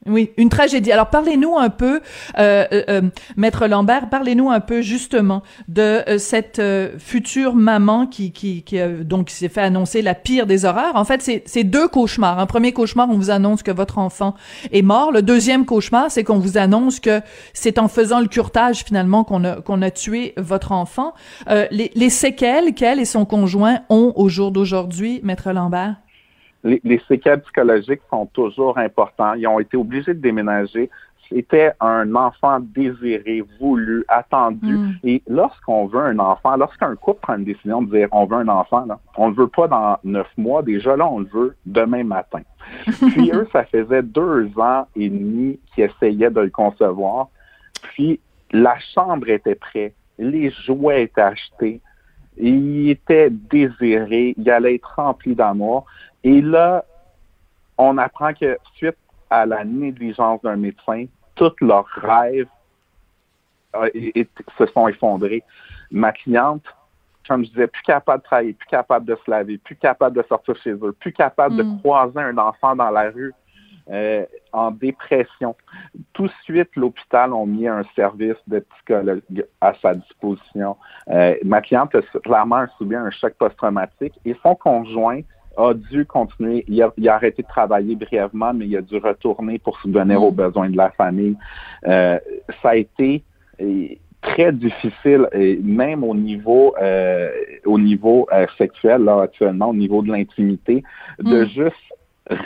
Oui, 0.04 0.30
une 0.36 0.48
tragédie. 0.48 0.90
Alors 0.90 1.10
parlez-nous 1.10 1.56
un 1.56 1.70
peu, 1.70 2.00
euh, 2.38 2.66
euh, 2.72 2.82
euh, 2.88 3.02
maître 3.36 3.68
Lambert, 3.68 4.08
parlez-nous 4.08 4.50
un 4.50 4.58
peu 4.58 4.80
justement 4.82 5.42
de 5.68 6.02
euh, 6.08 6.18
cette 6.18 6.58
euh, 6.58 6.98
future 6.98 7.54
maman 7.54 8.06
qui 8.06 8.32
qui 8.32 8.64
qui 8.64 8.80
euh, 8.80 9.04
donc 9.04 9.30
s'est 9.30 9.48
fait 9.48 9.60
annoncer 9.60 10.02
la 10.02 10.16
pire 10.16 10.46
des 10.46 10.64
horreurs. 10.64 10.96
En 10.96 11.04
fait, 11.04 11.22
c'est 11.46 11.64
deux 11.64 11.86
cauchemars. 11.86 12.40
Un 12.40 12.46
premier 12.46 12.72
cauchemar, 12.72 13.08
on 13.10 13.16
vous 13.16 13.30
annonce 13.30 13.62
que 13.62 13.70
votre 13.70 13.98
enfant 13.98 14.34
est 14.72 14.82
mort. 14.82 15.12
Le 15.12 15.22
deuxième 15.22 15.64
cauchemar, 15.64 16.10
c'est 16.10 16.24
qu'on 16.24 16.38
vous 16.38 16.58
annonce 16.58 16.98
que 16.98 17.20
c'est 17.52 17.78
en 17.78 17.86
faisant 17.86 18.18
le 18.18 18.26
curtage 18.26 18.82
finalement 18.84 19.22
qu'on 19.22 19.44
a 19.44 19.60
qu'on 19.60 19.82
a 19.82 19.92
tué 19.92 20.34
votre 20.36 20.72
enfant. 20.72 21.14
Les, 21.48 21.92
les 21.94 22.10
séquelles 22.10 22.74
qu'elle 22.74 22.98
et 22.98 23.04
son 23.04 23.24
conjoint 23.24 23.80
ont 23.88 24.12
au 24.16 24.28
jour 24.28 24.50
d'aujourd'hui, 24.50 25.20
maître 25.22 25.52
Lambert? 25.52 26.01
Les, 26.64 26.80
les 26.84 27.00
séquelles 27.08 27.40
psychologiques 27.42 28.02
sont 28.10 28.26
toujours 28.26 28.78
importantes. 28.78 29.36
Ils 29.38 29.46
ont 29.46 29.58
été 29.58 29.76
obligés 29.76 30.14
de 30.14 30.20
déménager. 30.20 30.90
C'était 31.28 31.72
un 31.80 32.14
enfant 32.14 32.60
désiré, 32.60 33.42
voulu, 33.58 34.04
attendu. 34.08 34.76
Mm. 34.76 34.94
Et 35.04 35.22
lorsqu'on 35.28 35.86
veut 35.86 36.00
un 36.00 36.18
enfant, 36.18 36.56
lorsqu'un 36.56 36.94
couple 36.96 37.20
prend 37.20 37.36
une 37.36 37.44
décision 37.44 37.82
de 37.82 37.96
dire 37.96 38.08
on 38.12 38.26
veut 38.26 38.36
un 38.36 38.48
enfant, 38.48 38.84
là, 38.86 38.98
on 39.16 39.30
ne 39.30 39.34
le 39.34 39.42
veut 39.42 39.48
pas 39.48 39.68
dans 39.68 39.98
neuf 40.04 40.28
mois. 40.36 40.62
Déjà 40.62 40.96
là, 40.96 41.08
on 41.08 41.20
le 41.20 41.26
veut 41.26 41.56
demain 41.66 42.04
matin. 42.04 42.42
Puis 42.86 43.30
eux, 43.32 43.48
ça 43.52 43.64
faisait 43.64 44.02
deux 44.02 44.50
ans 44.56 44.86
et 44.94 45.08
demi 45.08 45.58
qu'ils 45.74 45.84
essayaient 45.84 46.30
de 46.30 46.40
le 46.40 46.50
concevoir. 46.50 47.28
Puis 47.82 48.20
la 48.52 48.78
chambre 48.94 49.28
était 49.28 49.54
prête, 49.54 49.94
les 50.18 50.50
jouets 50.50 51.04
étaient 51.04 51.22
achetés, 51.22 51.80
il 52.36 52.90
était 52.90 53.30
désiré, 53.30 54.34
il 54.36 54.50
allait 54.50 54.76
être 54.76 54.94
rempli 54.96 55.34
d'amour. 55.34 55.86
Et 56.24 56.40
là, 56.40 56.84
on 57.78 57.98
apprend 57.98 58.32
que 58.32 58.58
suite 58.76 58.96
à 59.30 59.46
la 59.46 59.64
négligence 59.64 60.40
d'un 60.42 60.56
médecin, 60.56 61.06
tous 61.34 61.52
leurs 61.60 61.86
rêves 61.86 62.46
euh, 63.74 63.88
et- 63.94 64.20
et- 64.20 64.28
se 64.58 64.66
sont 64.66 64.86
effondrés. 64.86 65.42
Ma 65.90 66.12
cliente, 66.12 66.64
comme 67.26 67.42
je 67.44 67.50
disais, 67.50 67.66
plus 67.66 67.82
capable 67.82 68.20
de 68.20 68.24
travailler, 68.26 68.52
plus 68.52 68.66
capable 68.68 69.06
de 69.06 69.16
se 69.24 69.30
laver, 69.30 69.56
plus 69.58 69.76
capable 69.76 70.16
de 70.16 70.22
sortir 70.28 70.54
chez 70.56 70.72
eux, 70.72 70.92
plus 71.00 71.12
capable 71.12 71.56
de 71.56 71.62
Mm. 71.62 71.78
croiser 71.78 72.20
un 72.20 72.36
enfant 72.36 72.76
dans 72.76 72.90
la 72.90 73.10
rue, 73.10 73.32
euh, 73.90 74.26
en 74.52 74.70
dépression. 74.70 75.56
Tout 76.12 76.26
de 76.26 76.32
suite, 76.44 76.68
l'hôpital 76.76 77.32
ont 77.32 77.46
mis 77.46 77.66
un 77.66 77.82
service 77.96 78.36
de 78.46 78.58
psychologue 78.60 79.22
à 79.60 79.72
sa 79.80 79.94
disposition. 79.94 80.76
Euh, 81.08 81.34
ma 81.42 81.62
cliente 81.62 81.94
a 81.94 82.02
clairement 82.20 82.66
subi 82.76 82.94
un 82.94 83.10
choc 83.10 83.32
post-traumatique 83.34 84.14
et 84.26 84.36
son 84.42 84.54
conjoint 84.54 85.20
a 85.56 85.74
dû 85.74 86.04
continuer. 86.06 86.64
Il 86.68 86.82
a, 86.82 86.92
il 86.96 87.08
a 87.08 87.14
arrêté 87.14 87.42
de 87.42 87.48
travailler 87.48 87.94
brièvement, 87.96 88.52
mais 88.54 88.66
il 88.66 88.76
a 88.76 88.82
dû 88.82 88.96
retourner 88.98 89.58
pour 89.58 89.78
subvenir 89.80 90.20
Mm. 90.20 90.24
aux 90.24 90.30
besoins 90.32 90.70
de 90.70 90.76
la 90.76 90.90
famille. 90.90 91.36
Euh, 91.86 92.18
ça 92.62 92.70
a 92.70 92.76
été 92.76 93.22
euh, 93.60 93.88
très 94.22 94.52
difficile, 94.52 95.28
et 95.32 95.56
même 95.62 96.04
au 96.04 96.14
niveau 96.14 96.74
euh, 96.80 97.28
au 97.66 97.78
niveau 97.78 98.26
euh, 98.32 98.46
sexuel 98.56 99.02
là 99.04 99.22
actuellement, 99.22 99.70
au 99.70 99.74
niveau 99.74 100.00
de 100.02 100.10
l'intimité, 100.12 100.82
de 101.18 101.44
Mm. 101.44 101.48
juste 101.48 101.86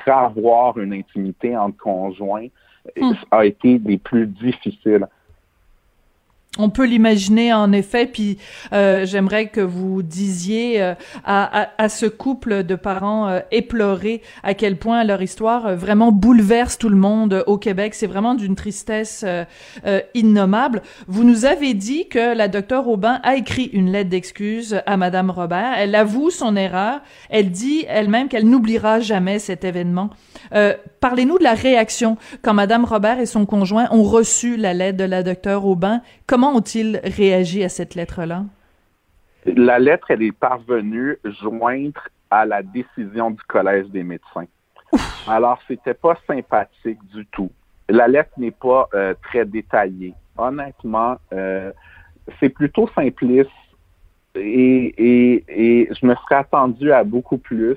ravoir 0.06 0.78
une 0.78 0.92
intimité 0.92 1.56
entre 1.56 1.76
conjoints 1.78 2.48
Mm. 2.96 3.12
a 3.30 3.44
été 3.44 3.78
des 3.78 3.98
plus 3.98 4.26
difficiles. 4.26 5.06
On 6.58 6.70
peut 6.70 6.86
l'imaginer 6.86 7.52
en 7.52 7.70
effet, 7.72 8.06
puis 8.06 8.38
euh, 8.72 9.04
j'aimerais 9.04 9.48
que 9.48 9.60
vous 9.60 10.02
disiez 10.02 10.82
euh, 10.82 10.94
à, 11.24 11.62
à, 11.62 11.68
à 11.78 11.88
ce 11.88 12.06
couple 12.06 12.62
de 12.62 12.74
parents 12.74 13.28
euh, 13.28 13.40
éplorés 13.50 14.22
à 14.42 14.54
quel 14.54 14.76
point 14.78 15.04
leur 15.04 15.20
histoire 15.20 15.66
euh, 15.66 15.76
vraiment 15.76 16.12
bouleverse 16.12 16.78
tout 16.78 16.88
le 16.88 16.96
monde 16.96 17.44
au 17.46 17.58
Québec. 17.58 17.94
C'est 17.94 18.06
vraiment 18.06 18.34
d'une 18.34 18.54
tristesse 18.56 19.22
euh, 19.26 19.44
euh, 19.86 20.00
innommable. 20.14 20.82
Vous 21.08 21.24
nous 21.24 21.44
avez 21.44 21.74
dit 21.74 22.08
que 22.08 22.34
la 22.34 22.48
docteure 22.48 22.88
Aubin 22.88 23.20
a 23.22 23.36
écrit 23.36 23.70
une 23.72 23.92
lettre 23.92 24.10
d'excuse 24.10 24.80
à 24.86 24.96
Madame 24.96 25.30
Robert. 25.30 25.74
Elle 25.76 25.94
avoue 25.94 26.30
son 26.30 26.56
erreur. 26.56 27.00
Elle 27.28 27.50
dit 27.50 27.84
elle-même 27.88 28.28
qu'elle 28.28 28.48
n'oubliera 28.48 29.00
jamais 29.00 29.38
cet 29.38 29.64
événement. 29.64 30.10
Parlez-nous 31.00 31.38
de 31.38 31.44
la 31.44 31.54
réaction 31.54 32.16
quand 32.42 32.54
Madame 32.54 32.84
Robert 32.84 33.20
et 33.20 33.26
son 33.26 33.46
conjoint 33.46 33.88
ont 33.90 34.02
reçu 34.02 34.56
la 34.56 34.74
lettre 34.74 34.96
de 34.98 35.04
la 35.04 35.22
docteure 35.22 35.66
Aubin. 35.66 36.00
Ont-ils 36.54 37.00
réagi 37.02 37.64
à 37.64 37.68
cette 37.68 37.94
lettre-là? 37.94 38.44
La 39.44 39.78
lettre, 39.78 40.10
elle 40.10 40.22
est 40.22 40.32
parvenue 40.32 41.18
joindre 41.24 42.08
à 42.30 42.44
la 42.44 42.62
décision 42.62 43.30
du 43.30 43.42
Collège 43.46 43.86
des 43.86 44.02
médecins. 44.02 44.46
Alors, 45.28 45.58
c'était 45.68 45.94
pas 45.94 46.16
sympathique 46.26 46.98
du 47.14 47.26
tout. 47.26 47.50
La 47.88 48.08
lettre 48.08 48.30
n'est 48.36 48.50
pas 48.50 48.88
euh, 48.94 49.14
très 49.22 49.44
détaillée. 49.44 50.14
Honnêtement, 50.36 51.16
euh, 51.32 51.72
c'est 52.40 52.48
plutôt 52.48 52.88
simpliste 52.94 53.50
et, 54.34 54.94
et, 54.98 55.44
et 55.48 55.88
je 55.94 56.04
me 56.04 56.14
serais 56.14 56.36
attendu 56.36 56.92
à 56.92 57.04
beaucoup 57.04 57.38
plus. 57.38 57.76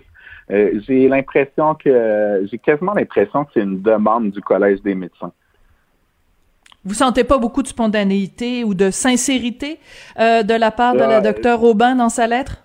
Euh, 0.51 0.79
j'ai 0.87 1.07
l'impression 1.07 1.75
que 1.75 2.47
j'ai 2.49 2.57
quasiment 2.57 2.93
l'impression 2.93 3.45
que 3.45 3.51
c'est 3.53 3.61
une 3.61 3.81
demande 3.81 4.31
du 4.31 4.41
Collège 4.41 4.81
des 4.81 4.95
médecins. 4.95 5.31
Vous 6.85 6.93
sentez 6.93 7.23
pas 7.23 7.37
beaucoup 7.37 7.61
de 7.61 7.67
spontanéité 7.67 8.63
ou 8.63 8.73
de 8.73 8.89
sincérité 8.89 9.79
euh, 10.19 10.43
de 10.43 10.53
la 10.53 10.71
part 10.71 10.93
de 10.93 10.99
la 10.99 11.17
Euh, 11.17 11.21
docteure 11.21 11.63
Aubin 11.63 11.95
dans 11.95 12.09
sa 12.09 12.25
lettre? 12.27 12.63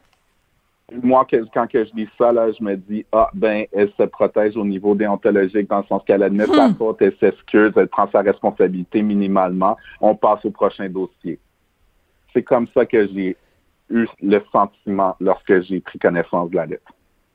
Moi, 1.03 1.25
que, 1.25 1.37
quand 1.53 1.67
que 1.67 1.85
je 1.85 1.91
lis 1.95 2.09
ça, 2.19 2.31
là, 2.31 2.53
je 2.53 2.63
me 2.63 2.77
dis, 2.77 3.05
ah, 3.11 3.29
ben, 3.35 3.65
elle 3.73 3.91
se 3.99 4.03
protège 4.05 4.57
au 4.57 4.65
niveau 4.65 4.95
déontologique 4.95 5.69
dans 5.69 5.79
le 5.79 5.85
sens 5.85 6.03
qu'elle 6.07 6.23
admet 6.23 6.47
sa 6.47 6.69
Hmm. 6.69 6.75
faute, 6.77 6.99
elle 7.01 7.17
s'excuse, 7.19 7.73
elle 7.77 7.89
prend 7.89 8.09
sa 8.13 8.21
responsabilité 8.21 9.03
minimalement. 9.03 9.77
On 10.01 10.15
passe 10.15 10.45
au 10.45 10.51
prochain 10.51 10.89
dossier. 10.89 11.39
C'est 12.33 12.43
comme 12.43 12.67
ça 12.75 12.85
que 12.87 13.09
j'ai 13.09 13.37
eu 13.91 14.07
le 14.23 14.41
sentiment 14.53 15.17
lorsque 15.21 15.63
j'ai 15.63 15.81
pris 15.81 15.99
connaissance 15.99 16.51
de 16.51 16.57
la 16.57 16.67
lettre 16.67 16.93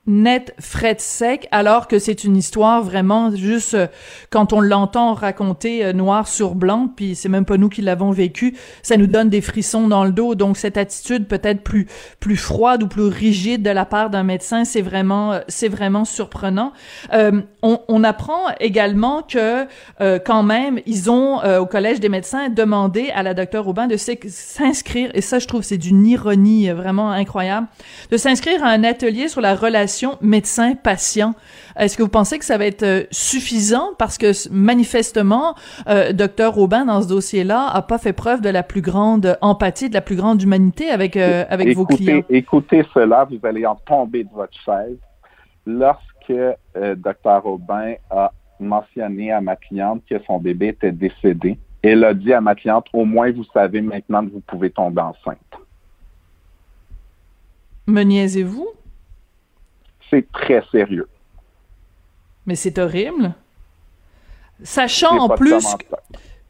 net, 0.10 0.56
fret 0.60 0.96
sec, 0.98 1.48
alors 1.52 1.88
que 1.88 2.00
c'est 2.00 2.24
une 2.24 2.36
histoire 2.36 2.84
vraiment 2.84 3.34
juste 3.36 3.76
euh, 3.76 3.88
quand 4.32 4.54
on 4.54 4.60
l'entend 4.60 5.14
raconter 5.14 5.86
euh, 5.86 5.94
noir 5.94 6.28
sur 6.28 6.56
blanc, 6.56 6.92
puis 6.94 7.16
c'est 7.16 7.30
même 7.30 7.46
pas 7.46 7.58
nous 7.58 7.70
qui 7.70 7.82
l'avons 7.82 8.12
vécu, 8.12 8.58
ça 8.82 8.98
nous 8.98 9.06
donne 9.06 9.30
des 9.30 9.42
frissons 9.42 9.88
dans 9.88 10.04
le 10.04 10.12
dos. 10.12 10.34
Donc 10.34 10.58
cette 10.58 10.78
attitude 10.78 11.28
peut-être 11.28 11.62
plus 11.62 11.88
plus 12.20 12.38
froide 12.38 12.84
ou 12.84 12.88
plus 12.88 13.04
rigide 13.04 13.62
de 13.62 13.70
la 13.70 13.86
part 13.86 14.10
d'un 14.10 14.24
médecin, 14.24 14.66
c'est 14.66 14.82
vraiment 14.82 15.34
euh, 15.34 15.40
c'est 15.48 15.70
vraiment 15.70 16.06
surprenant. 16.06 16.74
On, 17.62 17.80
on, 17.88 18.04
apprend 18.04 18.48
également 18.60 19.22
que 19.22 19.68
quand 20.20 20.44
même 20.44 20.80
ils 20.86 21.12
ont 21.12 21.40
au 21.60 21.66
collège 21.66 22.00
des 22.00 22.10
médecins 22.10 22.50
demandé 22.50 23.12
à 23.14 23.24
la 23.24 23.34
docteure 23.34 23.68
Aubin 23.68 23.88
de 23.88 23.98
s'inscrire 23.98 25.12
et 25.14 25.22
ça 25.22 25.40
je 25.40 25.48
trouve 25.48 25.62
c'est 25.62 25.78
d'une 25.78 26.06
ironie 26.08 26.70
vraiment 26.70 27.12
incroyable 27.12 27.68
de 28.12 28.18
s'inscrire 28.18 28.64
à 28.64 28.70
un 28.70 28.84
atelier 28.84 29.28
sur 29.28 29.42
la 29.42 29.56
relation 29.56 30.18
médecin-patient. 30.22 31.34
Est-ce 31.78 31.98
que 31.98 32.04
vous 32.04 32.10
pensez 32.10 32.40
que 32.40 32.46
ça 32.46 32.58
va 32.58 32.66
être 32.66 32.84
euh, 32.84 33.04
suffisant? 33.12 33.90
Parce 33.98 34.18
que 34.18 34.32
manifestement, 34.52 35.56
euh, 35.88 36.14
docteur 36.14 36.58
Aubin 36.58 36.86
dans 36.86 37.02
ce 37.02 37.08
dossier-là 37.08 37.68
a 37.68 37.82
pas 37.82 37.98
fait 37.98 38.14
preuve 38.14 38.42
de 38.42 38.50
la 38.50 38.64
plus 38.64 38.82
grande 38.82 39.38
empathie, 39.42 39.90
de 39.90 39.94
la 39.94 40.02
plus 40.02 40.16
grande 40.16 40.42
humanité 40.42 40.90
avec 40.90 41.16
euh, 41.16 41.46
avec 41.50 41.76
vos 41.76 41.86
clients. 41.86 42.22
Écoutez 42.30 42.86
cela, 42.94 43.26
vous 43.30 43.40
allez 43.48 43.66
en 43.66 43.76
tomber 43.76 44.24
de 44.24 44.30
votre 44.34 44.58
chaise. 44.66 44.98
Lorsque 45.66 46.09
docteur 46.96 47.46
Aubin 47.46 47.96
a 48.10 48.32
mentionné 48.60 49.32
à 49.32 49.42
ma 49.42 49.56
cliente 49.56 50.04
que 50.10 50.22
son 50.26 50.40
bébé 50.40 50.68
était 50.68 50.92
décédé, 50.92 51.58
elle 51.82 52.04
a 52.04 52.14
dit 52.14 52.34
à 52.34 52.42
ma 52.42 52.56
cliente, 52.56 52.88
au 52.94 53.06
moins 53.06 53.32
vous 53.32 53.46
savez 53.54 53.82
maintenant 53.82 54.26
que 54.26 54.32
vous 54.32 54.42
pouvez 54.42 54.70
tomber 54.70 55.02
enceinte. 55.02 55.38
Me 57.88 58.04
niaisez-vous? 58.04 58.70
c'est 60.10 60.32
très 60.32 60.64
sérieux. 60.72 61.08
Mais 62.46 62.56
c'est 62.56 62.78
horrible. 62.80 63.34
Sachant 64.64 65.18
en 65.20 65.30
plus, 65.30 65.66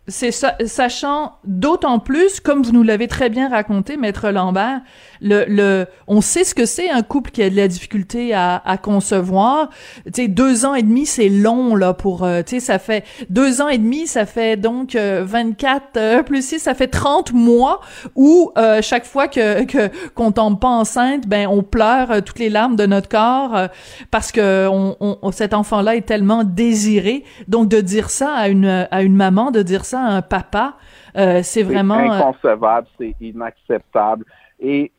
c'est 0.09 0.31
sachant 0.31 1.37
d'autant 1.45 1.99
plus, 1.99 2.39
comme 2.39 2.63
vous 2.63 2.71
nous 2.71 2.83
l'avez 2.83 3.07
très 3.07 3.29
bien 3.29 3.49
raconté, 3.49 3.97
maître 3.97 4.29
Lambert, 4.29 4.81
le, 5.21 5.45
le, 5.47 5.85
on 6.07 6.21
sait 6.21 6.43
ce 6.43 6.55
que 6.55 6.65
c'est 6.65 6.89
un 6.89 7.01
couple 7.01 7.31
qui 7.31 7.43
a 7.43 7.49
de 7.49 7.55
la 7.55 7.67
difficulté 7.67 8.33
à, 8.33 8.61
à 8.65 8.77
concevoir. 8.77 9.69
Tu 10.05 10.11
sais, 10.13 10.27
deux 10.27 10.65
ans 10.65 10.75
et 10.75 10.83
demi, 10.83 11.05
c'est 11.05 11.29
long 11.29 11.75
là 11.75 11.93
pour. 11.93 12.23
Euh, 12.23 12.41
tu 12.41 12.55
sais, 12.55 12.59
ça 12.59 12.79
fait 12.79 13.03
deux 13.29 13.61
ans 13.61 13.67
et 13.67 13.77
demi, 13.77 14.07
ça 14.07 14.25
fait 14.25 14.57
donc 14.57 14.95
24 14.95 15.97
euh, 15.97 16.19
euh, 16.19 16.23
plus 16.23 16.45
6, 16.45 16.59
ça 16.59 16.73
fait 16.73 16.87
30 16.87 17.33
mois 17.33 17.81
où 18.15 18.51
chaque 18.81 19.05
fois 19.05 19.27
que 19.27 19.63
que 19.65 19.89
qu'on 20.13 20.31
tombe 20.31 20.59
pas 20.59 20.67
enceinte, 20.67 21.27
ben 21.27 21.47
on 21.47 21.63
pleure 21.63 22.23
toutes 22.23 22.39
les 22.39 22.49
larmes 22.49 22.75
de 22.75 22.85
notre 22.85 23.09
corps 23.09 23.67
parce 24.11 24.31
que 24.31 24.67
on, 24.67 24.95
on, 24.99 25.31
cet 25.31 25.53
enfant-là 25.53 25.95
est 25.95 26.05
tellement 26.05 26.43
désiré. 26.43 27.23
Donc 27.47 27.69
de 27.69 27.81
dire 27.81 28.09
ça 28.09 28.31
à 28.31 28.47
une 28.47 28.87
à 28.89 29.01
une 29.01 29.15
maman, 29.15 29.51
de 29.51 29.61
dire 29.61 29.85
ça 29.85 29.98
à 30.05 30.15
un 30.15 30.21
papa, 30.21 30.75
c'est 31.15 31.63
vraiment 31.63 31.95
inconcevable, 31.95 32.87
c'est 32.97 33.15
inacceptable 33.21 34.25
et 34.59 34.91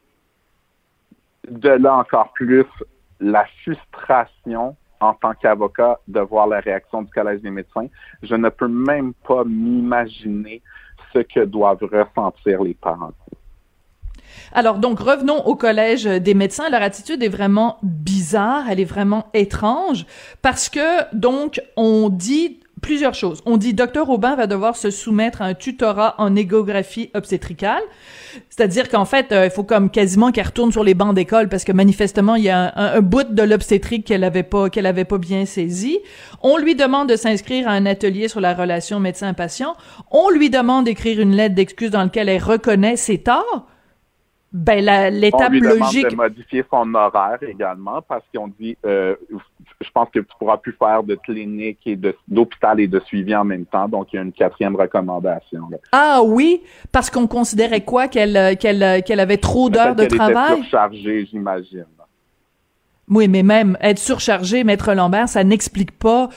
de 1.49 1.71
là 1.71 1.97
encore 1.97 2.33
plus 2.33 2.67
la 3.21 3.45
frustration 3.63 4.77
en 5.01 5.15
tant 5.15 5.33
qu'avocat 5.35 5.99
de 6.09 6.21
voir 6.21 6.47
la 6.47 6.61
réaction 6.61 7.03
du 7.03 7.11
Collège 7.11 7.41
des 7.41 7.51
médecins. 7.51 7.87
Je 8.23 8.35
ne 8.35 8.49
peux 8.51 8.69
même 8.69 9.15
pas 9.27 9.45
m'imaginer 9.45 10.63
ce 11.13 11.21
que 11.21 11.45
doivent 11.45 11.83
ressentir 11.83 12.63
les 12.63 12.75
parents. 12.75 13.13
Alors 14.53 14.79
donc 14.79 15.01
revenons 15.01 15.45
au 15.47 15.57
collège 15.57 16.05
des 16.05 16.35
médecins. 16.35 16.69
Leur 16.71 16.83
attitude 16.83 17.23
est 17.23 17.29
vraiment 17.29 17.79
bizarre, 17.83 18.65
elle 18.71 18.79
est 18.79 18.85
vraiment 18.85 19.27
étrange 19.35 20.07
parce 20.43 20.69
que 20.69 21.15
donc 21.15 21.61
on 21.77 22.11
dit 22.11 22.60
plusieurs 22.81 23.15
choses. 23.15 23.43
On 23.47 23.57
dit 23.57 23.75
docteur 23.75 24.09
Aubin 24.11 24.37
va 24.37 24.47
devoir 24.47 24.77
se 24.77 24.91
soumettre 24.91 25.43
à 25.43 25.47
un 25.47 25.55
tutorat 25.55 26.15
en 26.19 26.35
échographie 26.37 27.11
obstétricale, 27.15 27.83
c'est-à-dire 28.49 28.89
qu'en 28.89 29.05
fait, 29.05 29.33
euh, 29.33 29.47
il 29.47 29.51
faut 29.51 29.65
comme 29.65 29.91
quasiment 29.91 30.33
qu'elle 30.33 30.47
retourne 30.47 30.73
sur 30.73 30.85
les 30.85 30.95
bancs 30.95 31.15
d'école 31.15 31.49
parce 31.49 31.65
que 31.65 31.73
manifestement 31.73 32.35
il 32.37 32.45
y 32.45 32.51
a 32.51 32.73
un, 32.77 33.01
bout 33.01 33.33
de 33.33 33.43
l'obstétrique 33.43 34.07
qu'elle 34.07 34.25
avait 34.25 34.43
pas 34.43 34.71
qu'elle 34.71 34.87
avait 34.87 35.05
pas 35.05 35.19
bien 35.19 35.45
saisi. 35.47 35.99
On 36.43 36.57
lui 36.57 36.75
demande 36.75 37.09
de 37.09 37.17
s'inscrire 37.17 37.69
à 37.69 37.73
un 37.73 37.87
atelier 37.87 38.29
sur 38.29 38.41
la 38.41 38.55
relation 38.55 39.01
médecin-patient. 39.01 39.75
On 40.11 40.31
lui 40.31 40.51
demande 40.51 40.85
d'écrire 40.85 41.21
une 41.21 41.35
lettre 41.35 41.55
d'excuse 41.55 41.91
dans 41.91 42.03
laquelle 42.03 42.29
elle 42.29 42.43
reconnaît 42.43 42.97
ses 42.97 43.19
torts. 43.19 43.67
Ben 44.53 44.85
l'étape 45.13 45.53
logique. 45.53 46.09
de 46.09 46.17
modifier 46.17 46.65
son 46.71 46.93
horaire 46.95 47.39
également 47.43 48.03
parce 48.03 48.25
qu'on 48.35 48.49
dit, 48.49 48.77
euh, 48.85 49.15
je 49.81 49.91
pense 49.91 50.09
que 50.11 50.19
tu 50.19 50.27
pourras 50.39 50.59
plus 50.59 50.73
faire 50.73 51.03
de 51.03 51.15
clinique 51.15 51.79
et 51.87 51.99
d'hôpital 52.29 52.81
et 52.81 52.87
de 52.87 53.01
suivi 53.01 53.35
en 53.35 53.45
même 53.45 53.65
temps. 53.65 53.89
Donc 53.89 54.09
il 54.13 54.17
y 54.17 54.19
a 54.19 54.23
une 54.23 54.33
quatrième 54.33 54.77
recommandation. 54.77 55.69
Ah 55.93 56.21
oui, 56.25 56.63
parce 56.93 57.11
qu'on 57.11 57.27
considérait 57.27 57.81
quoi 57.83 58.09
qu'elle 58.09 58.37
euh, 58.37 58.55
qu'elle 58.55 58.83
euh, 58.83 59.01
qu'elle 59.01 59.21
avait 59.21 59.39
trop 59.39 59.71
d'heures 59.71 59.97
de 59.97 60.05
travail. 60.05 60.53
Était 60.53 60.63
surchargée, 60.63 61.29
j'imagine. 61.31 61.87
Oui, 63.09 63.27
mais 63.27 63.43
même 63.43 63.77
être 63.81 63.99
surchargé, 63.99 64.63
maître 64.63 64.95
Lambert, 64.95 65.29
ça 65.29 65.43
n'explique 65.43 65.99
pas 65.99 66.29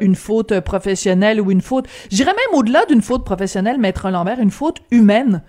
une 0.00 0.16
faute 0.16 0.58
professionnelle 0.58 1.40
ou 1.40 1.52
une 1.52 1.60
faute. 1.60 1.86
J'irais 2.10 2.32
même 2.32 2.58
au-delà 2.58 2.84
d'une 2.86 3.00
faute 3.00 3.24
professionnelle, 3.24 3.78
maître 3.78 4.10
Lambert, 4.10 4.40
une 4.40 4.50
faute 4.50 4.82
humaine. 4.90 5.42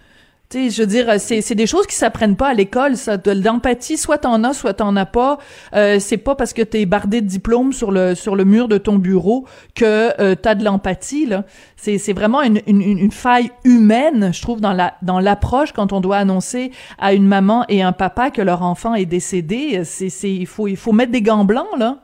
Tu 0.50 0.70
sais, 0.70 0.70
je 0.70 0.82
veux 0.82 0.88
dire, 0.88 1.20
c'est, 1.20 1.56
des 1.56 1.68
choses 1.68 1.86
qui 1.88 1.96
s'apprennent 1.96 2.38
pas 2.38 2.48
à 2.48 2.54
l'école, 2.54 2.96
ça. 2.96 3.18
De 3.18 3.32
l'empathie, 3.32 3.98
soit 3.98 4.20
t'en 4.20 4.46
as, 4.46 4.54
soit 4.54 4.76
t'en 4.76 4.96
as 4.96 5.06
pas. 5.06 5.40
Euh, 5.74 6.00
c'est 6.00 6.18
pas 6.18 6.36
parce 6.36 6.54
que 6.54 6.62
t'es 6.62 6.86
bardé 6.86 7.20
de 7.20 7.28
diplômes 7.28 7.74
sur 7.74 7.92
le 7.92 8.16
sur 8.16 8.34
le 8.38 8.46
mur 8.46 8.70
de 8.70 8.78
ton 8.78 8.96
bureau 8.96 9.46
que 9.76 10.22
euh, 10.22 10.36
t'as 10.36 10.56
de 10.56 10.64
l'empathie, 10.64 11.26
là. 11.26 11.44
C'est, 11.76 11.98
c'est 11.98 12.14
vraiment 12.14 12.42
une, 12.42 12.62
une, 12.66 12.82
une, 12.82 13.12
faille 13.12 13.52
humaine, 13.66 14.32
je 14.34 14.42
trouve, 14.42 14.62
dans 14.62 14.72
la 14.72 14.94
dans 15.02 15.20
l'approche 15.20 15.74
quand 15.74 15.92
on 15.92 16.00
doit 16.00 16.18
annoncer 16.18 16.72
à 16.98 17.14
une 17.14 17.28
maman 17.28 17.66
et 17.68 17.82
un 17.82 17.92
papa 17.92 18.32
que 18.32 18.42
leur 18.42 18.62
enfant 18.62 18.94
est 18.96 19.06
décédé. 19.06 19.84
C'est, 19.84 20.10
c'est 20.10 20.34
il 20.34 20.48
faut 20.48 20.70
il 20.70 20.78
faut 20.78 20.94
mettre 20.94 21.12
des 21.12 21.22
gants 21.22 21.44
blancs, 21.44 21.78
là. 21.78 21.98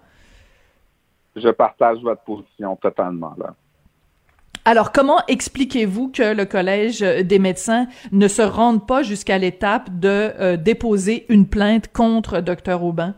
Je 1.37 1.47
partage 1.47 1.99
votre 2.03 2.23
position 2.23 2.75
totalement, 2.75 3.35
là. 3.37 3.55
Alors, 4.65 4.93
comment 4.93 5.19
expliquez-vous 5.27 6.09
que 6.09 6.33
le 6.35 6.45
Collège 6.45 7.01
des 7.01 7.39
médecins 7.39 7.87
ne 8.13 8.29
se 8.29 8.41
rende 8.41 8.87
pas 8.87 9.03
jusqu'à 9.03 9.37
l'étape 9.37 9.89
de 9.99 10.07
euh, 10.39 10.55
déposer 10.55 11.25
une 11.27 11.47
plainte 11.47 11.91
contre 11.91 12.39
Dr 12.39 12.81
Aubin? 12.81 13.13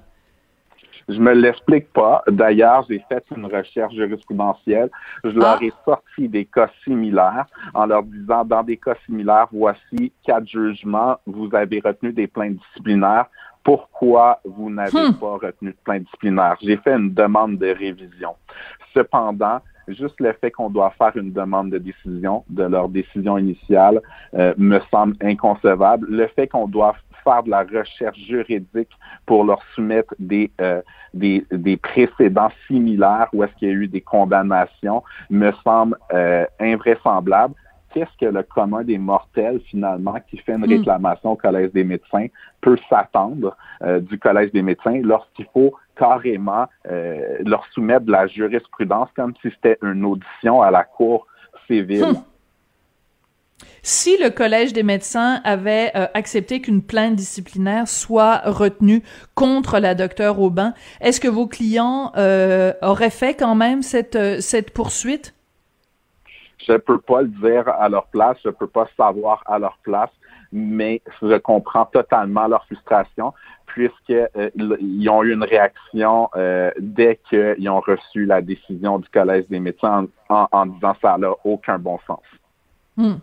Je 1.08 1.20
me 1.20 1.34
l'explique 1.34 1.94
pas. 1.94 2.24
D'ailleurs, 2.28 2.86
j'ai 2.90 3.04
fait 3.08 3.24
une 3.36 3.46
recherche 3.46 3.94
jurisprudentielle. 3.94 4.90
Je 5.24 5.30
leur 5.30 5.60
ah. 5.62 5.64
ai 5.64 5.72
sorti 5.86 6.28
des 6.28 6.46
cas 6.46 6.70
similaires 6.84 7.46
en 7.76 7.86
leur 7.86 8.02
disant, 8.02 8.44
dans 8.44 8.64
des 8.64 8.78
cas 8.78 8.96
similaires, 9.06 9.48
voici 9.52 10.12
quatre 10.26 10.48
jugements. 10.48 11.18
Vous 11.28 11.50
avez 11.54 11.80
retenu 11.80 12.12
des 12.12 12.26
plaintes 12.26 12.58
disciplinaires. 12.70 13.28
Pourquoi 13.64 14.40
vous 14.46 14.72
n'avez 14.72 15.10
hmm. 15.10 15.14
pas 15.14 15.38
retenu 15.38 15.72
de 15.72 15.78
plainte 15.84 16.04
disciplinaire? 16.06 16.56
J'ai 16.62 16.78
fait 16.78 16.94
une 16.96 17.14
demande 17.14 17.60
de 17.60 17.68
révision. 17.68 18.36
Cependant, 18.96 19.60
juste 19.88 20.20
le 20.20 20.34
fait 20.34 20.52
qu'on 20.52 20.70
doit 20.70 20.92
faire 20.98 21.16
une 21.16 21.32
demande 21.32 21.72
de 21.72 21.78
décision 21.78 22.44
de 22.50 22.64
leur 22.64 22.90
décision 22.90 23.38
initiale 23.38 24.02
euh, 24.34 24.54
me 24.58 24.80
semble 24.92 25.16
inconcevable. 25.22 26.08
Le 26.10 26.28
fait 26.28 26.48
qu'on 26.48 26.68
doit 26.68 26.96
faire 27.24 27.44
de 27.44 27.50
la 27.50 27.64
recherche 27.64 28.20
juridique 28.20 28.92
pour 29.26 29.44
leur 29.44 29.62
soumettre 29.74 30.14
des, 30.20 30.52
euh, 30.62 30.82
des, 31.14 31.46
des, 31.52 31.76
précédents 31.78 32.52
similaires 32.68 33.28
où 33.34 33.44
est-ce 33.44 33.54
qu'il 33.56 33.68
y 33.68 33.72
a 33.72 33.74
eu 33.74 33.88
des 33.88 34.02
condamnations 34.02 35.04
me 35.30 35.52
semble 35.64 35.98
euh, 36.14 36.46
invraisemblable 36.60 37.56
qu'est-ce 37.96 38.16
que 38.20 38.32
le 38.32 38.44
commun 38.44 38.84
des 38.84 39.00
mortels, 39.00 39.60
finalement, 39.72 40.18
qui 40.30 40.38
fait 40.38 40.54
une 40.54 40.66
hmm. 40.68 40.78
réclamation 40.78 41.32
au 41.32 41.36
Collège 41.36 41.72
des 41.72 41.84
médecins, 41.84 42.28
peut 42.62 42.78
s'attendre 42.90 43.58
du 44.02 44.20
Collège 44.20 44.52
des 44.52 44.62
médecins 44.62 45.00
lorsqu'il 45.04 45.46
faut 45.54 45.74
carrément 45.98 46.68
euh, 46.90 47.38
leur 47.46 47.66
soumettre 47.74 48.06
de 48.06 48.12
la 48.12 48.28
jurisprudence 48.28 49.10
comme 49.16 49.34
si 49.42 49.50
c'était 49.50 49.78
une 49.82 50.06
audition 50.06 50.62
à 50.62 50.72
la 50.72 50.84
Cour 50.84 51.28
civile? 51.68 52.06
Hmm. 52.06 52.24
Si 53.82 54.18
le 54.18 54.32
Collège 54.32 54.74
des 54.74 54.84
médecins 54.84 55.42
avait 55.44 55.92
euh, 55.96 56.08
accepté 56.14 56.60
qu'une 56.60 56.82
plainte 56.82 57.16
disciplinaire 57.16 57.88
soit 57.88 58.42
retenue 58.46 59.04
contre 59.36 59.80
la 59.80 59.96
docteure 59.96 60.42
Aubin, 60.42 60.74
est-ce 61.02 61.22
que 61.22 61.28
vos 61.28 61.48
clients 61.48 62.12
euh, 62.18 62.74
auraient 62.82 63.12
fait 63.12 63.36
quand 63.36 63.56
même 63.56 63.82
cette, 63.82 64.42
cette 64.42 64.72
poursuite? 64.72 65.35
Je 66.68 66.74
peux 66.78 67.00
pas 67.00 67.22
le 67.22 67.28
dire 67.28 67.68
à 67.68 67.90
leur 67.90 68.08
place, 68.08 68.38
je 68.44 68.50
peux 68.50 68.68
pas 68.68 68.88
savoir 68.98 69.44
à 69.46 69.60
leur 69.60 69.78
place, 69.84 70.10
mais 70.52 71.02
je 71.22 71.38
comprends 71.38 71.86
totalement 71.86 72.48
leur 72.48 72.66
frustration 72.66 73.34
puisqu'ils 73.76 74.30
euh, 74.38 75.12
ont 75.12 75.24
eu 75.24 75.34
une 75.34 75.44
réaction 75.44 76.30
euh, 76.36 76.72
dès 76.80 77.20
qu'ils 77.30 77.70
ont 77.70 77.82
reçu 77.82 78.26
la 78.26 78.42
décision 78.42 79.00
du 79.00 79.10
Collège 79.10 79.46
des 79.50 79.60
médecins 79.60 80.08
en, 80.30 80.66
disant 80.66 80.96
ça 81.02 81.18
n'a 81.18 81.32
aucun 81.44 81.78
bon 81.78 82.00
sens. 82.08 82.22
Hmm. 82.98 83.16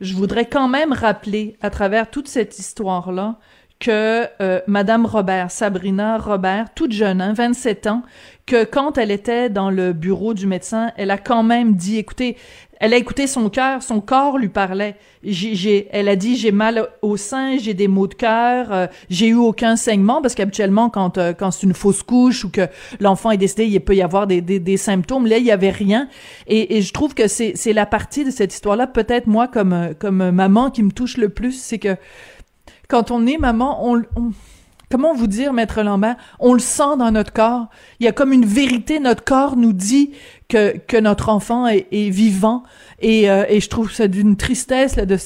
je 0.00 0.14
voudrais 0.14 0.46
quand 0.46 0.66
même 0.66 0.94
rappeler 0.94 1.58
à 1.60 1.68
travers 1.68 2.10
toute 2.10 2.26
cette 2.26 2.58
histoire-là 2.58 3.36
que 3.80 4.26
euh, 4.40 4.60
Madame 4.66 5.06
Robert, 5.06 5.50
Sabrina 5.50 6.18
Robert, 6.18 6.72
toute 6.74 6.92
jeune, 6.92 7.20
hein, 7.20 7.32
27 7.32 7.86
ans, 7.86 8.02
que 8.46 8.64
quand 8.64 8.98
elle 8.98 9.10
était 9.10 9.50
dans 9.50 9.70
le 9.70 9.92
bureau 9.92 10.34
du 10.34 10.46
médecin, 10.46 10.92
elle 10.96 11.10
a 11.10 11.18
quand 11.18 11.42
même 11.42 11.74
dit, 11.74 11.98
écoutez, 11.98 12.36
elle 12.80 12.92
a 12.92 12.96
écouté 12.96 13.26
son 13.26 13.48
cœur, 13.48 13.82
son 13.82 14.00
corps 14.00 14.36
lui 14.36 14.48
parlait. 14.48 14.96
J'ai, 15.22 15.88
elle 15.90 16.08
a 16.08 16.16
dit 16.16 16.36
j'ai 16.36 16.52
mal 16.52 16.88
au 17.02 17.16
sein, 17.16 17.56
j'ai 17.56 17.72
des 17.72 17.88
maux 17.88 18.06
de 18.06 18.14
cœur, 18.14 18.72
euh, 18.72 18.86
j'ai 19.08 19.28
eu 19.28 19.34
aucun 19.36 19.76
saignement 19.76 20.20
parce 20.20 20.34
qu'habituellement 20.34 20.90
quand 20.90 21.16
euh, 21.16 21.32
quand 21.32 21.50
c'est 21.50 21.66
une 21.66 21.72
fausse 21.72 22.02
couche 22.02 22.44
ou 22.44 22.50
que 22.50 22.68
l'enfant 23.00 23.30
est 23.30 23.38
décédé, 23.38 23.66
il 23.66 23.80
peut 23.80 23.94
y 23.94 24.02
avoir 24.02 24.26
des, 24.26 24.42
des, 24.42 24.58
des 24.58 24.76
symptômes. 24.76 25.26
Là, 25.26 25.38
il 25.38 25.44
y 25.44 25.50
avait 25.50 25.70
rien. 25.70 26.08
Et, 26.46 26.76
et 26.76 26.82
je 26.82 26.92
trouve 26.92 27.14
que 27.14 27.26
c'est 27.26 27.52
c'est 27.54 27.72
la 27.72 27.86
partie 27.86 28.24
de 28.24 28.30
cette 28.30 28.52
histoire-là, 28.52 28.86
peut-être 28.86 29.28
moi 29.28 29.48
comme 29.48 29.94
comme 29.98 30.30
maman 30.30 30.70
qui 30.70 30.82
me 30.82 30.90
touche 30.90 31.16
le 31.16 31.30
plus, 31.30 31.52
c'est 31.52 31.78
que 31.78 31.96
quand 32.88 33.10
on 33.10 33.26
est 33.26 33.38
maman, 33.38 33.86
on, 33.88 34.02
comment 34.90 35.14
vous 35.14 35.26
dire, 35.26 35.52
maître 35.52 35.82
Lambert, 35.82 36.16
on 36.38 36.52
le 36.52 36.60
sent 36.60 36.96
dans 36.98 37.10
notre 37.10 37.32
corps. 37.32 37.66
Il 38.00 38.06
y 38.06 38.08
a 38.08 38.12
comme 38.12 38.32
une 38.32 38.44
vérité, 38.44 39.00
notre 39.00 39.24
corps 39.24 39.56
nous 39.56 39.72
dit 39.72 40.12
que, 40.48 40.76
que 40.76 40.96
notre 40.96 41.28
enfant 41.28 41.66
est, 41.66 42.10
vivant. 42.10 42.62
Et, 43.00 43.30
euh, 43.30 43.44
et 43.48 43.60
je 43.60 43.68
trouve 43.68 43.90
ça 43.90 44.08
d'une 44.08 44.36
tristesse 44.36 44.96
là, 44.96 45.06
de 45.06 45.16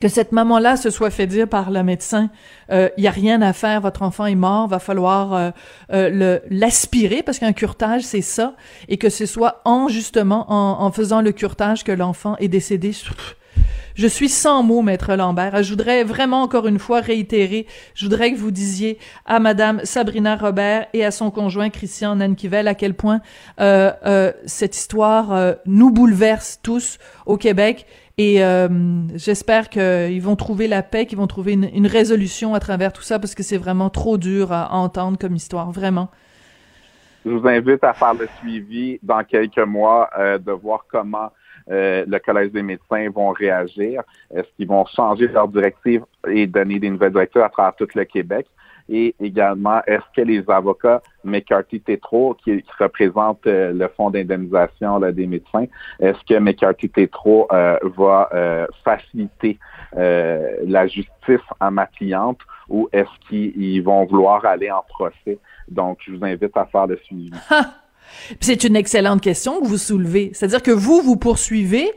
que 0.00 0.08
cette 0.08 0.32
maman-là 0.32 0.76
se 0.76 0.88
soit 0.88 1.10
fait 1.10 1.26
dire 1.26 1.46
par 1.46 1.70
le 1.70 1.82
médecin, 1.82 2.30
euh, 2.70 2.88
il 2.96 3.04
y 3.04 3.06
a 3.06 3.10
rien 3.10 3.42
à 3.42 3.52
faire, 3.52 3.82
votre 3.82 4.00
enfant 4.02 4.24
est 4.24 4.34
mort, 4.34 4.66
va 4.66 4.78
falloir 4.78 5.34
euh, 5.34 5.50
le 5.90 6.40
l'aspirer 6.48 7.22
parce 7.22 7.38
qu'un 7.38 7.52
curtage 7.52 8.02
c'est 8.02 8.22
ça, 8.22 8.54
et 8.88 8.96
que 8.96 9.10
ce 9.10 9.26
soit 9.26 9.60
en 9.66 9.88
justement 9.88 10.50
en, 10.50 10.82
en 10.82 10.90
faisant 10.90 11.20
le 11.20 11.32
curtage 11.32 11.84
que 11.84 11.92
l'enfant 11.92 12.36
est 12.38 12.48
décédé. 12.48 12.92
Je 13.94 14.06
suis 14.06 14.28
sans 14.28 14.62
mots, 14.62 14.82
maître 14.82 15.14
Lambert. 15.14 15.62
Je 15.62 15.70
voudrais 15.70 16.04
vraiment 16.04 16.42
encore 16.42 16.66
une 16.66 16.78
fois 16.78 17.00
réitérer, 17.00 17.66
je 17.94 18.04
voudrais 18.04 18.32
que 18.32 18.36
vous 18.36 18.50
disiez 18.50 18.98
à 19.26 19.40
madame 19.40 19.80
Sabrina 19.84 20.36
Robert 20.36 20.86
et 20.92 21.04
à 21.04 21.10
son 21.10 21.30
conjoint 21.30 21.70
Christian 21.70 22.16
Nankivel 22.16 22.68
à 22.68 22.74
quel 22.74 22.94
point 22.94 23.20
euh, 23.60 23.90
euh, 24.06 24.32
cette 24.46 24.76
histoire 24.76 25.32
euh, 25.32 25.54
nous 25.66 25.90
bouleverse 25.90 26.60
tous 26.62 26.98
au 27.26 27.36
Québec 27.36 27.86
et 28.18 28.42
j'espère 29.14 29.70
qu'ils 29.70 30.20
vont 30.20 30.36
trouver 30.36 30.68
la 30.68 30.82
paix, 30.82 31.06
qu'ils 31.06 31.16
vont 31.16 31.26
trouver 31.26 31.54
une, 31.54 31.86
résolution 31.86 32.54
à 32.54 32.60
travers 32.60 32.92
tout 32.92 33.00
ça 33.00 33.18
parce 33.18 33.34
que 33.34 33.42
c'est 33.42 33.56
vraiment 33.56 33.88
trop 33.88 34.18
dur 34.18 34.52
à 34.52 34.74
entendre 34.74 35.16
comme 35.16 35.34
histoire, 35.34 35.70
vraiment. 35.70 36.10
Je 37.24 37.30
vous 37.30 37.48
invite 37.48 37.82
à 37.82 37.94
faire 37.94 38.12
le 38.12 38.28
suivi 38.38 38.98
dans 39.02 39.24
quelques 39.24 39.56
mois, 39.66 40.10
de 40.18 40.52
voir 40.52 40.84
comment 40.90 41.30
euh, 41.70 42.04
le 42.06 42.18
Collège 42.18 42.52
des 42.52 42.62
médecins 42.62 43.08
vont 43.10 43.30
réagir? 43.30 44.02
Est-ce 44.34 44.48
qu'ils 44.56 44.68
vont 44.68 44.84
changer 44.86 45.28
leur 45.28 45.48
directive 45.48 46.04
et 46.28 46.46
donner 46.46 46.78
des 46.78 46.90
nouvelles 46.90 47.12
directives 47.12 47.42
à 47.42 47.48
travers 47.48 47.74
tout 47.76 47.88
le 47.94 48.04
Québec? 48.04 48.46
Et 48.92 49.14
également, 49.20 49.80
est-ce 49.86 50.02
que 50.16 50.22
les 50.22 50.42
avocats 50.50 51.00
McCarthy 51.22 51.80
Tétro, 51.80 52.34
qui, 52.42 52.64
représente 52.80 53.46
euh, 53.46 53.72
le 53.72 53.86
fonds 53.96 54.10
d'indemnisation 54.10 54.98
des 54.98 55.28
médecins, 55.28 55.66
est-ce 56.00 56.18
que 56.28 56.40
McCarthy 56.40 56.88
Tétro 56.88 57.46
euh, 57.52 57.78
va 57.96 58.66
faciliter 58.84 59.58
la 59.92 60.86
justice 60.86 61.46
à 61.60 61.70
ma 61.70 61.86
cliente 61.86 62.38
ou 62.68 62.88
est-ce 62.92 63.28
qu'ils 63.28 63.82
vont 63.82 64.04
vouloir 64.06 64.44
aller 64.44 64.70
en 64.70 64.82
procès? 64.88 65.38
Donc, 65.68 65.98
je 66.06 66.12
vous 66.12 66.24
invite 66.24 66.56
à 66.56 66.64
faire 66.66 66.86
le 66.86 66.96
suivi. 66.96 67.30
C'est 68.40 68.64
une 68.64 68.76
excellente 68.76 69.20
question 69.20 69.60
que 69.60 69.66
vous 69.66 69.78
soulevez. 69.78 70.30
C'est-à-dire 70.34 70.62
que 70.62 70.70
vous, 70.70 71.02
vous 71.02 71.16
poursuivez 71.16 71.92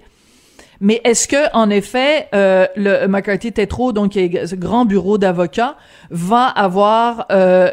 mais 0.83 0.99
est-ce 1.05 1.29
que, 1.29 1.49
en 1.53 1.69
effet, 1.69 2.27
euh, 2.35 2.67
le 2.75 3.07
McCarthy 3.07 3.53
Tetro, 3.53 3.93
donc 3.93 4.19
grand 4.57 4.83
bureau 4.83 5.17
d'avocats, 5.17 5.77
va 6.09 6.43
avoir 6.43 7.25
euh, 7.31 7.71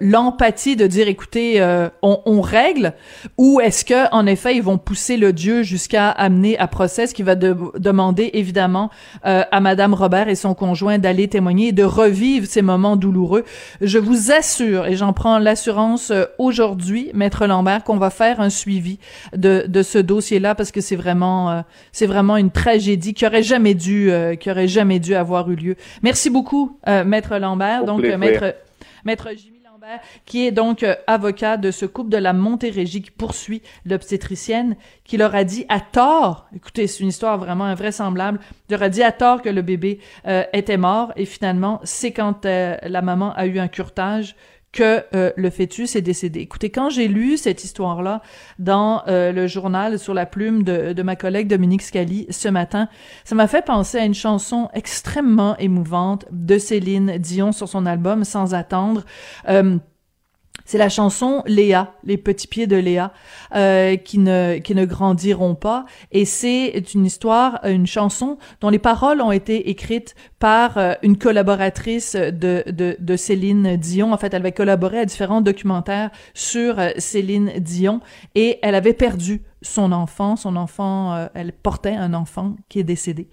l'empathie 0.00 0.76
de 0.76 0.86
dire, 0.86 1.08
écoutez, 1.08 1.60
euh, 1.60 1.88
on, 2.00 2.20
on, 2.26 2.40
règle, 2.40 2.94
ou 3.38 3.60
est-ce 3.60 3.84
que, 3.84 4.08
en 4.14 4.24
effet, 4.24 4.54
ils 4.54 4.62
vont 4.62 4.78
pousser 4.78 5.16
le 5.16 5.32
dieu 5.32 5.64
jusqu'à 5.64 6.10
amener 6.10 6.56
à 6.58 6.68
procès, 6.68 7.08
ce 7.08 7.14
qui 7.14 7.24
va 7.24 7.34
demander 7.34 8.30
évidemment 8.34 8.90
euh, 9.26 9.42
à 9.50 9.58
Madame 9.58 9.92
Robert 9.92 10.28
et 10.28 10.36
son 10.36 10.54
conjoint 10.54 10.98
d'aller 10.98 11.26
témoigner 11.26 11.68
et 11.68 11.72
de 11.72 11.82
revivre 11.82 12.46
ces 12.46 12.62
moments 12.62 12.94
douloureux. 12.94 13.42
Je 13.80 13.98
vous 13.98 14.30
assure, 14.30 14.86
et 14.86 14.94
j'en 14.94 15.12
prends 15.12 15.40
l'assurance 15.40 16.12
euh, 16.12 16.26
aujourd'hui, 16.38 17.10
Maître 17.14 17.48
Lambert, 17.48 17.82
qu'on 17.82 17.96
va 17.96 18.10
faire 18.10 18.40
un 18.40 18.50
suivi 18.50 19.00
de, 19.36 19.64
de 19.66 19.82
ce 19.82 19.98
dossier-là 19.98 20.54
parce 20.54 20.70
que 20.70 20.80
c'est 20.80 20.94
vraiment, 20.94 21.64
c'est 21.90 22.06
vraiment 22.06 22.27
une 22.36 22.50
tragédie 22.50 23.14
qui 23.14 23.26
aurait 23.26 23.42
jamais 23.42 23.74
dû, 23.74 24.10
euh, 24.10 24.34
qui 24.34 24.50
aurait 24.50 24.68
jamais 24.68 24.98
dû 24.98 25.14
avoir 25.14 25.50
eu 25.50 25.56
lieu. 25.56 25.76
Merci 26.02 26.30
beaucoup, 26.30 26.78
euh, 26.88 27.04
Maître 27.04 27.36
Lambert. 27.38 27.84
donc, 27.84 28.04
euh, 28.04 28.18
Maître, 28.18 28.56
Maître 29.04 29.28
Jimmy 29.36 29.60
Lambert, 29.64 30.00
qui 30.26 30.46
est 30.46 30.50
donc 30.50 30.84
avocat 31.06 31.56
de 31.56 31.70
ce 31.70 31.86
couple 31.86 32.10
de 32.10 32.16
la 32.16 32.32
Montérégie 32.32 33.02
qui 33.02 33.10
poursuit 33.10 33.62
l'obstétricienne, 33.84 34.76
qui 35.04 35.16
leur 35.16 35.34
a 35.34 35.44
dit 35.44 35.64
à 35.68 35.80
tort, 35.80 36.48
écoutez, 36.54 36.86
c'est 36.86 37.02
une 37.02 37.08
histoire 37.08 37.38
vraiment 37.38 37.64
invraisemblable, 37.64 38.40
leur 38.70 38.82
a 38.82 38.88
dit 38.88 39.02
à 39.02 39.12
tort 39.12 39.42
que 39.42 39.48
le 39.48 39.62
bébé 39.62 40.00
était 40.52 40.76
mort, 40.76 41.12
et 41.16 41.24
finalement, 41.24 41.80
c'est 41.84 42.12
quand 42.12 42.44
la 42.44 43.02
maman 43.02 43.32
a 43.34 43.46
eu 43.46 43.58
un 43.58 43.68
curtage 43.68 44.34
que 44.78 45.02
euh, 45.12 45.32
le 45.36 45.50
fœtus 45.50 45.96
est 45.96 46.02
décédé. 46.02 46.38
Écoutez, 46.38 46.70
quand 46.70 46.88
j'ai 46.88 47.08
lu 47.08 47.36
cette 47.36 47.64
histoire-là 47.64 48.22
dans 48.60 49.02
euh, 49.08 49.32
le 49.32 49.48
journal 49.48 49.98
sur 49.98 50.14
la 50.14 50.24
plume 50.24 50.62
de, 50.62 50.92
de 50.92 51.02
ma 51.02 51.16
collègue 51.16 51.48
Dominique 51.48 51.82
Scali 51.82 52.28
ce 52.30 52.46
matin, 52.46 52.88
ça 53.24 53.34
m'a 53.34 53.48
fait 53.48 53.64
penser 53.64 53.98
à 53.98 54.04
une 54.04 54.14
chanson 54.14 54.68
extrêmement 54.74 55.56
émouvante 55.56 56.26
de 56.30 56.58
Céline 56.58 57.18
Dion 57.18 57.50
sur 57.50 57.68
son 57.68 57.86
album 57.86 58.22
Sans 58.22 58.54
attendre. 58.54 59.02
Euh, 59.48 59.78
c'est 60.68 60.76
la 60.76 60.90
chanson 60.90 61.42
Léa, 61.46 61.94
les 62.04 62.18
petits 62.18 62.46
pieds 62.46 62.66
de 62.66 62.76
Léa, 62.76 63.14
euh, 63.54 63.96
qui 63.96 64.18
ne 64.18 64.58
qui 64.58 64.74
ne 64.74 64.84
grandiront 64.84 65.54
pas. 65.54 65.86
Et 66.12 66.26
c'est 66.26 66.84
une 66.92 67.06
histoire, 67.06 67.60
une 67.64 67.86
chanson 67.86 68.36
dont 68.60 68.68
les 68.68 68.78
paroles 68.78 69.22
ont 69.22 69.32
été 69.32 69.70
écrites 69.70 70.14
par 70.38 70.76
euh, 70.76 70.92
une 71.02 71.16
collaboratrice 71.16 72.16
de, 72.16 72.64
de, 72.68 73.16
Céline 73.16 73.76
Dion. 73.78 74.12
En 74.12 74.18
fait, 74.18 74.34
elle 74.34 74.42
avait 74.42 74.52
collaboré 74.52 74.98
à 74.98 75.06
différents 75.06 75.40
documentaires 75.40 76.10
sur 76.34 76.78
euh, 76.78 76.90
Céline 76.98 77.50
Dion 77.60 78.02
et 78.34 78.58
elle 78.60 78.74
avait 78.74 78.92
perdu 78.92 79.40
son 79.62 79.92
enfant, 79.92 80.36
son 80.36 80.56
enfant, 80.56 81.14
euh, 81.14 81.26
elle 81.34 81.52
portait 81.52 81.94
un 81.94 82.14
enfant 82.14 82.56
qui 82.68 82.78
est 82.78 82.84
décédé. 82.84 83.28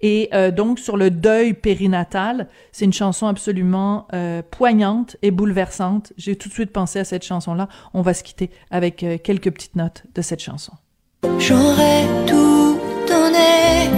Et 0.00 0.28
euh, 0.34 0.50
donc 0.50 0.78
sur 0.78 0.96
le 0.96 1.10
deuil 1.10 1.54
périnatal, 1.54 2.48
c'est 2.72 2.84
une 2.84 2.92
chanson 2.92 3.26
absolument 3.26 4.06
euh, 4.12 4.42
poignante 4.42 5.16
et 5.22 5.30
bouleversante. 5.30 6.12
J'ai 6.16 6.36
tout 6.36 6.48
de 6.48 6.54
suite 6.54 6.72
pensé 6.72 6.98
à 6.98 7.04
cette 7.04 7.24
chanson-là. 7.24 7.68
On 7.94 8.02
va 8.02 8.14
se 8.14 8.22
quitter 8.22 8.50
avec 8.70 9.04
quelques 9.22 9.50
petites 9.50 9.76
notes 9.76 10.04
de 10.14 10.22
cette 10.22 10.40
chanson. 10.40 10.72
J'aurais 11.38 12.06
tout 12.26 12.78
donné 13.08 13.90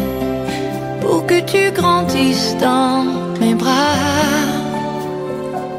pour 1.00 1.26
que 1.26 1.40
tu 1.40 1.70
grandisses 1.72 2.56
dans 2.60 3.04
mes 3.40 3.54
bras. 3.54 3.70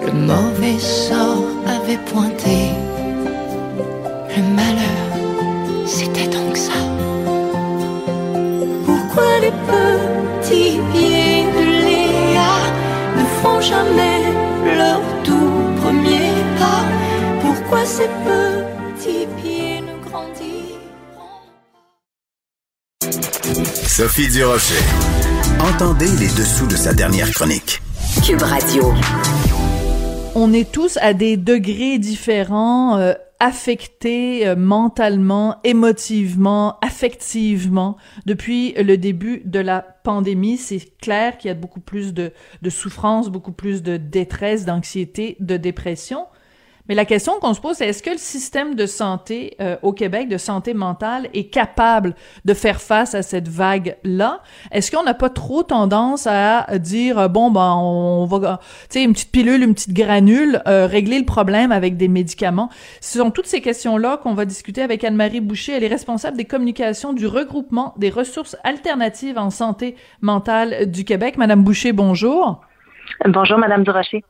Le 0.05 0.13
mauvais 0.13 0.79
sort 0.79 1.45
avait 1.67 1.97
pointé 1.97 2.71
le 4.35 4.43
malheur 4.55 5.00
c'était 5.91 6.27
donc 6.27 6.55
ça. 6.55 6.79
Pourquoi 8.85 9.39
les 9.41 9.53
petits 9.71 10.79
pieds 10.91 11.43
de 11.57 11.65
Léa 11.87 12.53
ne 13.17 13.25
font 13.41 13.59
jamais 13.59 14.19
leur 14.77 15.01
tout 15.23 15.53
premier 15.81 16.31
pas? 16.59 16.83
Pourquoi 17.41 17.85
ces 17.85 18.09
petits 18.27 19.27
pieds 19.37 19.81
ne 19.81 19.95
grandiront 20.07 20.81
Sophie 23.87 24.29
Durocher. 24.29 24.83
Entendez 25.59 26.11
les 26.19 26.29
dessous 26.29 26.67
de 26.67 26.75
sa 26.75 26.93
dernière 26.93 27.29
chronique. 27.31 27.81
Cube 28.25 28.41
Radio. 28.41 28.93
On 30.33 30.53
est 30.53 30.71
tous 30.71 30.97
à 31.01 31.13
des 31.13 31.35
degrés 31.35 31.99
différents. 31.99 32.97
Euh, 32.97 33.13
affecté 33.41 34.47
euh, 34.47 34.55
mentalement, 34.55 35.57
émotivement, 35.63 36.77
affectivement 36.81 37.97
depuis 38.27 38.73
le 38.73 38.97
début 38.97 39.41
de 39.45 39.59
la 39.59 39.81
pandémie. 39.81 40.57
C'est 40.57 40.95
clair 40.99 41.39
qu'il 41.39 41.47
y 41.47 41.51
a 41.51 41.55
beaucoup 41.55 41.79
plus 41.79 42.13
de, 42.13 42.33
de 42.61 42.69
souffrance, 42.69 43.29
beaucoup 43.29 43.51
plus 43.51 43.81
de 43.81 43.97
détresse, 43.97 44.63
d'anxiété, 44.63 45.37
de 45.39 45.57
dépression. 45.57 46.27
Mais 46.87 46.95
la 46.95 47.05
question 47.05 47.33
qu'on 47.39 47.53
se 47.53 47.61
pose, 47.61 47.77
c'est 47.77 47.87
est-ce 47.87 48.03
que 48.03 48.09
le 48.09 48.17
système 48.17 48.75
de 48.75 48.85
santé 48.85 49.55
euh, 49.61 49.77
au 49.81 49.93
Québec, 49.93 50.27
de 50.27 50.37
santé 50.37 50.73
mentale, 50.73 51.29
est 51.33 51.45
capable 51.45 52.15
de 52.45 52.53
faire 52.53 52.81
face 52.81 53.15
à 53.15 53.21
cette 53.21 53.47
vague-là? 53.47 54.41
Est-ce 54.71 54.91
qu'on 54.91 55.03
n'a 55.03 55.13
pas 55.13 55.29
trop 55.29 55.63
tendance 55.63 56.27
à 56.27 56.65
dire, 56.79 57.19
euh, 57.19 57.27
bon, 57.27 57.51
ben, 57.51 57.75
on 57.75 58.25
va, 58.25 58.59
tu 58.61 58.85
sais, 58.89 59.03
une 59.03 59.13
petite 59.13 59.31
pilule, 59.31 59.63
une 59.63 59.73
petite 59.73 59.93
granule, 59.93 60.61
euh, 60.67 60.87
régler 60.87 61.19
le 61.19 61.25
problème 61.25 61.71
avec 61.71 61.97
des 61.97 62.07
médicaments? 62.07 62.69
Ce 62.99 63.19
sont 63.19 63.31
toutes 63.31 63.47
ces 63.47 63.61
questions-là 63.61 64.17
qu'on 64.17 64.33
va 64.33 64.45
discuter 64.45 64.81
avec 64.81 65.03
Anne-Marie 65.03 65.41
Boucher. 65.41 65.73
Elle 65.73 65.83
est 65.83 65.87
responsable 65.87 66.37
des 66.37 66.45
communications 66.45 67.13
du 67.13 67.27
regroupement 67.27 67.93
des 67.97 68.09
ressources 68.09 68.57
alternatives 68.63 69.37
en 69.37 69.49
santé 69.49 69.95
mentale 70.21 70.89
du 70.89 71.05
Québec. 71.05 71.37
Madame 71.37 71.63
Boucher, 71.63 71.93
bonjour. 71.93 72.61
Bonjour, 73.25 73.57
Madame 73.57 73.83
Durocher. 73.83 74.23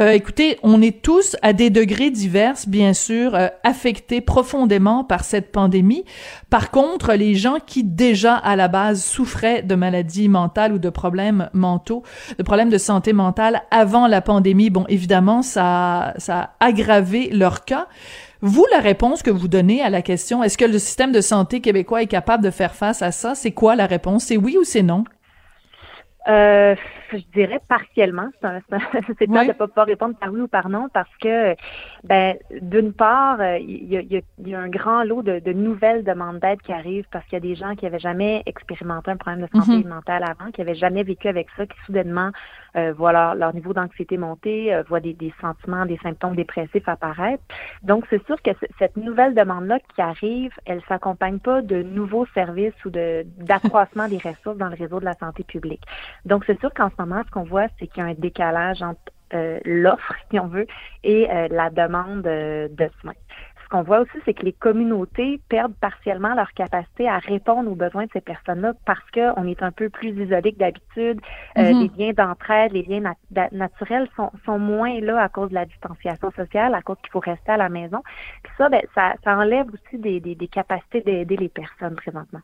Euh, 0.00 0.10
écoutez, 0.10 0.58
on 0.64 0.82
est 0.82 1.02
tous 1.02 1.36
à 1.42 1.52
des 1.52 1.70
degrés 1.70 2.10
divers, 2.10 2.56
bien 2.66 2.94
sûr, 2.94 3.36
euh, 3.36 3.46
affectés 3.62 4.20
profondément 4.20 5.04
par 5.04 5.22
cette 5.22 5.52
pandémie. 5.52 6.04
Par 6.50 6.72
contre, 6.72 7.12
les 7.12 7.36
gens 7.36 7.58
qui 7.64 7.84
déjà 7.84 8.34
à 8.34 8.56
la 8.56 8.66
base 8.66 9.04
souffraient 9.04 9.62
de 9.62 9.76
maladies 9.76 10.28
mentales 10.28 10.72
ou 10.72 10.78
de 10.80 10.90
problèmes 10.90 11.48
mentaux, 11.52 12.02
de 12.36 12.42
problèmes 12.42 12.70
de 12.70 12.78
santé 12.78 13.12
mentale 13.12 13.62
avant 13.70 14.08
la 14.08 14.20
pandémie, 14.20 14.68
bon, 14.68 14.84
évidemment, 14.88 15.42
ça, 15.42 16.14
ça 16.18 16.54
a 16.58 16.66
aggravé 16.66 17.30
leur 17.30 17.64
cas. 17.64 17.86
Vous, 18.40 18.66
la 18.72 18.80
réponse 18.80 19.22
que 19.22 19.30
vous 19.30 19.46
donnez 19.46 19.80
à 19.80 19.90
la 19.90 20.02
question, 20.02 20.42
est-ce 20.42 20.58
que 20.58 20.64
le 20.64 20.80
système 20.80 21.12
de 21.12 21.20
santé 21.20 21.60
québécois 21.60 22.02
est 22.02 22.08
capable 22.08 22.42
de 22.42 22.50
faire 22.50 22.74
face 22.74 23.00
à 23.00 23.12
ça? 23.12 23.36
C'est 23.36 23.52
quoi 23.52 23.76
la 23.76 23.86
réponse? 23.86 24.24
C'est 24.24 24.36
oui 24.36 24.56
ou 24.58 24.64
c'est 24.64 24.82
non? 24.82 25.04
Euh, 26.26 26.74
je 27.12 27.22
dirais 27.34 27.60
partiellement. 27.68 28.28
C'est 28.40 29.26
pas 29.30 29.44
de 29.44 29.52
pas 29.52 29.68
pouvoir 29.68 29.86
répondre 29.86 30.16
par 30.16 30.32
oui 30.32 30.40
ou 30.40 30.48
par 30.48 30.68
non 30.68 30.88
parce 30.92 31.14
que, 31.20 31.54
ben, 32.04 32.36
d'une 32.62 32.92
part, 32.92 33.40
euh, 33.40 33.58
il 33.58 33.92
y 33.92 34.54
a, 34.54 34.58
un 34.58 34.68
grand 34.68 35.04
lot 35.04 35.22
de, 35.22 35.52
nouvelles 35.52 36.02
demandes 36.02 36.38
d'aide 36.38 36.62
qui 36.62 36.72
arrivent 36.72 37.06
parce 37.10 37.24
qu'il 37.26 37.34
y 37.34 37.36
a 37.36 37.40
des 37.40 37.54
gens 37.54 37.74
qui 37.74 37.86
avaient 37.86 37.98
jamais 37.98 38.42
expérimenté 38.46 39.10
un 39.10 39.16
problème 39.16 39.42
de 39.42 39.58
santé 39.58 39.84
mhm. 39.84 39.88
mentale 39.88 40.24
avant, 40.24 40.50
qui 40.50 40.62
avaient 40.62 40.74
jamais 40.74 41.02
vécu 41.02 41.28
avec 41.28 41.48
ça, 41.56 41.66
qui 41.66 41.76
soudainement 41.86 42.30
euh, 42.76 42.94
leur, 43.34 43.54
niveau 43.54 43.72
d'anxiété 43.72 44.16
monter, 44.16 44.74
euh, 44.74 44.82
voient 44.88 45.00
des, 45.00 45.14
des, 45.14 45.32
sentiments, 45.40 45.86
des 45.86 45.98
symptômes 45.98 46.36
dépressifs 46.36 46.88
apparaître. 46.88 47.42
Donc, 47.82 48.04
c'est 48.10 48.24
sûr 48.26 48.40
que 48.42 48.50
cette 48.78 48.96
nouvelle 48.96 49.34
demande-là 49.34 49.78
qui 49.94 50.00
arrive, 50.00 50.52
elle 50.64 50.82
s'accompagne 50.88 51.38
pas 51.38 51.62
de 51.62 51.82
nouveaux 51.82 52.26
services 52.34 52.74
ou 52.84 52.90
de 52.90 53.24
d'accroissement 53.38 54.08
des 54.08 54.18
ressources 54.18 54.58
dans 54.58 54.68
le 54.68 54.76
réseau 54.76 55.00
de 55.00 55.04
la 55.04 55.14
santé 55.14 55.44
publique. 55.44 55.82
Donc, 56.24 56.44
c'est 56.46 56.58
sûr 56.60 56.72
qu'en 56.74 56.90
ce 56.90 56.94
moment, 56.98 57.22
ce 57.26 57.30
qu'on 57.30 57.44
voit, 57.44 57.66
c'est 57.78 57.86
qu'il 57.86 58.02
y 58.02 58.06
a 58.06 58.10
un 58.10 58.14
décalage 58.14 58.82
entre 58.82 59.00
euh, 59.34 59.58
l'offre, 59.64 60.14
si 60.30 60.38
on 60.38 60.46
veut, 60.46 60.66
et 61.02 61.28
euh, 61.30 61.48
la 61.50 61.70
demande 61.70 62.26
euh, 62.26 62.68
de 62.68 62.88
soins. 63.00 63.14
Ce 63.64 63.68
qu'on 63.68 63.82
voit 63.82 64.00
aussi, 64.00 64.18
c'est 64.24 64.34
que 64.34 64.44
les 64.44 64.52
communautés 64.52 65.40
perdent 65.48 65.74
partiellement 65.74 66.34
leur 66.34 66.52
capacité 66.52 67.08
à 67.08 67.18
répondre 67.18 67.70
aux 67.70 67.74
besoins 67.74 68.04
de 68.04 68.10
ces 68.12 68.20
personnes-là 68.20 68.74
parce 68.84 69.10
qu'on 69.10 69.46
est 69.46 69.62
un 69.62 69.72
peu 69.72 69.88
plus 69.88 70.10
isolé 70.10 70.52
que 70.52 70.58
d'habitude. 70.58 71.20
Mm-hmm. 71.56 71.90
les 71.96 72.06
liens 72.06 72.12
d'entraide, 72.12 72.72
les 72.72 72.82
liens 72.82 73.14
naturels 73.52 74.08
sont, 74.16 74.30
sont, 74.44 74.58
moins 74.58 75.00
là 75.00 75.22
à 75.22 75.28
cause 75.28 75.48
de 75.48 75.54
la 75.54 75.64
distanciation 75.64 76.30
sociale, 76.32 76.74
à 76.74 76.82
cause 76.82 76.96
qu'il 77.02 77.10
faut 77.10 77.20
rester 77.20 77.52
à 77.52 77.56
la 77.56 77.68
maison. 77.68 78.02
Puis 78.42 78.52
ça, 78.58 78.68
ben, 78.68 78.82
ça, 78.94 79.14
ça 79.24 79.36
enlève 79.36 79.66
aussi 79.68 79.98
des, 79.98 80.20
des, 80.20 80.34
des 80.34 80.48
capacités 80.48 81.00
d'aider 81.00 81.36
les 81.36 81.48
personnes 81.48 81.96
présentement. 81.96 82.40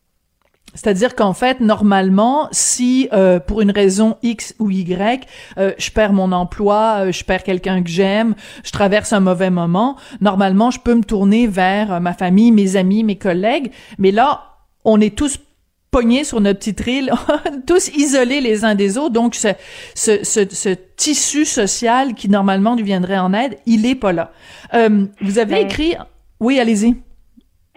C'est-à-dire 0.74 1.16
qu'en 1.16 1.32
fait, 1.32 1.60
normalement, 1.60 2.48
si 2.52 3.08
euh, 3.12 3.40
pour 3.40 3.60
une 3.60 3.70
raison 3.70 4.16
X 4.22 4.54
ou 4.58 4.70
Y, 4.70 5.26
euh, 5.58 5.72
je 5.78 5.90
perds 5.90 6.12
mon 6.12 6.30
emploi, 6.32 7.06
euh, 7.06 7.12
je 7.12 7.24
perds 7.24 7.42
quelqu'un 7.42 7.82
que 7.82 7.90
j'aime, 7.90 8.34
je 8.64 8.70
traverse 8.70 9.12
un 9.12 9.20
mauvais 9.20 9.50
moment, 9.50 9.96
normalement, 10.20 10.70
je 10.70 10.78
peux 10.78 10.94
me 10.94 11.02
tourner 11.02 11.46
vers 11.46 12.00
ma 12.00 12.12
famille, 12.12 12.52
mes 12.52 12.76
amis, 12.76 13.02
mes 13.02 13.16
collègues. 13.16 13.72
Mais 13.98 14.12
là, 14.12 14.58
on 14.84 15.00
est 15.00 15.16
tous 15.16 15.40
pognés 15.90 16.22
sur 16.22 16.40
notre 16.40 16.60
petite 16.60 16.86
île, 16.86 17.12
tous 17.66 17.88
isolés 17.96 18.40
les 18.40 18.64
uns 18.64 18.76
des 18.76 18.96
autres. 18.96 19.12
Donc, 19.12 19.34
ce, 19.34 19.48
ce, 19.96 20.22
ce, 20.22 20.48
ce, 20.48 20.68
tissu 20.96 21.44
social 21.44 22.14
qui 22.14 22.28
normalement 22.28 22.76
nous 22.76 22.84
viendrait 22.84 23.18
en 23.18 23.32
aide, 23.32 23.58
il 23.66 23.86
est 23.86 23.96
pas 23.96 24.12
là. 24.12 24.30
vous 24.72 25.38
avez 25.38 25.54
ben 25.54 25.66
écrit... 25.66 25.96
Oui, 26.38 26.58
allez-y. 26.58 26.96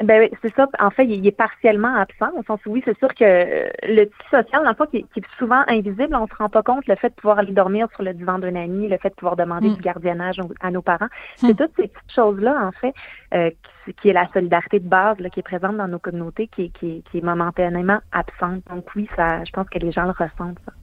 Ben 0.01 0.27
c'est 0.41 0.53
ça. 0.55 0.67
En 0.79 0.89
fait, 0.89 1.05
il 1.05 1.25
est 1.27 1.31
partiellement 1.31 1.95
absent. 1.95 2.31
Au 2.35 2.43
sens 2.43 2.59
où 2.65 2.71
oui, 2.71 2.81
c'est 2.83 2.97
sûr 2.97 3.13
que 3.13 3.23
euh, 3.23 3.69
le 3.83 4.05
tissu 4.05 4.29
social, 4.31 4.63
dans 4.63 4.71
le 4.71 4.85
qui, 4.87 4.97
est 4.97 5.37
souvent 5.37 5.63
invisible, 5.67 6.15
on 6.15 6.25
se 6.25 6.33
rend 6.35 6.49
pas 6.49 6.63
compte 6.63 6.87
le 6.87 6.95
fait 6.95 7.09
de 7.09 7.13
pouvoir 7.13 7.37
aller 7.37 7.53
dormir 7.53 7.87
sur 7.93 8.01
le 8.01 8.13
divan 8.13 8.39
d'un 8.39 8.55
ami, 8.55 8.87
le 8.87 8.97
fait 8.97 9.09
de 9.09 9.15
pouvoir 9.15 9.35
demander 9.35 9.69
hmm. 9.69 9.75
du 9.75 9.81
gardiennage 9.81 10.37
à 10.61 10.71
nos 10.71 10.81
parents. 10.81 11.09
Hmm. 11.41 11.47
C'est 11.47 11.53
toutes 11.55 11.75
ces 11.75 11.87
petites 11.87 12.11
choses-là, 12.11 12.65
en 12.65 12.71
fait, 12.71 12.93
euh, 13.35 13.51
qui, 14.01 14.09
est 14.09 14.13
la 14.13 14.27
solidarité 14.33 14.79
de 14.79 14.87
base 14.87 15.19
là, 15.19 15.29
qui 15.29 15.41
est 15.41 15.43
présente 15.43 15.77
dans 15.77 15.87
nos 15.87 15.99
communautés, 15.99 16.47
qui, 16.47 16.71
qui, 16.71 17.03
qui 17.11 17.17
est 17.19 17.23
momentanément 17.23 17.99
absente. 18.11 18.63
Donc 18.71 18.85
oui, 18.95 19.07
ça, 19.15 19.43
je 19.43 19.51
pense 19.51 19.69
que 19.69 19.77
les 19.77 19.91
gens 19.91 20.05
le 20.05 20.11
ressentent. 20.11 20.59
Ça. 20.65 20.73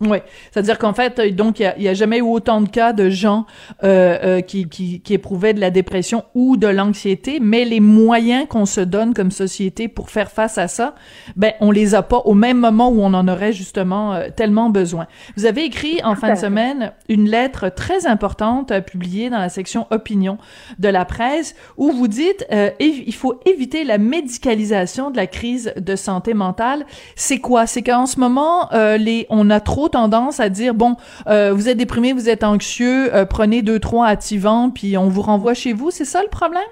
Oui, 0.00 0.18
c'est-à-dire 0.50 0.78
qu'en 0.78 0.92
fait, 0.92 1.20
euh, 1.20 1.30
donc 1.30 1.60
il 1.60 1.72
y, 1.78 1.88
a, 1.88 1.94
jamais 1.94 2.18
eu 2.18 2.22
autant 2.22 2.60
de 2.60 2.68
cas 2.68 2.92
de 2.92 3.10
gens 3.10 3.46
euh, 3.84 4.18
euh, 4.24 4.40
qui, 4.40 4.68
qui, 4.68 5.00
qui, 5.00 5.14
éprouvaient 5.14 5.54
de 5.54 5.60
la 5.60 5.70
dépression 5.70 6.24
ou 6.34 6.56
de 6.56 6.66
l'anxiété, 6.66 7.38
mais 7.40 7.64
les 7.64 7.78
moyens 7.78 8.46
qu'on 8.48 8.66
se 8.66 8.80
donne 8.80 9.14
comme 9.14 9.30
société 9.30 9.86
pour 9.86 10.10
faire 10.10 10.32
face 10.32 10.58
à 10.58 10.66
ça, 10.66 10.96
ben 11.36 11.52
on 11.60 11.70
les 11.70 11.94
a 11.94 12.02
pas 12.02 12.18
au 12.24 12.34
même 12.34 12.58
moment 12.58 12.88
où 12.88 13.02
on 13.02 13.14
en 13.14 13.28
aurait 13.28 13.52
justement 13.52 14.14
euh, 14.14 14.28
tellement 14.34 14.68
besoin. 14.68 15.06
Vous 15.36 15.46
avez 15.46 15.64
écrit 15.64 16.00
en 16.02 16.16
fin 16.16 16.34
de 16.34 16.38
semaine 16.38 16.92
une 17.08 17.28
lettre 17.28 17.68
très 17.68 18.08
importante 18.08 18.72
publiée 18.80 19.30
dans 19.30 19.38
la 19.38 19.48
section 19.48 19.86
opinion 19.90 20.38
de 20.80 20.88
la 20.88 21.04
presse 21.04 21.54
où 21.76 21.92
vous 21.92 22.08
dites 22.08 22.46
il 22.80 23.14
faut 23.14 23.40
éviter 23.46 23.84
la 23.84 23.98
médicalisation 23.98 25.10
de 25.10 25.16
la 25.16 25.26
crise 25.26 25.72
de 25.76 25.96
santé 25.96 26.34
mentale. 26.34 26.84
C'est 27.14 27.38
quoi? 27.38 27.66
C'est 27.66 27.82
qu'en 27.82 28.06
ce 28.06 28.18
moment 28.18 28.68
les 28.72 29.26
on 29.30 29.50
a 29.50 29.60
trop 29.60 29.83
tendance 29.88 30.40
à 30.40 30.48
dire 30.48 30.74
bon, 30.74 30.96
euh, 31.26 31.52
vous 31.52 31.68
êtes 31.68 31.78
déprimé, 31.78 32.12
vous 32.12 32.28
êtes 32.28 32.44
anxieux, 32.44 33.14
euh, 33.14 33.24
prenez 33.24 33.62
deux 33.62 33.78
trois 33.78 34.06
activants 34.06 34.70
puis 34.70 34.96
on 34.96 35.08
vous 35.08 35.22
renvoie 35.22 35.54
chez 35.54 35.72
vous. 35.72 35.90
C'est 35.90 36.04
ça 36.04 36.22
le 36.22 36.28
problème? 36.28 36.62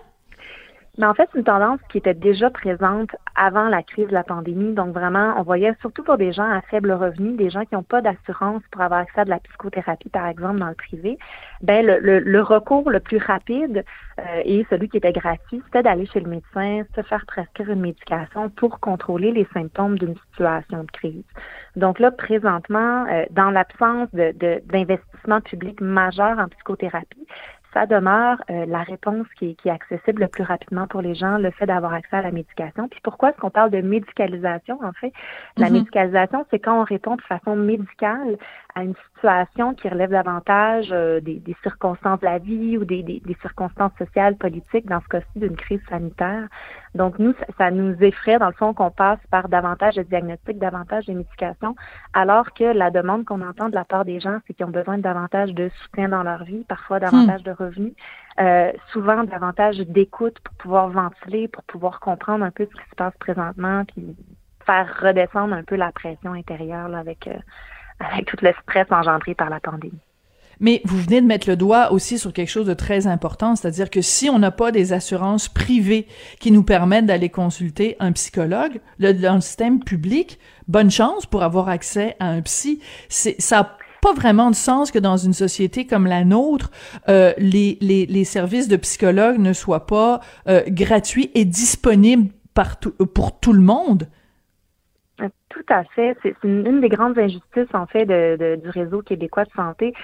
Mais 0.99 1.07
en 1.07 1.14
fait, 1.14 1.26
c'est 1.32 1.38
une 1.38 1.45
tendance 1.45 1.80
qui 1.88 1.97
était 1.97 2.12
déjà 2.12 2.51
présente 2.51 3.16
avant 3.34 3.68
la 3.68 3.82
crise 3.82 4.09
de 4.09 4.12
la 4.12 4.24
pandémie. 4.24 4.74
Donc 4.74 4.93
vraiment, 4.93 5.34
on 5.38 5.43
voyait 5.43 5.74
surtout 5.80 6.03
pour 6.03 6.18
des 6.18 6.34
gens 6.34 6.45
à 6.51 6.61
faible 6.61 6.93
revenu, 6.93 7.34
des 7.34 7.49
gens 7.49 7.64
qui 7.64 7.74
n'ont 7.74 7.82
pas 7.82 8.03
d'assurance 8.03 8.62
pour 8.70 8.82
avoir 8.82 9.01
accès 9.01 9.22
à 9.22 9.24
de 9.24 9.30
la 9.30 9.38
psychothérapie, 9.38 10.11
par 10.11 10.26
exemple, 10.26 10.59
dans 10.59 10.68
le 10.68 10.74
privé, 10.74 11.16
ben 11.62 11.86
le, 11.86 12.18
le, 12.18 12.43
recours 12.43 12.90
le 12.90 13.01
plus 13.01 13.16
rapide 13.16 13.84
euh, 14.18 14.43
et 14.45 14.66
celui 14.68 14.90
qui 14.90 14.99
était 14.99 15.12
gratuit, 15.12 15.62
c'était 15.64 15.82
d'aller 15.82 16.05
chez 16.05 16.20
le 16.20 16.28
médecin, 16.28 16.82
se 16.95 17.01
faire 17.01 17.24
prescrire 17.26 17.70
une 17.70 17.80
médication 17.80 18.51
pour 18.51 18.78
contrôler 18.78 19.32
les 19.32 19.47
symptômes 19.55 19.99
d'une 19.99 20.16
situation 20.30 20.84
de 20.84 20.90
crise. 20.90 21.24
Donc 21.74 22.01
là, 22.01 22.11
présentement, 22.11 23.07
euh, 23.07 23.24
dans 23.30 23.51
l'absence 23.51 24.11
d'investissement 24.12 25.38
de, 25.38 25.43
public 25.43 25.80
majeur 25.80 26.38
en 26.38 26.49
psychothérapie, 26.49 27.26
ça 27.73 27.87
demeure 27.87 28.43
euh, 28.51 28.66
la 28.66 28.83
réponse 28.83 29.27
qui 29.39 29.57
est, 29.64 29.70
accessible 29.70 30.23
le 30.23 30.29
plus 30.29 30.45
rapidement 30.45 30.87
pour 30.87 31.01
les 31.01 31.14
gens, 31.14 31.39
le 31.39 31.51
fait 31.51 31.66
d'avoir 31.66 31.95
accès 31.95 32.16
à 32.16 32.23
la 32.23 32.31
médication. 32.31 32.89
Puis 32.89 33.01
pourquoi 33.03 33.31
est-ce 33.31 33.39
qu'on 33.39 33.51
parle 33.51 33.70
de 33.70 33.81
médicalisation, 33.81 34.79
en 34.83 34.93
fait? 34.93 35.12
La 35.57 35.68
mm-hmm. 35.68 35.73
médicalisation, 35.73 36.47
c'est 36.51 36.59
quand 36.59 36.81
on 36.81 36.85
répond 36.85 37.16
de 37.16 37.23
façon 37.23 37.57
médicale 37.57 38.37
à 38.75 38.83
une 38.83 38.95
situation 39.14 39.75
qui 39.75 39.89
relève 39.89 40.11
davantage 40.11 40.89
euh, 40.93 41.20
des, 41.20 41.35
des, 41.35 41.57
circonstances 41.62 42.20
de 42.20 42.27
la 42.27 42.39
vie 42.39 42.77
ou 42.79 42.85
des, 42.85 43.03
des, 43.03 43.20
des 43.25 43.37
circonstances 43.41 43.93
sociales, 43.99 44.37
politiques, 44.37 44.87
dans 44.87 45.01
ce 45.01 45.09
cas-ci 45.09 45.39
d'une 45.39 45.57
crise 45.57 45.81
sanitaire. 45.89 46.49
Donc, 46.95 47.18
nous, 47.18 47.35
ça, 47.59 47.70
nous 47.70 47.95
effraie, 48.03 48.39
dans 48.39 48.49
le 48.49 48.53
fond, 48.53 48.75
qu'on 48.75 48.91
passe 48.91 49.18
par 49.31 49.49
davantage 49.49 49.95
de 49.95 50.03
diagnostics, 50.03 50.59
davantage 50.59 51.07
de 51.07 51.14
médications, 51.14 51.75
alors 52.12 52.53
que 52.53 52.64
la 52.64 52.91
demande 52.91 53.25
qu'on 53.25 53.41
entend 53.41 53.68
de 53.68 53.75
la 53.75 53.85
part 53.85 54.05
des 54.05 54.20
gens, 54.20 54.39
c'est 54.47 54.55
qu'ils 54.55 54.66
ont 54.66 54.70
besoin 54.70 54.99
de 54.99 55.03
davantage 55.03 55.55
de 55.55 55.70
soutien 55.83 56.09
dans 56.09 56.23
leur 56.23 56.45
vie, 56.45 56.64
parfois 56.64 57.01
davantage 57.01 57.41
hmm. 57.41 57.45
de 57.45 57.51
revenus, 57.66 57.94
euh, 58.40 58.72
souvent 58.92 59.24
davantage 59.24 59.78
d'écoute 59.78 60.38
pour 60.42 60.54
pouvoir 60.54 60.88
ventiler, 60.88 61.48
pour 61.48 61.62
pouvoir 61.64 62.00
comprendre 62.00 62.44
un 62.44 62.50
peu 62.50 62.64
ce 62.64 62.80
qui 62.80 62.88
se 62.90 62.94
passe 62.96 63.14
présentement, 63.18 63.84
puis 63.84 64.16
faire 64.64 64.88
redescendre 65.00 65.54
un 65.54 65.64
peu 65.64 65.76
la 65.76 65.92
pression 65.92 66.32
intérieure 66.32 66.94
avec, 66.94 67.26
euh, 67.26 67.36
avec 68.00 68.26
tout 68.26 68.36
le 68.40 68.52
stress 68.62 68.86
engendré 68.90 69.34
par 69.34 69.50
la 69.50 69.60
pandémie. 69.60 70.00
Mais 70.60 70.80
vous 70.84 70.96
venez 70.96 71.20
de 71.20 71.26
mettre 71.26 71.48
le 71.48 71.56
doigt 71.56 71.90
aussi 71.92 72.18
sur 72.18 72.32
quelque 72.32 72.48
chose 72.48 72.66
de 72.66 72.74
très 72.74 73.08
important, 73.08 73.56
c'est-à-dire 73.56 73.90
que 73.90 74.00
si 74.00 74.30
on 74.30 74.38
n'a 74.38 74.52
pas 74.52 74.70
des 74.70 74.92
assurances 74.92 75.48
privées 75.48 76.06
qui 76.38 76.52
nous 76.52 76.62
permettent 76.62 77.06
d'aller 77.06 77.30
consulter 77.30 77.96
un 77.98 78.12
psychologue, 78.12 78.80
le, 78.98 79.12
système 79.40 79.82
public, 79.82 80.38
bonne 80.68 80.90
chance 80.90 81.26
pour 81.26 81.42
avoir 81.42 81.68
accès 81.68 82.16
à 82.20 82.28
un 82.28 82.42
psy. 82.42 82.80
Ça 83.08 83.76
pas 84.03 84.12
vraiment 84.12 84.50
de 84.50 84.55
sens 84.55 84.90
que 84.90 84.98
dans 84.98 85.16
une 85.16 85.32
société 85.32 85.86
comme 85.86 86.07
la 86.07 86.24
nôtre, 86.24 86.70
euh, 87.09 87.32
les, 87.38 87.78
les, 87.80 88.05
les, 88.05 88.24
services 88.24 88.68
de 88.68 88.76
psychologue 88.76 89.38
ne 89.38 89.53
soient 89.53 89.86
pas 89.86 90.20
euh, 90.48 90.62
gratuits 90.66 91.30
et 91.34 91.44
disponibles 91.44 92.28
partout, 92.53 92.92
pour 93.14 93.38
tout 93.38 93.53
le 93.53 93.62
monde. 93.62 94.09
Tout 95.18 95.64
à 95.68 95.84
fait. 95.84 96.16
C'est 96.22 96.34
une, 96.42 96.80
des 96.80 96.88
grandes 96.88 97.18
injustices, 97.18 97.74
en 97.74 97.86
fait, 97.86 98.07
de, 98.07 98.36
de, 98.36 98.57
du 98.57 98.68
réseau 98.70 99.03
québécois 99.03 99.44
de 99.44 99.50
santé 99.55 99.94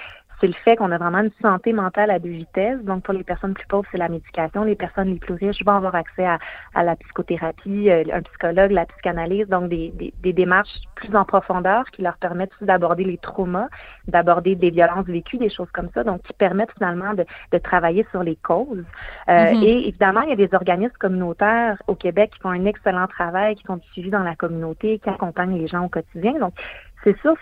c'est 0.40 0.46
le 0.46 0.52
fait 0.64 0.76
qu'on 0.76 0.92
a 0.92 0.98
vraiment 0.98 1.18
une 1.18 1.30
santé 1.42 1.72
mentale 1.72 2.10
à 2.10 2.18
deux 2.18 2.30
vitesses. 2.30 2.80
Donc, 2.84 3.02
pour 3.02 3.14
les 3.14 3.24
personnes 3.24 3.54
plus 3.54 3.66
pauvres, 3.66 3.86
c'est 3.90 3.98
la 3.98 4.08
médication. 4.08 4.64
Les 4.64 4.76
personnes 4.76 5.08
les 5.08 5.18
plus 5.18 5.34
riches 5.34 5.62
vont 5.64 5.72
avoir 5.72 5.94
accès 5.94 6.24
à, 6.24 6.38
à 6.74 6.84
la 6.84 6.96
psychothérapie, 6.96 7.90
euh, 7.90 8.04
un 8.12 8.22
psychologue, 8.22 8.70
la 8.70 8.86
psychanalyse, 8.86 9.48
donc 9.48 9.68
des, 9.68 9.90
des, 9.90 10.14
des, 10.22 10.32
démarches 10.32 10.68
plus 10.94 11.14
en 11.16 11.24
profondeur 11.24 11.84
qui 11.90 12.02
leur 12.02 12.16
permettent 12.18 12.52
d'aborder 12.60 13.04
les 13.04 13.18
traumas, 13.18 13.68
d'aborder 14.06 14.54
des 14.54 14.70
violences 14.70 15.06
vécues, 15.06 15.38
des 15.38 15.50
choses 15.50 15.70
comme 15.72 15.88
ça, 15.94 16.04
donc 16.04 16.22
qui 16.22 16.32
permettent 16.34 16.72
finalement 16.76 17.14
de, 17.14 17.24
de 17.52 17.58
travailler 17.58 18.06
sur 18.10 18.22
les 18.22 18.36
causes. 18.36 18.84
Euh, 19.28 19.32
mm-hmm. 19.32 19.64
Et 19.64 19.88
évidemment, 19.88 20.20
il 20.22 20.30
y 20.30 20.32
a 20.32 20.36
des 20.36 20.54
organismes 20.54 20.96
communautaires 20.98 21.82
au 21.86 21.94
Québec 21.94 22.30
qui 22.34 22.40
font 22.40 22.50
un 22.50 22.64
excellent 22.64 23.06
travail, 23.08 23.56
qui 23.56 23.64
font 23.64 23.76
du 23.76 23.86
suivi 23.88 24.10
dans 24.10 24.22
la 24.22 24.36
communauté, 24.36 24.98
qui 25.00 25.08
accompagnent 25.08 25.58
les 25.58 25.66
gens 25.66 25.84
au 25.84 25.88
quotidien. 25.88 26.38
Donc, 26.38 26.54
c'est 27.14 27.18
sûr, 27.20 27.34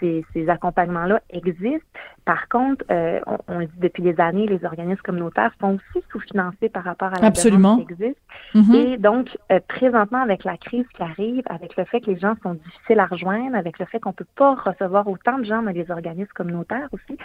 ces, 0.00 0.24
ces 0.32 0.48
accompagnements-là 0.48 1.20
existent. 1.30 1.86
Par 2.24 2.48
contre, 2.48 2.84
euh, 2.90 3.20
on, 3.26 3.36
on, 3.48 3.60
dit 3.60 3.68
depuis 3.78 4.02
des 4.02 4.18
années, 4.18 4.46
les 4.46 4.64
organismes 4.64 5.02
communautaires 5.02 5.52
sont 5.60 5.74
aussi 5.76 6.04
sous-financés 6.10 6.68
par 6.70 6.82
rapport 6.84 7.08
à 7.12 7.20
la 7.20 7.26
Absolument. 7.26 7.76
demande 7.76 7.86
qui 7.86 7.92
existe. 7.92 8.20
Mhm. 8.54 8.74
Et 8.74 8.96
donc, 8.96 9.36
euh, 9.52 9.60
présentement, 9.68 10.22
avec 10.22 10.44
la 10.44 10.56
crise 10.56 10.86
qui 10.94 11.02
arrive, 11.02 11.42
avec 11.50 11.76
le 11.76 11.84
fait 11.84 12.00
que 12.00 12.10
les 12.10 12.18
gens 12.18 12.34
sont 12.42 12.54
difficiles 12.54 12.98
à 12.98 13.06
rejoindre, 13.06 13.54
avec 13.56 13.78
le 13.78 13.84
fait 13.84 14.00
qu'on 14.00 14.12
peut 14.14 14.26
pas 14.36 14.54
recevoir 14.54 15.06
autant 15.06 15.38
de 15.38 15.44
gens 15.44 15.62
dans 15.62 15.70
les 15.70 15.90
organismes 15.90 16.32
communautaires 16.34 16.88
aussi, 16.92 17.18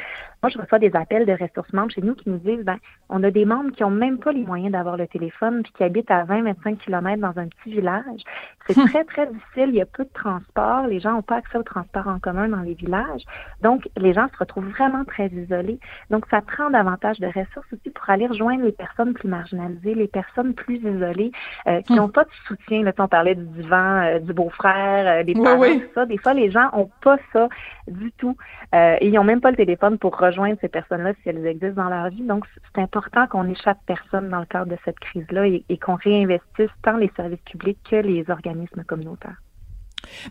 moi, 0.44 0.50
je 0.50 0.58
reçois 0.58 0.80
des 0.80 0.94
appels 0.96 1.26
de 1.26 1.32
ressources 1.34 1.72
membres 1.74 1.92
chez 1.92 2.02
nous 2.02 2.16
qui 2.16 2.30
nous 2.30 2.38
disent, 2.40 2.64
ben, 2.66 2.78
on 3.10 3.24
a 3.24 3.32
des 3.32 3.46
membres 3.46 3.72
qui 3.72 3.84
ont 3.86 3.90
même 3.90 4.18
pas 4.20 4.32
les 4.34 4.44
moyens 4.44 4.72
d'avoir 4.74 4.98
le 4.98 5.08
téléphone, 5.08 5.64
puis 5.64 5.72
qui 5.74 5.84
habitent 5.84 6.12
à 6.12 6.24
20-25 6.26 6.78
km 6.78 7.22
dans 7.22 7.40
un 7.42 7.48
petit 7.48 7.72
village. 7.72 8.22
C'est 8.68 8.78
Hum. 8.78 8.88
très, 8.88 9.04
très 9.04 9.26
difficile. 9.28 9.70
Il 9.70 9.76
y 9.76 9.82
a 9.82 9.86
peu 9.86 10.04
de 10.04 10.10
transport. 10.14 10.86
Les 10.88 11.00
gens 11.00 11.14
n'ont 11.14 11.22
pas 11.24 11.38
accès 11.38 11.58
au 11.58 11.64
transport 11.64 11.79
en 12.08 12.20
commun 12.20 12.48
dans 12.50 12.62
les 12.62 12.74
villages. 12.74 13.24
Donc, 13.62 13.88
les 13.98 14.14
gens 14.14 14.28
se 14.34 14.38
retrouvent 14.38 14.70
vraiment 14.70 15.06
très 15.06 15.28
isolés. 15.28 15.80
Donc, 16.10 16.26
ça 16.32 16.42
prend 16.42 16.70
davantage 16.70 17.20
de 17.20 17.28
ressources 17.28 17.72
aussi 17.74 17.90
pour 17.90 18.10
aller 18.10 18.28
rejoindre 18.28 18.64
les 18.64 18.72
personnes 18.72 19.14
plus 19.14 19.28
marginalisées, 19.28 19.96
les 19.96 20.08
personnes 20.08 20.54
plus 20.54 20.78
isolées, 20.78 21.32
euh, 21.68 21.82
qui 21.82 21.94
Hum. 21.94 22.00
n'ont 22.00 22.10
pas 22.10 22.24
de 22.24 22.30
soutien. 22.48 22.84
Là, 22.84 22.94
on 23.00 23.08
parlait 23.08 23.36
du 23.36 23.46
divan, 23.46 24.02
euh, 24.02 24.20
du 24.20 24.34
beau-frère, 24.34 25.20
euh, 25.20 25.24
des 25.24 25.34
parents, 25.34 25.60
oui. 25.60 25.80
tout 25.82 25.94
ça. 25.96 26.06
Des 26.06 26.18
fois, 26.18 26.34
les 26.34 26.52
gens 26.52 26.70
ont 26.74 26.90
pas 27.02 27.18
ça 27.34 27.48
du 27.88 28.12
tout. 28.14 28.36
Et 28.74 29.08
ils 29.08 29.14
n'ont 29.14 29.24
même 29.24 29.42
pas 29.42 29.52
le 29.52 29.58
téléphone 29.58 29.98
pour 29.98 30.18
rejoindre 30.18 30.58
ces 30.62 30.68
personnes-là 30.68 31.14
si 31.22 31.30
elles 31.30 31.46
existent 31.46 31.84
dans 31.84 31.90
leur 31.90 32.10
vie. 32.10 32.22
Donc, 32.24 32.46
c'est 32.76 32.82
important 32.82 33.26
qu'on 33.28 33.50
échappe 33.50 33.80
personne 33.88 34.30
dans 34.30 34.40
le 34.40 34.46
cadre 34.46 34.70
de 34.72 34.78
cette 34.86 35.00
crise-là 35.00 35.48
et, 35.48 35.64
et 35.70 35.78
qu'on 35.78 35.96
réinvestisse 35.96 36.70
tant 36.84 36.98
les 36.98 37.12
services 37.16 37.42
publics 37.42 37.80
que 37.90 37.96
les 37.96 38.30
organismes 38.30 38.84
communautaires. 38.84 39.38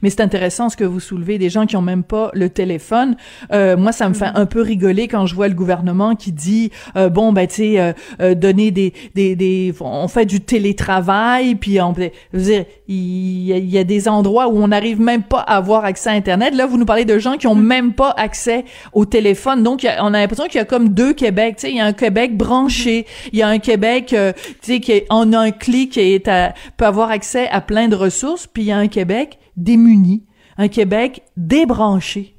Mais 0.02 0.10
c'est 0.10 0.20
intéressant 0.20 0.68
ce 0.68 0.76
que 0.76 0.84
vous 0.84 1.00
soulevez, 1.00 1.38
des 1.38 1.50
gens 1.50 1.66
qui 1.66 1.76
ont 1.76 1.82
même 1.82 2.02
pas 2.02 2.30
le 2.34 2.48
téléphone. 2.50 3.16
Euh, 3.52 3.76
moi, 3.76 3.92
ça 3.92 4.08
me 4.08 4.14
fait 4.14 4.30
un 4.34 4.46
peu 4.46 4.60
rigoler 4.62 5.08
quand 5.08 5.26
je 5.26 5.34
vois 5.34 5.48
le 5.48 5.54
gouvernement 5.54 6.14
qui 6.14 6.32
dit 6.32 6.70
euh, 6.96 7.08
bon 7.08 7.32
ben 7.32 7.46
tu 7.46 7.54
sais 7.54 7.80
euh, 7.80 7.92
euh, 8.20 8.34
donner 8.34 8.70
des, 8.70 8.92
des 9.14 9.36
des 9.36 9.72
on 9.80 10.08
fait 10.08 10.26
du 10.26 10.40
télétravail 10.40 11.54
puis 11.54 11.80
on 11.80 11.94
je 11.94 12.10
veux 12.38 12.42
dire 12.44 12.64
il 12.88 13.44
y, 13.46 13.52
a, 13.52 13.56
il 13.56 13.68
y 13.70 13.78
a 13.78 13.84
des 13.84 14.08
endroits 14.08 14.48
où 14.48 14.56
on 14.62 14.68
n'arrive 14.68 15.00
même 15.00 15.22
pas 15.22 15.40
à 15.40 15.56
avoir 15.56 15.84
accès 15.84 16.10
à 16.10 16.12
internet. 16.12 16.54
Là, 16.54 16.66
vous 16.66 16.78
nous 16.78 16.84
parlez 16.86 17.04
de 17.04 17.18
gens 17.18 17.36
qui 17.36 17.46
ont 17.46 17.54
même 17.54 17.92
pas 17.92 18.14
accès 18.16 18.64
au 18.92 19.04
téléphone. 19.04 19.62
Donc 19.62 19.84
a- 19.84 20.02
on 20.04 20.14
a 20.14 20.18
l'impression 20.20 20.44
qu'il 20.46 20.56
y 20.56 20.62
a 20.62 20.64
comme 20.64 20.90
deux 20.90 21.12
Québec, 21.12 21.56
tu 21.56 21.62
sais, 21.62 21.70
il 21.70 21.76
y 21.76 21.80
a 21.80 21.84
un 21.86 21.92
Québec 21.92 22.36
branché, 22.36 23.06
il 23.32 23.38
y 23.38 23.42
a 23.42 23.48
un 23.48 23.58
Québec 23.58 24.12
euh, 24.12 24.32
tu 24.62 24.72
sais 24.74 24.80
qui 24.80 24.92
est 24.92 25.06
en 25.10 25.32
un 25.32 25.50
clic 25.50 25.96
et 25.98 26.14
est 26.14 26.28
à- 26.28 26.54
peut 26.76 26.86
avoir 26.86 27.10
accès 27.10 27.48
à 27.50 27.60
plein 27.60 27.88
de 27.88 27.96
ressources, 27.96 28.46
puis 28.46 28.62
il 28.64 28.66
y 28.66 28.72
a 28.72 28.78
un 28.78 28.88
Québec 28.88 29.38
démuni, 29.58 30.24
un 30.56 30.68
Québec 30.68 31.22
débranché. 31.36 32.34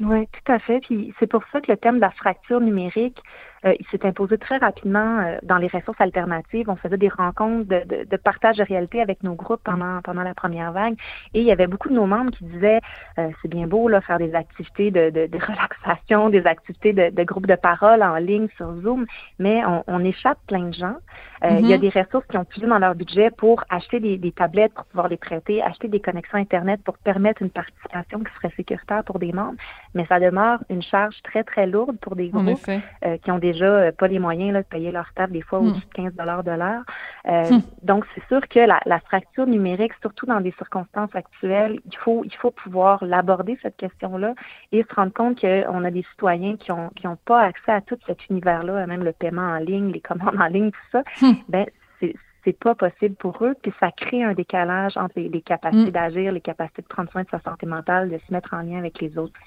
Oui, 0.00 0.26
tout 0.26 0.52
à 0.52 0.58
fait. 0.58 0.80
Puis 0.80 1.12
c'est 1.18 1.26
pour 1.26 1.42
ça 1.52 1.60
que 1.60 1.70
le 1.70 1.76
thème 1.76 1.96
de 1.96 2.00
la 2.00 2.10
fracture 2.10 2.60
numérique, 2.60 3.18
euh, 3.64 3.74
il 3.78 3.86
s'est 3.90 4.04
imposé 4.06 4.38
très 4.38 4.58
rapidement 4.58 5.20
euh, 5.20 5.38
dans 5.42 5.58
les 5.58 5.68
ressources 5.68 6.00
alternatives. 6.00 6.68
On 6.68 6.76
faisait 6.76 6.96
des 6.96 7.08
rencontres 7.08 7.68
de, 7.68 7.82
de, 7.86 8.04
de 8.08 8.16
partage 8.16 8.56
de 8.56 8.64
réalité 8.64 9.00
avec 9.00 9.22
nos 9.22 9.34
groupes 9.34 9.62
pendant 9.64 10.00
pendant 10.02 10.22
la 10.22 10.34
première 10.34 10.72
vague, 10.72 10.94
et 11.34 11.40
il 11.40 11.46
y 11.46 11.52
avait 11.52 11.66
beaucoup 11.66 11.88
de 11.88 11.94
nos 11.94 12.06
membres 12.06 12.32
qui 12.32 12.44
disaient 12.44 12.80
euh, 13.18 13.30
c'est 13.40 13.48
bien 13.48 13.66
beau 13.66 13.88
là 13.88 14.00
faire 14.00 14.18
des 14.18 14.34
activités 14.34 14.90
de, 14.90 15.10
de, 15.10 15.26
de 15.26 15.38
relaxation, 15.46 16.30
des 16.30 16.46
activités 16.46 16.92
de, 16.92 17.10
de 17.10 17.22
groupes 17.24 17.46
de 17.46 17.54
parole 17.54 18.02
en 18.02 18.16
ligne 18.16 18.48
sur 18.56 18.74
Zoom, 18.82 19.06
mais 19.38 19.64
on, 19.64 19.84
on 19.86 20.04
échappe 20.04 20.38
plein 20.46 20.68
de 20.68 20.74
gens. 20.74 20.96
Euh, 21.44 21.58
Il 21.60 21.66
y 21.66 21.72
a 21.72 21.78
des 21.78 21.88
ressources 21.88 22.26
qui 22.28 22.36
ont 22.38 22.44
puisé 22.44 22.66
dans 22.66 22.78
leur 22.78 22.94
budget 22.94 23.30
pour 23.30 23.64
acheter 23.68 23.98
des, 23.98 24.16
des 24.16 24.32
tablettes 24.32 24.74
pour 24.74 24.84
pouvoir 24.86 25.08
les 25.08 25.16
prêter, 25.16 25.60
acheter 25.62 25.88
des 25.88 26.00
connexions 26.00 26.38
Internet 26.38 26.80
pour 26.84 26.98
permettre 26.98 27.42
une 27.42 27.50
participation 27.50 28.20
qui 28.20 28.32
serait 28.34 28.52
sécuritaire 28.56 29.04
pour 29.04 29.18
des 29.18 29.32
membres, 29.32 29.58
mais 29.94 30.06
ça 30.06 30.18
demeure 30.20 30.60
une 30.70 30.82
charge 30.82 31.16
très, 31.22 31.44
très 31.44 31.66
lourde 31.66 31.98
pour 32.00 32.16
des 32.16 32.28
groupes 32.28 32.58
euh, 33.04 33.16
qui 33.18 33.30
ont 33.30 33.38
déjà 33.38 33.64
euh, 33.66 33.92
pas 33.92 34.08
les 34.08 34.18
moyens 34.18 34.52
là, 34.52 34.62
de 34.62 34.66
payer 34.66 34.90
leur 34.90 35.12
table 35.14 35.32
des 35.32 35.42
fois 35.42 35.60
Hmm. 35.60 35.68
au-dessus 35.68 35.86
de 35.86 35.92
15 35.92 36.14
dollars 36.14 36.44
de 36.44 36.50
l'heure. 36.52 36.82
Euh, 37.28 37.42
Hmm. 37.50 37.60
Donc, 37.82 38.06
c'est 38.14 38.24
sûr 38.28 38.46
que 38.48 38.60
la, 38.60 38.80
la 38.86 39.00
fracture 39.00 39.46
numérique, 39.46 39.92
surtout 40.00 40.26
dans 40.26 40.40
des 40.40 40.52
circonstances 40.52 41.14
actuelles, 41.14 41.80
il 41.84 41.96
faut, 41.98 42.22
il 42.24 42.34
faut 42.36 42.50
pouvoir 42.50 43.04
l'aborder, 43.04 43.58
cette 43.62 43.76
question-là, 43.76 44.34
et 44.70 44.82
se 44.82 44.94
rendre 44.94 45.12
compte 45.12 45.40
qu'on 45.40 45.84
a 45.84 45.90
des 45.90 46.04
citoyens 46.12 46.56
qui 46.56 46.72
ont, 46.72 46.88
qui 46.96 47.06
ont 47.06 47.18
pas 47.24 47.40
accès 47.42 47.72
à 47.72 47.80
tout 47.80 47.98
cet 48.06 48.28
univers-là, 48.30 48.86
même 48.86 49.04
le 49.04 49.12
paiement 49.12 49.42
en 49.42 49.58
ligne, 49.58 49.92
les 49.92 50.00
commandes 50.00 50.40
en 50.40 50.46
ligne, 50.46 50.70
tout 50.70 50.88
ça. 50.92 51.02
Hmm. 51.20 51.32
Ben, 51.48 51.66
c'est 52.00 52.14
c'est 52.44 52.58
pas 52.58 52.74
possible 52.74 53.14
pour 53.14 53.44
eux, 53.44 53.54
puis 53.62 53.72
ça 53.78 53.92
crée 53.92 54.24
un 54.24 54.34
décalage 54.34 54.96
entre 54.96 55.12
les, 55.16 55.28
les 55.28 55.42
capacités 55.42 55.92
d'agir, 55.92 56.32
les 56.32 56.40
capacités 56.40 56.82
de 56.82 56.88
prendre 56.88 57.08
soin 57.12 57.22
de 57.22 57.28
sa 57.30 57.38
santé 57.40 57.66
mentale, 57.66 58.10
de 58.10 58.18
se 58.18 58.32
mettre 58.32 58.52
en 58.54 58.62
lien 58.62 58.78
avec 58.78 59.00
les 59.00 59.16
autres. 59.16 59.38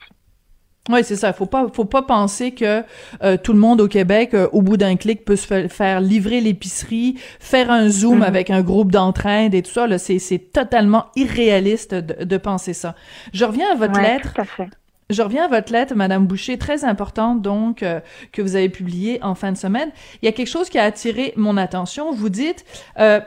Oui, 0.89 0.99
c'est 1.03 1.15
ça. 1.15 1.33
Faut 1.33 1.47
pas, 1.47 1.65
faut 1.73 1.85
pas 1.85 2.03
penser 2.03 2.51
que 2.51 2.83
euh, 3.23 3.37
tout 3.41 3.53
le 3.53 3.59
monde 3.59 3.81
au 3.81 3.87
Québec, 3.87 4.35
euh, 4.35 4.47
au 4.51 4.61
bout 4.61 4.77
d'un 4.77 4.95
clic, 4.97 5.25
peut 5.25 5.35
se 5.35 5.47
fa- 5.47 5.67
faire 5.67 5.99
livrer 5.99 6.41
l'épicerie, 6.41 7.15
faire 7.39 7.71
un 7.71 7.89
zoom 7.89 8.17
Mhm. 8.17 8.21
avec 8.23 8.49
un 8.51 8.61
groupe 8.61 8.91
d'entraide 8.91 9.55
et 9.55 9.63
tout 9.63 9.71
ça. 9.71 9.87
Là, 9.87 9.97
c'est, 9.97 10.19
c'est 10.19 10.37
totalement 10.37 11.05
irréaliste 11.15 11.95
de, 11.95 12.23
de 12.23 12.37
penser 12.37 12.73
ça. 12.73 12.93
Je 13.33 13.45
reviens 13.45 13.71
à 13.71 13.75
votre 13.75 13.99
Ouais, 13.99 14.13
lettre. 14.15 14.33
Tout 14.35 14.41
à 14.41 14.45
fait. 14.45 14.67
Je 15.11 15.21
reviens 15.21 15.45
à 15.45 15.47
votre 15.47 15.71
lettre, 15.71 15.93
Madame 15.95 16.25
Boucher, 16.25 16.57
très 16.57 16.83
importante 16.83 17.41
donc 17.43 17.83
euh, 17.83 17.99
que 18.31 18.41
vous 18.41 18.55
avez 18.55 18.69
publiée 18.69 19.19
en 19.23 19.35
fin 19.35 19.51
de 19.51 19.57
semaine. 19.57 19.89
Il 20.21 20.25
y 20.25 20.29
a 20.29 20.31
quelque 20.31 20.47
chose 20.49 20.67
qui 20.69 20.79
a 20.79 20.83
attiré 20.83 21.33
mon 21.35 21.57
attention. 21.57 22.11
Vous 22.11 22.29
dites 22.29 22.65
euh, 22.99 23.19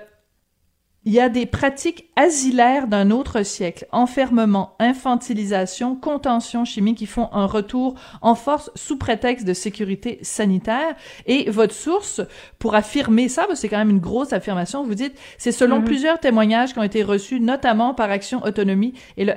il 1.08 1.14
y 1.14 1.20
a 1.20 1.30
des 1.30 1.46
pratiques 1.46 2.10
asilaires 2.16 2.86
d'un 2.86 3.10
autre 3.10 3.42
siècle, 3.42 3.86
enfermement, 3.92 4.74
infantilisation, 4.78 5.96
contention 5.96 6.66
chimique 6.66 6.98
qui 6.98 7.06
font 7.06 7.30
un 7.32 7.46
retour 7.46 7.94
en 8.20 8.34
force 8.34 8.70
sous 8.74 8.98
prétexte 8.98 9.46
de 9.46 9.54
sécurité 9.54 10.18
sanitaire. 10.20 10.94
Et 11.24 11.50
votre 11.50 11.72
source, 11.72 12.20
pour 12.58 12.74
affirmer 12.74 13.30
ça, 13.30 13.46
c'est 13.54 13.70
quand 13.70 13.78
même 13.78 13.88
une 13.88 14.00
grosse 14.00 14.34
affirmation, 14.34 14.84
vous 14.84 14.94
dites, 14.94 15.14
c'est 15.38 15.50
selon 15.50 15.78
Mhm. 15.78 15.84
plusieurs 15.86 16.20
témoignages 16.20 16.74
qui 16.74 16.78
ont 16.78 16.82
été 16.82 17.02
reçus, 17.02 17.40
notamment 17.40 17.94
par 17.94 18.10
Action 18.10 18.44
Autonomie 18.44 18.92
et 19.16 19.24
le 19.24 19.32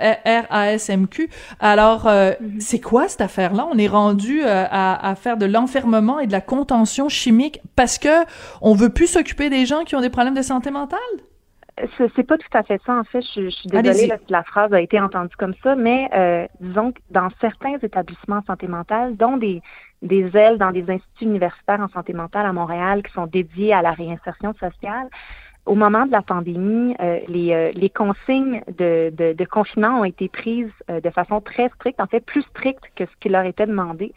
RASMQ. 0.49 1.29
Alors, 1.61 2.05
euh, 2.05 2.33
c'est 2.59 2.81
quoi 2.81 3.07
cette 3.07 3.21
affaire-là? 3.21 3.65
On 3.71 3.77
est 3.77 3.87
rendu 3.87 4.41
euh, 4.43 4.65
à, 4.69 5.09
à 5.09 5.15
faire 5.15 5.37
de 5.37 5.45
l'enfermement 5.45 6.19
et 6.19 6.27
de 6.27 6.33
la 6.33 6.41
contention 6.41 7.07
chimique 7.07 7.61
parce 7.77 7.97
que 7.97 8.25
on 8.59 8.73
veut 8.73 8.89
plus 8.89 9.07
s'occuper 9.07 9.49
des 9.49 9.65
gens 9.65 9.85
qui 9.85 9.95
ont 9.95 10.01
des 10.01 10.09
problèmes 10.09 10.35
de 10.35 10.41
santé 10.41 10.69
mentale? 10.69 10.99
C'est 11.97 12.23
pas 12.23 12.37
tout 12.37 12.57
à 12.57 12.63
fait 12.63 12.81
ça, 12.85 12.93
en 12.93 13.03
fait. 13.03 13.21
Je, 13.21 13.45
je 13.45 13.49
suis 13.49 13.69
désolée 13.69 14.07
là, 14.07 14.17
si 14.17 14.31
la 14.31 14.43
phrase 14.43 14.73
a 14.73 14.81
été 14.81 14.99
entendue 14.99 15.35
comme 15.37 15.55
ça, 15.63 15.75
mais 15.75 16.09
euh, 16.13 16.47
disons 16.59 16.91
que 16.91 16.99
dans 17.09 17.29
certains 17.39 17.77
établissements 17.81 18.37
en 18.37 18.43
santé 18.43 18.67
mentale, 18.67 19.15
dont 19.15 19.37
des, 19.37 19.61
des 20.01 20.35
ailes 20.35 20.57
dans 20.57 20.71
des 20.71 20.89
instituts 20.89 21.25
universitaires 21.25 21.79
en 21.79 21.89
santé 21.89 22.13
mentale 22.13 22.45
à 22.45 22.53
Montréal 22.53 23.03
qui 23.03 23.11
sont 23.13 23.25
dédiés 23.25 23.73
à 23.73 23.81
la 23.81 23.91
réinsertion 23.91 24.53
sociale, 24.53 25.07
au 25.67 25.75
moment 25.75 26.05
de 26.07 26.11
la 26.11 26.21
pandémie, 26.23 26.95
euh, 26.99 27.19
les, 27.27 27.53
euh, 27.53 27.71
les 27.75 27.89
consignes 27.89 28.61
de, 28.79 29.11
de, 29.15 29.33
de 29.33 29.45
confinement 29.45 29.99
ont 29.99 30.03
été 30.05 30.27
prises 30.27 30.71
euh, 30.89 30.99
de 31.01 31.09
façon 31.11 31.39
très 31.39 31.69
stricte, 31.69 31.99
en 32.01 32.07
fait 32.07 32.21
plus 32.25 32.41
stricte 32.43 32.83
que 32.95 33.05
ce 33.05 33.11
qui 33.19 33.29
leur 33.29 33.45
était 33.45 33.67
demandé. 33.67 34.13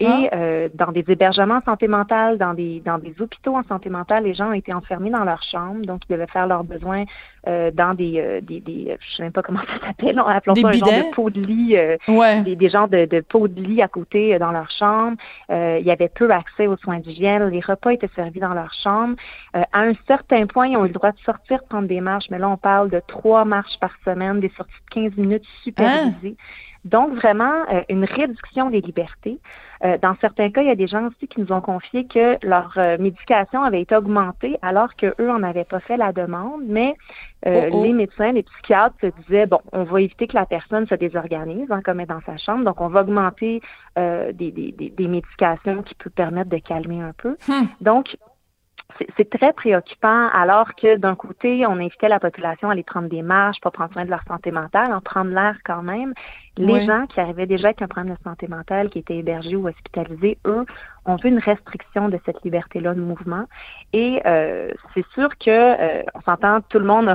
Et 0.00 0.06
Ah. 0.06 0.68
dans 0.74 0.92
des 0.92 1.04
hébergements 1.08 1.56
en 1.56 1.62
santé 1.62 1.88
mentale, 1.88 2.38
dans 2.38 2.54
des 2.54 2.80
dans 2.84 2.98
des 2.98 3.14
hôpitaux 3.20 3.56
en 3.56 3.62
santé 3.64 3.90
mentale, 3.90 4.24
les 4.24 4.34
gens 4.34 4.50
ont 4.50 4.52
été 4.52 4.72
enfermés 4.72 5.10
dans 5.10 5.24
leur 5.24 5.42
chambre, 5.42 5.84
donc 5.84 6.02
ils 6.08 6.12
devaient 6.12 6.26
faire 6.28 6.46
leurs 6.46 6.64
besoins 6.64 7.04
dans 7.46 7.94
des, 7.94 8.40
des, 8.42 8.60
des 8.60 8.96
je 9.00 9.16
sais 9.16 9.22
même 9.22 9.32
pas 9.32 9.42
comment 9.42 9.60
ça 9.80 9.86
s'appelle, 9.86 10.18
on 10.18 10.26
appelons 10.26 10.54
Des 10.54 10.62
ça 10.62 10.68
un 10.68 10.72
genre 10.72 10.88
de 10.88 11.14
pot 11.14 11.30
de 11.30 11.40
lit, 11.40 11.76
Ouais. 12.08 12.40
des, 12.42 12.56
des 12.56 12.68
genres 12.70 12.88
de, 12.88 13.04
de 13.04 13.20
pots 13.20 13.48
de 13.48 13.60
lit 13.60 13.82
à 13.82 13.88
côté 13.88 14.38
dans 14.38 14.52
leur 14.52 14.70
chambre. 14.70 15.16
Il 15.50 15.84
y 15.84 15.90
avait 15.90 16.08
peu 16.08 16.30
accès 16.30 16.66
aux 16.66 16.76
soins 16.78 16.98
d'hygiène. 17.00 17.48
Les 17.48 17.60
repas 17.60 17.90
étaient 17.90 18.10
servis 18.14 18.40
dans 18.40 18.54
leur 18.54 18.72
chambre. 18.82 19.16
À 19.52 19.80
un 19.80 19.92
certain 20.06 20.46
point, 20.46 20.68
ils 20.68 20.76
ont 20.76 20.83
eu 20.84 20.88
le 20.88 20.94
droit 20.94 21.12
de 21.12 21.18
sortir 21.18 21.62
prendre 21.64 21.88
des 21.88 22.00
marches, 22.00 22.26
mais 22.30 22.38
là, 22.38 22.48
on 22.48 22.56
parle 22.56 22.90
de 22.90 23.00
trois 23.06 23.44
marches 23.44 23.78
par 23.80 23.94
semaine, 24.04 24.40
des 24.40 24.50
sorties 24.56 24.72
de 24.90 24.94
15 24.94 25.16
minutes 25.16 25.44
supervisées. 25.62 26.36
Donc, 26.84 27.14
vraiment, 27.14 27.64
euh, 27.72 27.80
une 27.88 28.04
réduction 28.04 28.68
des 28.68 28.82
libertés. 28.82 29.38
Euh, 29.84 29.96
dans 29.98 30.14
certains 30.20 30.50
cas, 30.50 30.60
il 30.60 30.68
y 30.68 30.70
a 30.70 30.76
des 30.76 30.86
gens 30.86 31.06
aussi 31.06 31.26
qui 31.28 31.40
nous 31.40 31.50
ont 31.50 31.62
confié 31.62 32.06
que 32.06 32.36
leur 32.46 32.74
euh, 32.76 32.98
médication 32.98 33.62
avait 33.62 33.80
été 33.80 33.96
augmentée 33.96 34.58
alors 34.60 34.94
qu'eux 34.94 35.14
n'en 35.18 35.42
avaient 35.42 35.64
pas 35.64 35.80
fait 35.80 35.96
la 35.96 36.12
demande, 36.12 36.62
mais 36.66 36.94
euh, 37.46 37.68
Oh, 37.70 37.76
oh. 37.76 37.82
les 37.82 37.92
médecins, 37.92 38.32
les 38.32 38.42
psychiatres 38.42 38.96
se 39.00 39.06
disaient, 39.22 39.46
bon, 39.46 39.60
on 39.72 39.84
va 39.84 40.00
éviter 40.00 40.26
que 40.26 40.34
la 40.34 40.46
personne 40.46 40.86
se 40.86 40.94
désorganise 40.94 41.70
hein, 41.70 41.82
comme 41.84 42.00
elle 42.00 42.04
est 42.04 42.08
dans 42.08 42.22
sa 42.22 42.36
chambre, 42.38 42.64
donc 42.64 42.80
on 42.80 42.88
va 42.88 43.02
augmenter 43.02 43.60
euh, 43.98 44.32
des, 44.32 44.50
des, 44.50 44.72
des, 44.72 44.90
des 44.90 45.08
médications 45.08 45.82
qui 45.82 45.94
peuvent 45.94 46.12
permettre 46.12 46.50
de 46.50 46.58
calmer 46.58 47.02
un 47.02 47.12
peu. 47.16 47.36
Hmm. 47.46 47.66
Donc, 47.80 48.16
c'est- 48.98 49.30
très 49.30 49.52
préoccupant 49.52 50.28
alors 50.28 50.74
que 50.74 50.96
d'un 50.96 51.14
côté, 51.14 51.66
on 51.66 51.72
invitait 51.72 52.08
la 52.08 52.20
population 52.20 52.68
à 52.68 52.72
aller 52.72 52.82
prendre 52.82 53.08
des 53.08 53.22
marches, 53.22 53.60
pas 53.60 53.70
prendre 53.70 53.92
soin 53.92 54.04
de 54.04 54.10
leur 54.10 54.22
santé 54.28 54.50
mentale, 54.50 54.92
en 54.92 55.00
prendre 55.00 55.30
l'air 55.30 55.56
quand 55.64 55.82
même. 55.82 56.14
Les 56.56 56.74
Oui. 56.74 56.86
gens 56.86 57.06
qui 57.06 57.18
arrivaient 57.20 57.46
déjà 57.46 57.68
avec 57.68 57.82
un 57.82 57.88
problème 57.88 58.14
de 58.14 58.22
santé 58.22 58.46
mentale, 58.46 58.90
qui 58.90 59.00
étaient 59.00 59.16
hébergés 59.16 59.56
ou 59.56 59.66
hospitalisés, 59.66 60.38
eux, 60.46 60.64
ont 61.06 61.16
vu 61.16 61.28
une 61.28 61.38
restriction 61.38 62.08
de 62.08 62.18
cette 62.24 62.42
liberté-là 62.44 62.94
de 62.94 63.00
mouvement. 63.00 63.44
Et 63.92 64.20
euh, 64.26 64.70
c'est 64.94 65.06
sûr 65.14 65.28
que, 65.38 65.50
euh, 65.50 66.02
on 66.14 66.20
s'entend, 66.22 66.60
tout 66.62 66.78
le 66.78 66.86
monde 66.86 67.08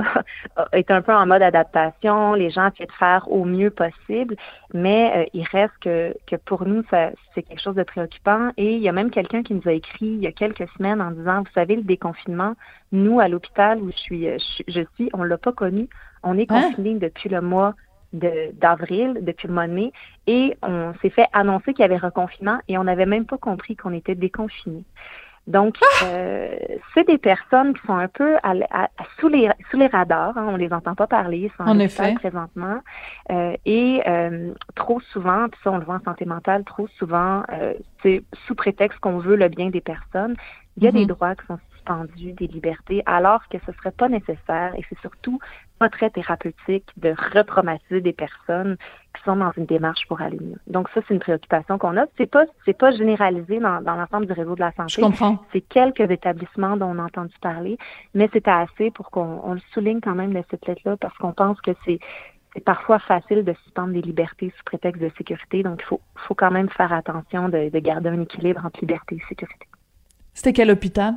a, 0.56 0.68
est 0.72 0.90
un 0.90 1.02
peu 1.02 1.12
en 1.12 1.26
mode 1.26 1.42
adaptation, 1.42 2.34
les 2.34 2.50
gens 2.50 2.68
essaient 2.70 2.86
de 2.86 2.92
faire 2.92 3.30
au 3.30 3.44
mieux 3.44 3.70
possible, 3.70 4.36
mais 4.72 5.12
euh, 5.16 5.24
il 5.34 5.44
reste 5.50 5.74
que, 5.80 6.14
que 6.26 6.36
pour 6.36 6.64
nous, 6.66 6.82
c'est 6.90 7.42
quelque 7.42 7.60
chose 7.60 7.74
de 7.74 7.82
préoccupant. 7.82 8.50
Et 8.56 8.74
il 8.76 8.82
y 8.82 8.88
a 8.88 8.92
même 8.92 9.10
quelqu'un 9.10 9.42
qui 9.42 9.54
nous 9.54 9.66
a 9.66 9.72
écrit 9.72 10.06
il 10.06 10.20
y 10.22 10.26
a 10.26 10.32
quelques 10.32 10.68
semaines 10.76 11.00
en 11.00 11.10
disant, 11.10 11.40
vous 11.40 11.52
savez, 11.54 11.76
le 11.76 11.82
déconfinement, 11.82 12.54
nous, 12.92 13.20
à 13.20 13.28
l'hôpital 13.28 13.80
où 13.82 13.90
je 13.90 13.96
suis, 13.96 14.28
euh, 14.28 14.36
je, 14.38 14.44
suis- 14.44 14.64
je 14.68 14.80
suis, 14.94 15.10
on 15.12 15.22
l'a 15.22 15.38
pas 15.38 15.52
connu. 15.52 15.88
On 16.22 16.36
est 16.38 16.50
Hein? 16.50 16.70
confinés 16.70 16.94
depuis 16.98 17.28
le 17.28 17.40
mois 17.40 17.74
de- 18.12 18.50
d'avril, 18.54 19.18
depuis 19.22 19.48
le 19.48 19.54
mois 19.54 19.66
de 19.66 19.72
mai, 19.72 19.92
et 20.26 20.56
on 20.62 20.92
s'est 21.00 21.10
fait 21.10 21.26
annoncer 21.32 21.72
qu'il 21.72 21.82
y 21.82 21.84
avait 21.84 21.96
reconfinement 21.96 22.58
et 22.68 22.76
on 22.78 22.84
n'avait 22.84 23.06
même 23.06 23.26
pas 23.26 23.38
compris 23.38 23.76
qu'on 23.76 23.92
était 23.92 24.14
déconfinés. 24.14 24.84
Donc, 25.46 25.76
Ah! 25.82 26.04
euh, 26.04 26.54
c'est 26.92 27.06
des 27.06 27.18
personnes 27.18 27.72
qui 27.74 27.84
sont 27.86 27.96
un 27.96 28.08
peu 28.08 28.36
à 28.42 28.52
à- 28.70 28.88
sous, 29.18 29.28
les, 29.28 29.48
sous 29.70 29.78
les 29.78 29.86
radars. 29.86 30.36
Hein, 30.36 30.46
on 30.48 30.56
les 30.56 30.72
entend 30.72 30.94
pas 30.94 31.06
parler, 31.06 31.38
ils 31.38 31.50
sont 31.56 31.68
En 31.68 31.78
effet. 31.78 32.14
présentement. 32.14 32.80
Euh, 33.32 33.56
et 33.64 34.02
euh, 34.06 34.52
trop 34.76 35.00
souvent, 35.00 35.48
puis 35.48 35.58
ça 35.64 35.72
on 35.72 35.78
le 35.78 35.84
voit 35.84 35.96
en 35.96 36.04
santé 36.04 36.24
mentale, 36.26 36.62
trop 36.64 36.86
souvent, 36.98 37.42
euh, 37.52 37.72
c'est 38.02 38.22
sous 38.46 38.54
prétexte 38.54 39.00
qu'on 39.00 39.18
veut 39.18 39.34
le 39.36 39.48
bien 39.48 39.70
des 39.70 39.80
personnes, 39.80 40.36
il 40.76 40.84
y 40.84 40.88
a 40.88 40.92
des 40.92 41.06
droits 41.06 41.34
qui 41.34 41.46
sont 41.46 41.58
suspendus, 41.72 42.32
des 42.32 42.46
libertés, 42.46 43.02
alors 43.06 43.40
que 43.48 43.56
ce 43.66 43.72
serait 43.72 43.90
pas 43.90 44.08
nécessaire 44.08 44.72
et 44.76 44.84
c'est 44.88 44.98
surtout 45.00 45.40
pas 45.80 45.88
très 45.88 46.10
thérapeutique 46.10 46.86
de 46.98 47.14
retraumatiser 47.34 48.02
des 48.02 48.12
personnes 48.12 48.76
qui 49.16 49.22
sont 49.24 49.36
dans 49.36 49.50
une 49.56 49.64
démarche 49.64 50.06
pour 50.08 50.20
aller 50.20 50.38
mieux. 50.38 50.60
Donc 50.66 50.88
ça, 50.90 51.00
c'est 51.08 51.14
une 51.14 51.20
préoccupation 51.20 51.78
qu'on 51.78 51.96
a. 51.96 52.04
C'est 52.18 52.30
pas, 52.30 52.44
c'est 52.66 52.76
pas 52.76 52.90
généralisé 52.92 53.58
dans, 53.58 53.80
dans 53.80 53.96
l'ensemble 53.96 54.26
du 54.26 54.32
réseau 54.32 54.54
de 54.54 54.60
la 54.60 54.72
santé. 54.72 54.92
Je 54.96 55.00
comprends. 55.00 55.38
C'est 55.52 55.62
quelques 55.62 56.08
établissements 56.10 56.76
dont 56.76 56.90
on 56.94 56.98
a 56.98 57.04
entendu 57.04 57.34
parler, 57.40 57.78
mais 58.14 58.28
c'était 58.30 58.50
assez 58.50 58.90
pour 58.90 59.10
qu'on 59.10 59.40
on 59.42 59.54
le 59.54 59.62
souligne 59.72 60.00
quand 60.00 60.14
même 60.14 60.34
de 60.34 60.42
cette 60.50 60.66
lettre-là 60.66 60.98
parce 60.98 61.16
qu'on 61.16 61.32
pense 61.32 61.60
que 61.62 61.72
c'est 61.84 61.98
c'est 62.52 62.64
parfois 62.64 62.98
facile 62.98 63.44
de 63.44 63.54
suspendre 63.64 63.92
des 63.92 64.02
libertés 64.02 64.52
sous 64.56 64.64
prétexte 64.64 65.00
de 65.00 65.10
sécurité. 65.16 65.62
Donc, 65.62 65.80
il 65.82 65.86
faut, 65.86 66.00
faut 66.16 66.34
quand 66.34 66.50
même 66.50 66.68
faire 66.68 66.92
attention 66.92 67.48
de, 67.48 67.70
de 67.70 67.78
garder 67.78 68.08
un 68.08 68.20
équilibre 68.20 68.60
entre 68.66 68.80
liberté 68.80 69.14
et 69.14 69.22
sécurité. 69.28 69.66
C'était 70.34 70.52
quel 70.52 70.70
hôpital? 70.72 71.14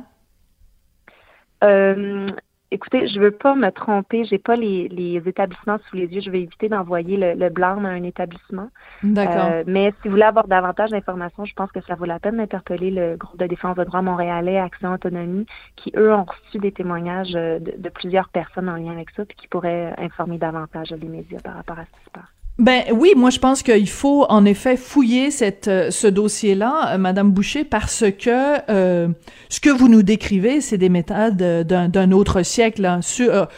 Euh, 1.64 2.28
écoutez, 2.70 3.06
je 3.08 3.20
veux 3.20 3.30
pas 3.30 3.54
me 3.54 3.70
tromper. 3.70 4.24
J'ai 4.24 4.38
pas 4.38 4.56
les, 4.56 4.88
les 4.88 5.22
établissements 5.28 5.78
sous 5.88 5.96
les 5.96 6.06
yeux. 6.06 6.20
Je 6.20 6.30
vais 6.30 6.42
éviter 6.42 6.68
d'envoyer 6.68 7.16
le, 7.16 7.34
le 7.34 7.50
blâme 7.50 7.86
à 7.86 7.90
un 7.90 8.02
établissement. 8.02 8.68
D'accord. 9.02 9.48
Euh, 9.50 9.64
mais 9.66 9.90
si 9.90 10.08
vous 10.08 10.10
voulez 10.10 10.22
avoir 10.22 10.48
davantage 10.48 10.90
d'informations, 10.90 11.44
je 11.44 11.54
pense 11.54 11.70
que 11.72 11.80
ça 11.82 11.94
vaut 11.94 12.04
la 12.04 12.18
peine 12.18 12.36
d'interpeller 12.36 12.90
le 12.90 13.16
groupe 13.16 13.38
de 13.38 13.46
défense 13.46 13.76
de 13.76 13.84
droits 13.84 14.02
montréalais 14.02 14.58
Action 14.58 14.92
Autonomie, 14.92 15.46
qui 15.76 15.92
eux 15.96 16.12
ont 16.12 16.24
reçu 16.24 16.58
des 16.58 16.72
témoignages 16.72 17.34
euh, 17.36 17.58
de, 17.58 17.74
de 17.76 17.88
plusieurs 17.88 18.28
personnes 18.28 18.68
en 18.68 18.76
lien 18.76 18.92
avec 18.92 19.10
ça, 19.10 19.24
puis 19.24 19.36
qui 19.36 19.48
pourraient 19.48 19.94
informer 19.98 20.38
davantage 20.38 20.90
les 20.90 21.08
médias 21.08 21.40
par 21.40 21.54
rapport 21.54 21.78
à 21.78 21.84
ce 21.84 21.98
qui 21.98 22.04
se 22.04 22.10
passe. 22.10 22.33
Ben 22.58 22.84
oui, 22.92 23.14
moi 23.16 23.30
je 23.30 23.40
pense 23.40 23.64
qu'il 23.64 23.88
faut 23.88 24.26
en 24.28 24.44
effet 24.44 24.76
fouiller 24.76 25.32
cette 25.32 25.66
euh, 25.66 25.90
ce 25.90 26.06
dossier-là, 26.06 26.92
euh, 26.92 26.98
Madame 26.98 27.32
Boucher, 27.32 27.64
parce 27.64 28.04
que 28.16 28.70
euh, 28.70 29.08
ce 29.48 29.58
que 29.58 29.70
vous 29.70 29.88
nous 29.88 30.04
décrivez, 30.04 30.60
c'est 30.60 30.78
des 30.78 30.88
méthodes 30.88 31.42
euh, 31.42 31.64
d'un 31.64 32.12
autre 32.12 32.44
siècle, 32.44 32.86
hein, 32.86 33.00
sur, 33.02 33.48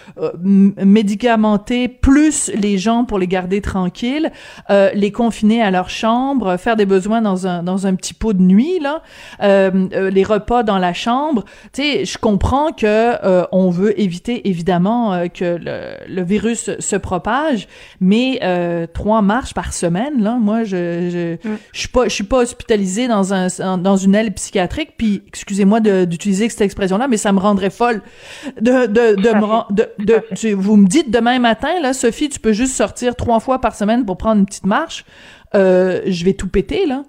médicamenter 0.42 1.88
plus 1.88 2.50
les 2.54 2.78
gens 2.78 3.04
pour 3.04 3.18
les 3.18 3.26
garder 3.26 3.60
tranquilles, 3.60 4.32
les 4.70 5.12
confiner 5.12 5.62
à 5.62 5.70
leur 5.70 5.90
chambre, 5.90 6.56
faire 6.56 6.76
des 6.76 6.86
besoins 6.86 7.20
dans 7.20 7.46
un 7.46 7.62
dans 7.62 7.86
un 7.86 7.94
petit 7.94 8.14
pot 8.14 8.32
de 8.32 8.42
nuit 8.42 8.80
là, 8.80 9.02
les 9.42 10.24
repas 10.24 10.62
dans 10.62 10.78
la 10.78 10.94
chambre. 10.94 11.44
Tu 11.72 11.82
sais, 11.82 12.04
je 12.04 12.18
comprends 12.18 12.72
que 12.72 13.46
on 13.52 13.70
veut 13.70 13.98
éviter 14.00 14.48
évidemment 14.48 15.28
que 15.28 15.58
le, 15.60 15.96
le 16.08 16.22
virus 16.22 16.70
se 16.78 16.96
propage, 16.96 17.68
mais 18.00 18.40
euh, 18.86 18.92
trois 18.92 19.22
marches 19.22 19.54
par 19.54 19.72
semaine 19.72 20.22
là, 20.22 20.36
moi 20.40 20.64
je 20.64 20.76
je, 21.10 21.48
Mm. 21.48 21.56
je 21.72 21.78
suis 21.78 21.88
pas 21.88 22.04
je 22.04 22.14
suis 22.14 22.24
pas 22.24 22.38
hospitalisée 22.38 23.08
dans 23.08 23.34
un 23.34 23.48
dans 23.78 23.96
une 23.96 24.14
aile 24.14 24.32
psychiatrique, 24.32 24.92
puis 24.96 25.22
excusez-moi 25.26 25.80
d'utiliser 25.80 26.48
cette 26.48 26.60
expression 26.62 26.98
là, 26.98 27.08
mais 27.08 27.16
ça 27.16 27.32
me 27.32 27.38
rendrait 27.38 27.70
folle 27.70 28.02
de 28.60 28.86
de 28.86 29.14
de 29.20 29.28
me 29.34 29.74
de, 29.74 29.88
de 29.98 30.22
tu- 30.34 30.52
vous 30.54 30.76
me 30.76 30.86
dites 30.86 31.10
demain 31.10 31.38
matin 31.38 31.80
là, 31.82 31.92
Sophie, 31.92 32.28
tu 32.28 32.40
peux 32.40 32.52
juste 32.52 32.74
sortir 32.74 33.16
trois 33.16 33.40
fois 33.40 33.60
par 33.60 33.74
semaine 33.74 34.04
pour 34.06 34.16
prendre 34.16 34.40
une 34.40 34.46
petite 34.46 34.66
marche, 34.66 35.04
euh, 35.54 36.00
je 36.06 36.24
vais 36.24 36.32
tout 36.34 36.48
péter 36.48 36.86
là. 36.86 37.02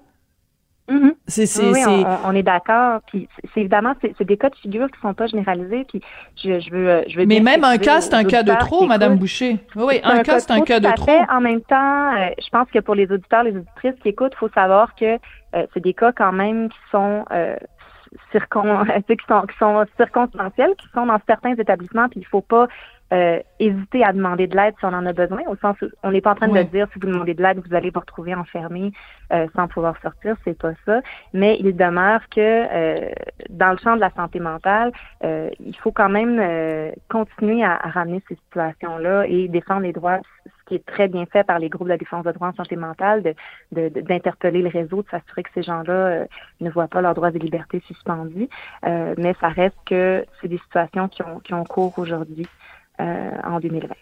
Mhm. 0.88 1.14
C'est 1.26 1.46
on, 1.86 1.90
on- 2.02 2.18
on 2.26 2.34
est 2.34 2.42
d'accord. 2.42 3.00
Puis 3.08 3.28
c'est- 3.54 3.60
évidemment 3.60 3.94
c'est 4.00 4.24
des 4.24 4.36
cas 4.36 4.48
de 4.50 4.54
figure 4.56 4.90
qui 4.90 4.98
sont 5.00 5.12
pas 5.14 5.26
généralisés. 5.26 5.84
Puis 5.88 6.00
je, 6.42 6.60
je 6.60 6.70
veux 6.70 7.04
je 7.08 7.18
veux 7.18 7.26
Mais 7.26 7.40
même 7.40 7.64
un 7.64 7.76
cas, 7.78 8.00
c'est 8.00 8.14
un 8.14 8.24
cas 8.24 8.42
de 8.42 8.54
trop, 8.54 8.86
Madame. 8.86 9.16
Boucher. 9.18 9.58
Oui, 9.76 9.84
oui, 9.88 10.00
un 10.02 10.22
cas, 10.22 10.40
c'est 10.40 10.50
un 10.52 10.62
cas 10.62 10.80
de 10.80 10.90
trop. 10.92 11.04
fait. 11.06 11.20
En 11.30 11.40
même 11.40 11.60
temps, 11.62 12.14
euh, 12.16 12.28
je 12.42 12.48
pense 12.50 12.68
que 12.70 12.78
pour 12.78 12.94
les 12.94 13.10
auditeurs, 13.12 13.42
les 13.42 13.56
auditrices 13.56 13.94
qui 14.02 14.08
écoutent, 14.08 14.32
il 14.34 14.38
faut 14.38 14.48
savoir 14.50 14.94
que 14.94 15.18
euh, 15.54 15.66
c'est 15.74 15.80
des 15.82 15.94
cas 15.94 16.12
quand 16.12 16.32
même 16.32 16.68
qui 16.68 16.78
sont 16.90 17.24
euh, 17.32 17.56
circon, 18.32 18.84
qui 19.08 19.16
sont 19.28 19.42
qui 19.42 19.56
sont 19.58 19.84
circonstanciels, 19.96 20.74
qui 20.76 20.86
sont 20.94 21.06
dans 21.06 21.18
certains 21.26 21.54
établissements, 21.54 22.08
puis 22.08 22.20
il 22.20 22.26
faut 22.26 22.40
pas 22.40 22.66
euh, 23.12 23.40
hésiter 23.58 24.04
à 24.04 24.12
demander 24.12 24.46
de 24.46 24.56
l'aide 24.56 24.74
si 24.78 24.84
on 24.84 24.88
en 24.88 25.06
a 25.06 25.12
besoin, 25.12 25.40
au 25.48 25.56
sens 25.56 25.76
où 25.82 25.86
on 26.02 26.10
n'est 26.10 26.20
pas 26.20 26.32
en 26.32 26.34
train 26.34 26.48
Ouais. 26.50 26.64
de 26.64 26.70
dire 26.70 26.86
si 26.92 26.98
vous 26.98 27.06
demandez 27.06 27.34
de 27.34 27.42
l'aide, 27.42 27.60
vous 27.66 27.74
allez 27.74 27.90
vous 27.90 28.00
retrouver 28.00 28.34
enfermé 28.34 28.92
euh, 29.32 29.46
sans 29.56 29.66
pouvoir 29.68 29.94
sortir, 30.02 30.36
c'est 30.44 30.56
pas 30.58 30.72
ça. 30.84 31.00
Mais 31.32 31.56
il 31.60 31.74
demeure 31.76 32.20
que 32.30 32.40
euh, 32.40 33.10
dans 33.50 33.70
le 33.72 33.78
champ 33.78 33.94
de 33.96 34.00
la 34.00 34.10
santé 34.10 34.40
mentale, 34.40 34.92
euh, 35.24 35.50
il 35.60 35.76
faut 35.76 35.92
quand 35.92 36.08
même 36.10 36.38
euh, 36.40 36.90
continuer 37.08 37.64
à, 37.64 37.74
à 37.76 37.88
ramener 37.88 38.22
ces 38.28 38.34
situations-là 38.36 39.24
et 39.26 39.48
défendre 39.48 39.82
les 39.82 39.92
droits, 39.92 40.20
ce 40.46 40.64
qui 40.66 40.74
est 40.74 40.84
très 40.84 41.08
bien 41.08 41.24
fait 41.26 41.44
par 41.44 41.58
les 41.58 41.70
groupes 41.70 41.88
de 41.88 41.96
défense 41.96 42.24
de 42.24 42.32
droits 42.32 42.48
en 42.48 42.54
santé 42.54 42.76
mentale, 42.76 43.22
de- 43.22 43.34
de- 43.72 44.00
d'interpeller 44.02 44.60
le 44.62 44.68
réseau, 44.68 45.02
de 45.02 45.08
s'assurer 45.08 45.42
que 45.42 45.50
ces 45.54 45.62
gens-là 45.62 45.92
euh, 45.92 46.24
ne 46.60 46.68
voient 46.70 46.88
pas 46.88 47.00
leurs 47.00 47.14
droits 47.14 47.30
et 47.30 47.38
libertés 47.38 47.80
suspendus. 47.86 48.48
Euh, 48.86 49.14
mais 49.16 49.34
ça 49.40 49.48
reste 49.48 49.76
que 49.86 50.24
c'est 50.40 50.48
des 50.48 50.58
situations 50.58 51.08
qui 51.08 51.22
ont, 51.22 51.40
qui 51.40 51.54
ont 51.54 51.64
cours 51.64 51.98
aujourd'hui 51.98 52.46
en 52.98 53.60
2020. 53.60 53.94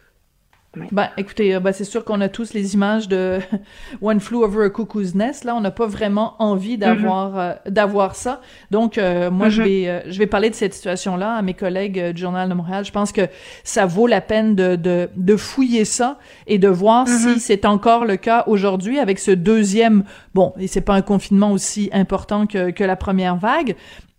Ben, 0.92 1.08
écoutez, 1.16 1.54
euh, 1.54 1.60
ben, 1.60 1.72
c'est 1.72 1.84
sûr 1.84 2.04
qu'on 2.04 2.20
a 2.20 2.28
tous 2.28 2.52
les 2.52 2.74
images 2.74 3.08
de 3.08 3.38
One 4.02 4.20
Flew 4.20 4.42
Over 4.44 4.66
a 4.66 4.68
Cuckoo's 4.68 5.14
Nest. 5.14 5.44
Là, 5.44 5.56
on 5.56 5.62
n'a 5.62 5.70
pas 5.70 5.86
vraiment 5.86 6.34
envie 6.38 6.76
d'avoir 6.76 7.38
euh, 7.38 7.52
d'avoir 7.66 8.14
ça. 8.14 8.42
Donc, 8.70 8.98
euh, 8.98 9.30
moi, 9.30 9.48
je 9.48 9.62
Mhm. 9.62 9.68
vais 9.68 9.88
euh, 9.88 10.00
je 10.10 10.18
vais 10.18 10.26
parler 10.26 10.50
de 10.50 10.54
cette 10.54 10.74
situation-là 10.74 11.32
à 11.36 11.40
mes 11.40 11.54
collègues 11.54 11.98
euh, 11.98 12.12
du 12.12 12.20
Journal 12.20 12.46
de 12.46 12.52
Montréal. 12.52 12.84
Je 12.84 12.92
pense 12.92 13.10
que 13.10 13.22
ça 13.64 13.86
vaut 13.86 14.06
la 14.06 14.20
peine 14.20 14.54
de 14.54 14.76
de, 14.76 15.08
de 15.16 15.36
fouiller 15.36 15.86
ça 15.86 16.18
et 16.46 16.58
de 16.58 16.68
voir 16.68 17.08
si 17.08 17.40
c'est 17.40 17.64
encore 17.64 18.04
le 18.04 18.16
cas 18.18 18.44
aujourd'hui 18.46 18.98
avec 18.98 19.18
ce 19.18 19.30
deuxième. 19.30 20.04
Bon, 20.34 20.52
et 20.58 20.66
c'est 20.66 20.82
pas 20.82 20.92
un 20.94 21.00
confinement 21.02 21.52
aussi 21.52 21.88
important 21.94 22.46
que 22.46 22.70
que 22.70 22.84
la 22.84 22.96
première 22.96 23.36
vague. 23.36 23.76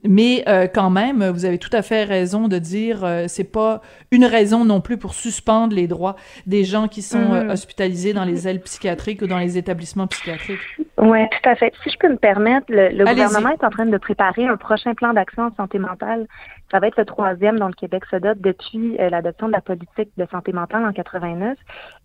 Mais 0.08 0.44
euh, 0.48 0.68
quand 0.74 0.90
même, 0.90 1.28
vous 1.30 1.46
avez 1.46 1.58
tout 1.58 1.70
à 1.74 1.82
fait 1.82 2.04
raison 2.04 2.48
de 2.48 2.58
dire 2.58 3.04
euh, 3.04 3.26
c'est 3.28 3.52
pas 3.52 3.82
une 4.12 4.26
raison 4.26 4.64
non 4.66 4.82
plus 4.82 4.98
pour 4.98 5.14
suspendre 5.14 5.76
les 5.76 5.88
droits 5.88 6.16
des 6.46 6.64
gens 6.64 6.88
qui 6.88 7.02
sont 7.02 7.34
euh, 7.34 7.44
Mhm. 7.44 7.50
hospitalisés 7.52 8.14
dans 8.14 8.24
les 8.24 8.48
ailes 8.48 8.62
psychiatriques 8.62 9.22
ou 9.22 9.28
dans 9.28 9.38
les 9.38 9.58
établissements 9.58 10.08
psychiatriques. 10.08 10.60
Oui, 10.98 11.20
tout 11.30 11.50
à 11.50 11.56
fait. 11.56 11.74
Si 11.84 11.90
je 11.92 11.98
peux 11.98 12.10
me 12.10 12.18
permettre, 12.18 12.66
le, 12.70 12.90
gouvernement 13.06 13.50
est 13.50 13.64
en 13.64 13.70
train 13.70 13.86
de 13.86 13.98
préparer 13.98 14.48
un 14.48 14.58
prochain 14.58 14.94
plan 14.94 15.14
d'action 15.14 15.44
en 15.44 15.56
santé 15.56 15.78
mentale 15.78 16.28
Ça 16.72 16.80
va 16.80 16.88
être 16.88 16.98
le 16.98 17.06
troisième 17.06 17.60
dont 17.60 17.68
le 17.68 17.74
Québec 17.74 18.04
se 18.12 18.18
dote 18.18 18.42
depuis 18.42 18.98
euh, 19.00 19.10
l'adoption 19.10 19.48
de 19.48 19.54
la 19.54 19.62
politique 19.62 20.10
de 20.18 20.26
santé 20.32 20.52
mentale 20.52 20.86
en 20.86 20.92
89. 20.92 21.58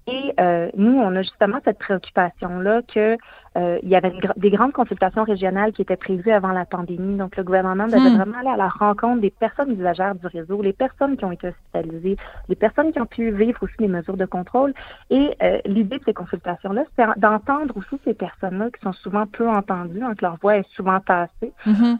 Et 0.06 0.34
euh, 0.40 0.68
nous, 0.76 0.98
on 0.98 1.14
a 1.14 1.22
justement 1.22 1.58
cette 1.64 1.78
préoccupation-là 1.78 2.82
que 2.82 3.16
euh, 3.56 3.78
il 3.82 3.88
y 3.88 3.96
avait 3.96 4.12
des 4.36 4.50
grandes 4.50 4.72
consultations 4.72 5.24
régionales 5.24 5.72
qui 5.72 5.82
étaient 5.82 5.96
prévues 5.96 6.32
avant 6.32 6.52
la 6.52 6.64
pandémie. 6.64 7.16
Donc, 7.16 7.36
le 7.36 7.44
gouvernement 7.44 7.86
devait 7.86 7.98
hmm. 7.98 8.16
vraiment 8.16 8.38
aller 8.38 8.48
à 8.48 8.56
la 8.56 8.68
rencontre 8.68 9.20
des 9.20 9.30
personnes 9.30 9.72
usagères 9.72 10.14
du 10.14 10.26
réseau, 10.26 10.62
les 10.62 10.72
personnes 10.72 11.16
qui 11.16 11.24
ont 11.24 11.32
été 11.32 11.48
hospitalisées, 11.48 12.16
les 12.48 12.56
personnes 12.56 12.92
qui 12.92 13.00
ont 13.00 13.06
pu 13.06 13.30
vivre 13.30 13.62
aussi 13.62 13.76
des 13.78 13.88
mesures 13.88 14.16
de 14.16 14.24
contrôle. 14.24 14.72
Et 15.10 15.36
euh, 15.42 15.58
l'idée 15.66 15.98
de 15.98 16.04
ces 16.04 16.14
consultations-là, 16.14 16.84
c'est 16.96 17.04
d'entendre 17.18 17.76
aussi 17.76 18.00
ces 18.04 18.14
personnes-là 18.14 18.70
qui 18.70 18.80
sont 18.82 18.94
souvent 18.94 19.26
peu 19.26 19.48
entendues, 19.48 20.02
hein, 20.02 20.14
que 20.16 20.24
leur 20.24 20.36
voix 20.40 20.56
est 20.56 20.68
souvent 20.70 20.98
tassée. 21.00 21.52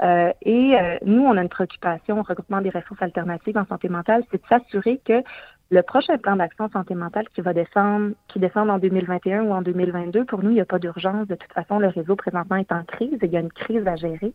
Euh, 0.03 0.33
et 0.43 0.77
nous, 1.05 1.23
on 1.23 1.37
a 1.37 1.43
une 1.43 1.49
préoccupation 1.49 2.19
au 2.19 2.23
regroupement 2.23 2.61
des 2.61 2.71
ressources 2.71 3.03
alternatives 3.03 3.57
en 3.57 3.67
santé 3.67 3.89
mentale, 3.89 4.23
c'est 4.31 4.43
de 4.43 4.49
s'assurer 4.49 5.01
que 5.05 5.23
le 5.73 5.83
prochain 5.83 6.19
plan 6.19 6.37
d'action 6.37 6.69
santé 6.69 6.95
mentale 6.95 7.27
qui 7.35 7.41
va 7.41 7.55
descendre, 7.55 8.13
qui 8.29 8.39
descend 8.39 8.69
en 8.69 8.79
2021 8.79 9.45
ou 9.45 9.53
en 9.53 9.63
2022, 9.63 10.27
pour 10.27 10.43
nous, 10.43 10.51
il 10.51 10.55
n'y 10.55 10.61
a 10.61 10.67
pas 10.67 10.79
d'urgence. 10.79 11.27
De 11.27 11.35
toute 11.35 11.53
façon, 11.53 11.79
le 11.79 11.89
réseau 11.89 12.15
présentement 12.15 12.57
est 12.57 12.71
en 12.73 12.85
crise 12.85 13.19
et 13.23 13.27
il 13.27 13.33
y 13.33 13.39
a 13.39 13.41
une 13.41 13.51
crise 13.51 13.87
à 13.87 13.97
gérer. 13.97 14.35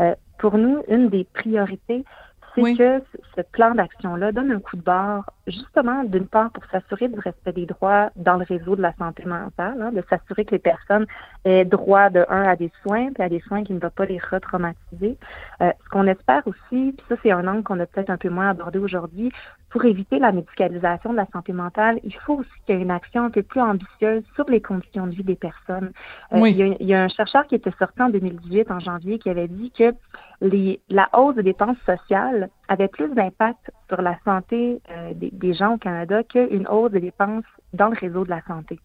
Euh, 0.00 0.14
pour 0.38 0.56
nous, 0.56 0.82
une 0.88 1.10
des 1.10 1.24
priorités, 1.24 2.06
c'est 2.54 2.74
que 2.74 3.02
ce 3.36 3.42
plan 3.52 3.74
d'action-là 3.74 4.32
donne 4.32 4.50
un 4.50 4.60
coup 4.60 4.76
de 4.76 4.82
barre, 4.82 5.30
justement, 5.46 6.04
d'une 6.04 6.26
part, 6.26 6.50
pour 6.50 6.64
s'assurer 6.66 7.08
du 7.08 7.18
respect 7.18 7.52
des 7.52 7.66
droits 7.66 8.10
dans 8.16 8.36
le 8.36 8.44
réseau 8.44 8.74
de 8.74 8.82
la 8.82 8.94
santé 8.94 9.24
mentale, 9.26 9.80
hein, 9.82 9.92
de 9.92 10.02
s'assurer 10.08 10.46
que 10.46 10.52
les 10.52 10.58
personnes 10.58 11.06
aient 11.44 11.66
droit 11.66 12.08
de 12.10 12.24
un 12.28 12.42
à 12.42 12.56
des 12.56 12.72
soins, 12.82 13.12
puis 13.12 13.22
à 13.22 13.28
des 13.28 13.40
soins 13.40 13.62
qui 13.62 13.74
ne 13.74 13.78
vont 13.78 13.90
pas 13.90 14.06
les 14.06 14.18
retraumatiser. 14.18 15.18
Euh, 15.60 15.70
ce 15.84 15.88
qu'on 15.90 16.06
espère 16.06 16.46
aussi, 16.46 16.94
puis 16.96 17.04
ça 17.08 17.16
c'est 17.22 17.30
un 17.30 17.46
angle 17.46 17.62
qu'on 17.62 17.78
a 17.78 17.86
peut-être 17.86 18.10
un 18.10 18.16
peu 18.16 18.30
moins 18.30 18.48
abordé 18.50 18.78
aujourd'hui, 18.78 19.30
pour 19.78 19.88
éviter 19.88 20.18
la 20.18 20.32
médicalisation 20.32 21.12
de 21.12 21.16
la 21.16 21.26
santé 21.32 21.52
mentale, 21.52 22.00
il 22.02 22.12
faut 22.12 22.34
aussi 22.34 22.50
qu'il 22.66 22.74
y 22.74 22.78
ait 22.78 22.82
une 22.82 22.90
action 22.90 23.22
un 23.22 23.30
peu 23.30 23.44
plus 23.44 23.60
ambitieuse 23.60 24.24
sur 24.34 24.44
les 24.50 24.60
conditions 24.60 25.06
de 25.06 25.12
vie 25.12 25.22
des 25.22 25.36
personnes. 25.36 25.92
Euh, 26.32 26.48
il, 26.48 26.56
y 26.56 26.62
a, 26.64 26.66
il, 26.80 26.86
y 26.86 26.94
a, 26.94 27.04
un 27.04 27.08
chercheur 27.08 27.46
qui 27.46 27.54
était 27.54 27.70
sorti 27.78 28.02
en 28.02 28.08
2018, 28.08 28.72
en 28.72 28.80
janvier, 28.80 29.20
qui 29.20 29.30
avait 29.30 29.46
dit 29.46 29.70
que 29.70 29.94
les, 30.40 30.80
la 30.88 31.08
hausse 31.12 31.36
des 31.36 31.44
dépenses 31.44 31.76
sociales 31.86 32.50
avait 32.66 32.88
plus 32.88 33.08
d'impact 33.14 33.70
sur 33.88 34.02
la 34.02 34.18
santé 34.24 34.80
euh, 34.90 35.12
des, 35.14 35.30
des, 35.30 35.54
gens 35.54 35.74
au 35.74 35.78
Canada 35.78 36.24
qu'une 36.24 36.66
hausse 36.66 36.90
des 36.90 37.00
dépenses 37.00 37.44
dans 37.72 37.88
le 37.88 37.96
réseau 37.96 38.24
de 38.24 38.30
la 38.30 38.42
santé. 38.48 38.80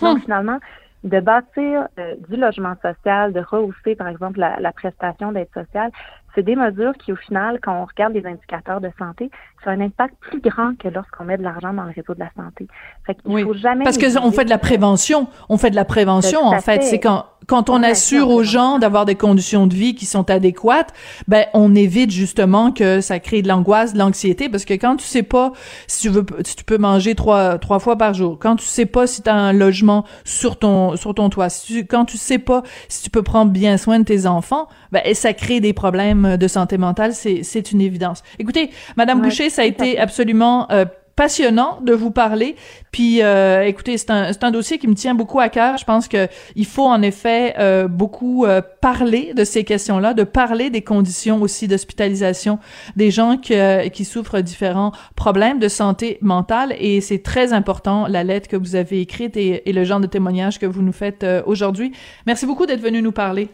Donc, 0.00 0.18
hmm. 0.18 0.20
finalement, 0.20 0.58
de 1.02 1.18
bâtir 1.18 1.88
euh, 1.98 2.14
du 2.28 2.36
logement 2.36 2.74
social, 2.80 3.32
de 3.32 3.40
rehausser, 3.40 3.96
par 3.96 4.06
exemple, 4.06 4.38
la, 4.38 4.60
la 4.60 4.72
prestation 4.72 5.32
d'aide 5.32 5.50
sociale, 5.52 5.90
c'est 6.34 6.42
des 6.42 6.56
mesures 6.56 6.92
qui, 6.94 7.12
au 7.12 7.16
final, 7.16 7.58
quand 7.62 7.82
on 7.82 7.84
regarde 7.84 8.14
les 8.14 8.26
indicateurs 8.26 8.80
de 8.80 8.90
santé, 8.98 9.30
ça 9.64 9.70
a 9.70 9.74
un 9.74 9.80
impact 9.80 10.14
plus 10.20 10.40
grand 10.40 10.76
que 10.78 10.88
lorsqu'on 10.88 11.24
met 11.24 11.36
de 11.36 11.42
l'argent 11.42 11.72
dans 11.72 11.84
le 11.84 11.92
réseau 11.92 12.14
de 12.14 12.20
la 12.20 12.30
santé. 12.36 12.66
Fait 13.06 13.16
oui, 13.24 13.42
faut 13.42 13.54
jamais 13.54 13.84
parce 13.84 13.98
qu'on 13.98 14.32
fait 14.32 14.44
de 14.44 14.50
la 14.50 14.58
prévention. 14.58 15.28
On 15.48 15.58
fait 15.58 15.70
de 15.70 15.76
la 15.76 15.84
prévention, 15.84 16.40
en 16.42 16.60
fait. 16.60 16.82
C'est 16.82 17.00
quand 17.00 17.26
quand 17.46 17.70
on 17.70 17.82
assure 17.82 18.28
aux 18.30 18.42
gens 18.42 18.78
d'avoir 18.78 19.04
des 19.04 19.14
conditions 19.14 19.66
de 19.66 19.74
vie 19.74 19.94
qui 19.94 20.06
sont 20.06 20.30
adéquates, 20.30 20.92
ben 21.28 21.46
on 21.54 21.74
évite 21.74 22.10
justement 22.10 22.72
que 22.72 23.00
ça 23.00 23.18
crée 23.18 23.42
de 23.42 23.48
l'angoisse, 23.48 23.94
de 23.94 23.98
l'anxiété, 23.98 24.48
parce 24.48 24.64
que 24.64 24.74
quand 24.74 24.96
tu 24.96 25.06
sais 25.06 25.22
pas 25.22 25.52
si 25.86 26.02
tu 26.02 26.08
veux, 26.08 26.24
si 26.44 26.56
tu 26.56 26.64
peux 26.64 26.78
manger 26.78 27.14
trois 27.14 27.58
trois 27.58 27.78
fois 27.78 27.96
par 27.96 28.14
jour, 28.14 28.38
quand 28.40 28.56
tu 28.56 28.66
sais 28.66 28.86
pas 28.86 29.06
si 29.06 29.22
tu 29.22 29.30
as 29.30 29.34
un 29.34 29.52
logement 29.52 30.04
sur 30.24 30.58
ton 30.58 30.96
sur 30.96 31.14
ton 31.14 31.28
toit, 31.28 31.48
quand 31.88 32.04
tu 32.04 32.16
sais 32.16 32.38
pas 32.38 32.62
si 32.88 33.02
tu 33.02 33.10
peux 33.10 33.22
prendre 33.22 33.50
bien 33.52 33.76
soin 33.76 33.98
de 33.98 34.04
tes 34.04 34.26
enfants, 34.26 34.68
ben 34.90 35.02
ça 35.14 35.32
crée 35.32 35.60
des 35.60 35.72
problèmes 35.72 36.36
de 36.36 36.48
santé 36.48 36.78
mentale, 36.78 37.14
c'est 37.14 37.42
c'est 37.42 37.72
une 37.72 37.80
évidence. 37.80 38.22
Écoutez, 38.38 38.70
Madame 38.96 39.20
Boucher, 39.20 39.50
ça 39.50 39.62
a 39.62 39.64
été 39.64 39.98
absolument 39.98 40.70
euh, 40.70 40.84
passionnant 41.16 41.80
de 41.82 41.92
vous 41.92 42.10
parler. 42.10 42.56
Puis, 42.90 43.22
euh, 43.22 43.62
écoutez, 43.62 43.98
c'est 43.98 44.10
un, 44.10 44.30
un 44.40 44.50
dossier 44.50 44.78
qui 44.78 44.88
me 44.88 44.94
tient 44.94 45.14
beaucoup 45.14 45.40
à 45.40 45.48
cœur. 45.48 45.76
Je 45.76 45.84
pense 45.84 46.08
que 46.08 46.28
il 46.56 46.66
faut 46.66 46.86
en 46.86 47.02
effet 47.02 47.54
euh, 47.58 47.88
beaucoup 47.88 48.44
euh, 48.44 48.60
parler 48.80 49.32
de 49.34 49.44
ces 49.44 49.64
questions-là, 49.64 50.14
de 50.14 50.24
parler 50.24 50.70
des 50.70 50.82
conditions 50.82 51.40
aussi 51.40 51.68
d'hospitalisation 51.68 52.58
des 52.96 53.10
gens 53.10 53.36
qui, 53.36 53.54
qui 53.92 54.04
souffrent 54.04 54.40
différents 54.40 54.92
problèmes 55.16 55.58
de 55.58 55.68
santé 55.68 56.18
mentale. 56.20 56.74
Et 56.78 57.00
c'est 57.00 57.22
très 57.22 57.52
important 57.52 58.06
la 58.08 58.24
lettre 58.24 58.48
que 58.48 58.56
vous 58.56 58.76
avez 58.76 59.00
écrite 59.00 59.36
et, 59.36 59.68
et 59.68 59.72
le 59.72 59.84
genre 59.84 60.00
de 60.00 60.06
témoignage 60.06 60.58
que 60.58 60.66
vous 60.66 60.82
nous 60.82 60.92
faites 60.92 61.24
aujourd'hui. 61.46 61.92
Merci 62.26 62.46
beaucoup 62.46 62.66
d'être 62.66 62.80
venu 62.80 63.02
nous 63.02 63.12
parler. 63.12 63.48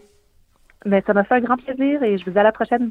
Ben, 0.85 1.03
ça 1.07 1.13
m'a 1.13 1.25
fait 1.25 1.35
un 1.35 1.41
grand 1.41 1.57
plaisir 1.57 2.03
et 2.03 2.19
je 2.19 2.25
vous 2.25 2.31
dis 2.31 2.39
à 2.39 2.43
la 2.43 2.53
prochaine. 2.53 2.91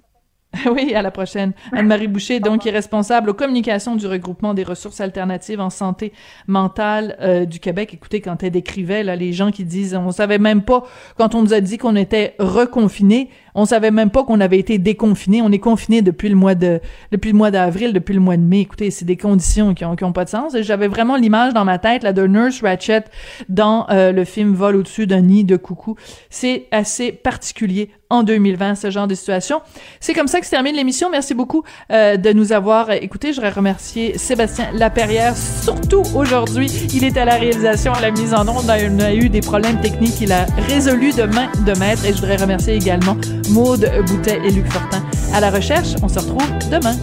Oui, 0.72 0.94
à 0.96 1.02
la 1.02 1.12
prochaine. 1.12 1.54
Anne-Marie 1.72 2.08
Boucher, 2.08 2.40
donc, 2.40 2.66
est 2.66 2.72
responsable 2.72 3.30
aux 3.30 3.34
communications 3.34 3.96
du 3.96 4.08
regroupement 4.08 4.54
des 4.54 4.64
ressources 4.64 5.02
alternatives 5.02 5.60
en 5.60 5.70
santé 5.70 6.14
mentale 6.48 7.18
euh, 7.22 7.46
du 7.46 7.60
Québec. 7.60 7.94
Écoutez, 7.94 8.22
quand 8.22 8.44
elle 8.44 8.52
décrivait 8.52 9.04
là, 9.04 9.16
les 9.16 9.34
gens 9.34 9.52
qui 9.52 9.66
disent, 9.66 9.96
on 9.96 10.12
savait 10.12 10.40
même 10.40 10.62
pas, 10.62 10.84
quand 11.18 11.36
on 11.36 11.44
nous 11.44 11.54
a 11.54 11.62
dit 11.62 11.78
qu'on 11.78 11.96
était 11.96 12.36
reconfinés, 12.40 13.30
on 13.58 13.66
savait 13.66 13.92
même 13.92 14.12
pas 14.12 14.24
qu'on 14.24 14.40
avait 14.40 14.60
été 14.60 14.78
déconfiné. 14.78 15.42
On 15.42 15.52
est 15.52 15.60
confiné 15.60 16.02
depuis 16.04 16.30
le 16.30 16.36
mois 16.36 16.56
de 16.56 16.80
depuis 17.12 17.32
le 17.32 17.38
mois 17.38 17.52
d'avril, 17.52 17.92
depuis 17.92 18.14
le 18.14 18.22
mois 18.22 18.38
de 18.38 18.44
mai. 18.44 18.62
Écoutez, 18.62 18.92
c'est 18.92 19.04
des 19.04 19.18
conditions 19.18 19.74
qui 19.74 19.84
ont, 19.84 19.96
qui 19.96 20.04
ont 20.04 20.14
pas 20.14 20.26
de 20.26 20.30
sens. 20.30 20.54
Et 20.54 20.62
j'avais 20.62 20.88
vraiment 20.88 21.18
l'image 21.18 21.54
dans 21.54 21.66
ma 21.66 21.80
tête 21.80 22.04
là 22.04 22.14
de 22.14 22.26
Nurse 22.28 22.62
Ratchet 22.62 23.06
dans 23.50 23.88
euh, 23.90 24.12
le 24.12 24.24
film 24.26 24.54
Vol 24.54 24.76
au-dessus 24.76 25.08
d'un 25.08 25.22
nid 25.22 25.44
de 25.44 25.58
coucou. 25.58 25.96
C'est 26.30 26.68
assez 26.72 27.12
particulier 27.12 27.90
en 28.10 28.24
2020 28.24 28.76
ce 28.76 28.90
genre 28.92 29.08
de 29.08 29.16
situation. 29.16 29.62
C'est 30.00 30.14
comme 30.14 30.28
ça 30.28 30.40
que 30.40 30.46
se 30.46 30.52
termine 30.52 30.76
l'émission. 30.76 31.10
Merci 31.10 31.34
beaucoup 31.34 31.64
euh, 31.92 32.16
de 32.16 32.32
nous 32.34 32.54
avoir 32.54 32.92
écoutés. 32.92 33.30
Je 33.30 33.38
voudrais 33.38 33.50
remercier 33.50 34.18
Sébastien 34.18 34.70
Laperrière, 34.74 35.36
surtout 35.36 36.04
aujourd'hui. 36.16 36.68
Il 36.94 37.04
est 37.04 37.18
à 37.18 37.26
la 37.26 37.36
réalisation, 37.36 37.92
à 37.94 38.02
la 38.02 38.12
mise 38.12 38.34
en 38.34 38.48
onde. 38.48 38.66
On 38.68 39.00
a 39.00 39.14
eu 39.14 39.30
des 39.30 39.42
problèmes 39.42 39.82
techniques. 39.82 40.22
Il 40.22 40.32
a 40.32 40.46
résolu 40.68 41.12
de 41.12 41.24
main 41.24 41.50
de 41.66 41.78
maître. 41.80 42.06
Et 42.06 42.10
je 42.10 42.20
voudrais 42.20 42.38
remercier 42.38 42.76
également 42.76 43.18
Maude 43.50 43.90
Boutet 44.08 44.42
et 44.44 44.52
Luc 44.52 44.68
Fortin. 44.72 45.04
À 45.34 45.40
la 45.40 45.50
recherche, 45.50 45.96
on 46.02 46.08
se 46.08 46.20
retrouve 46.20 46.48
demain. 46.70 46.96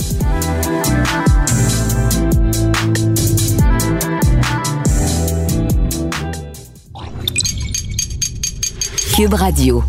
Cube 9.15 9.35
Radio. 9.35 9.85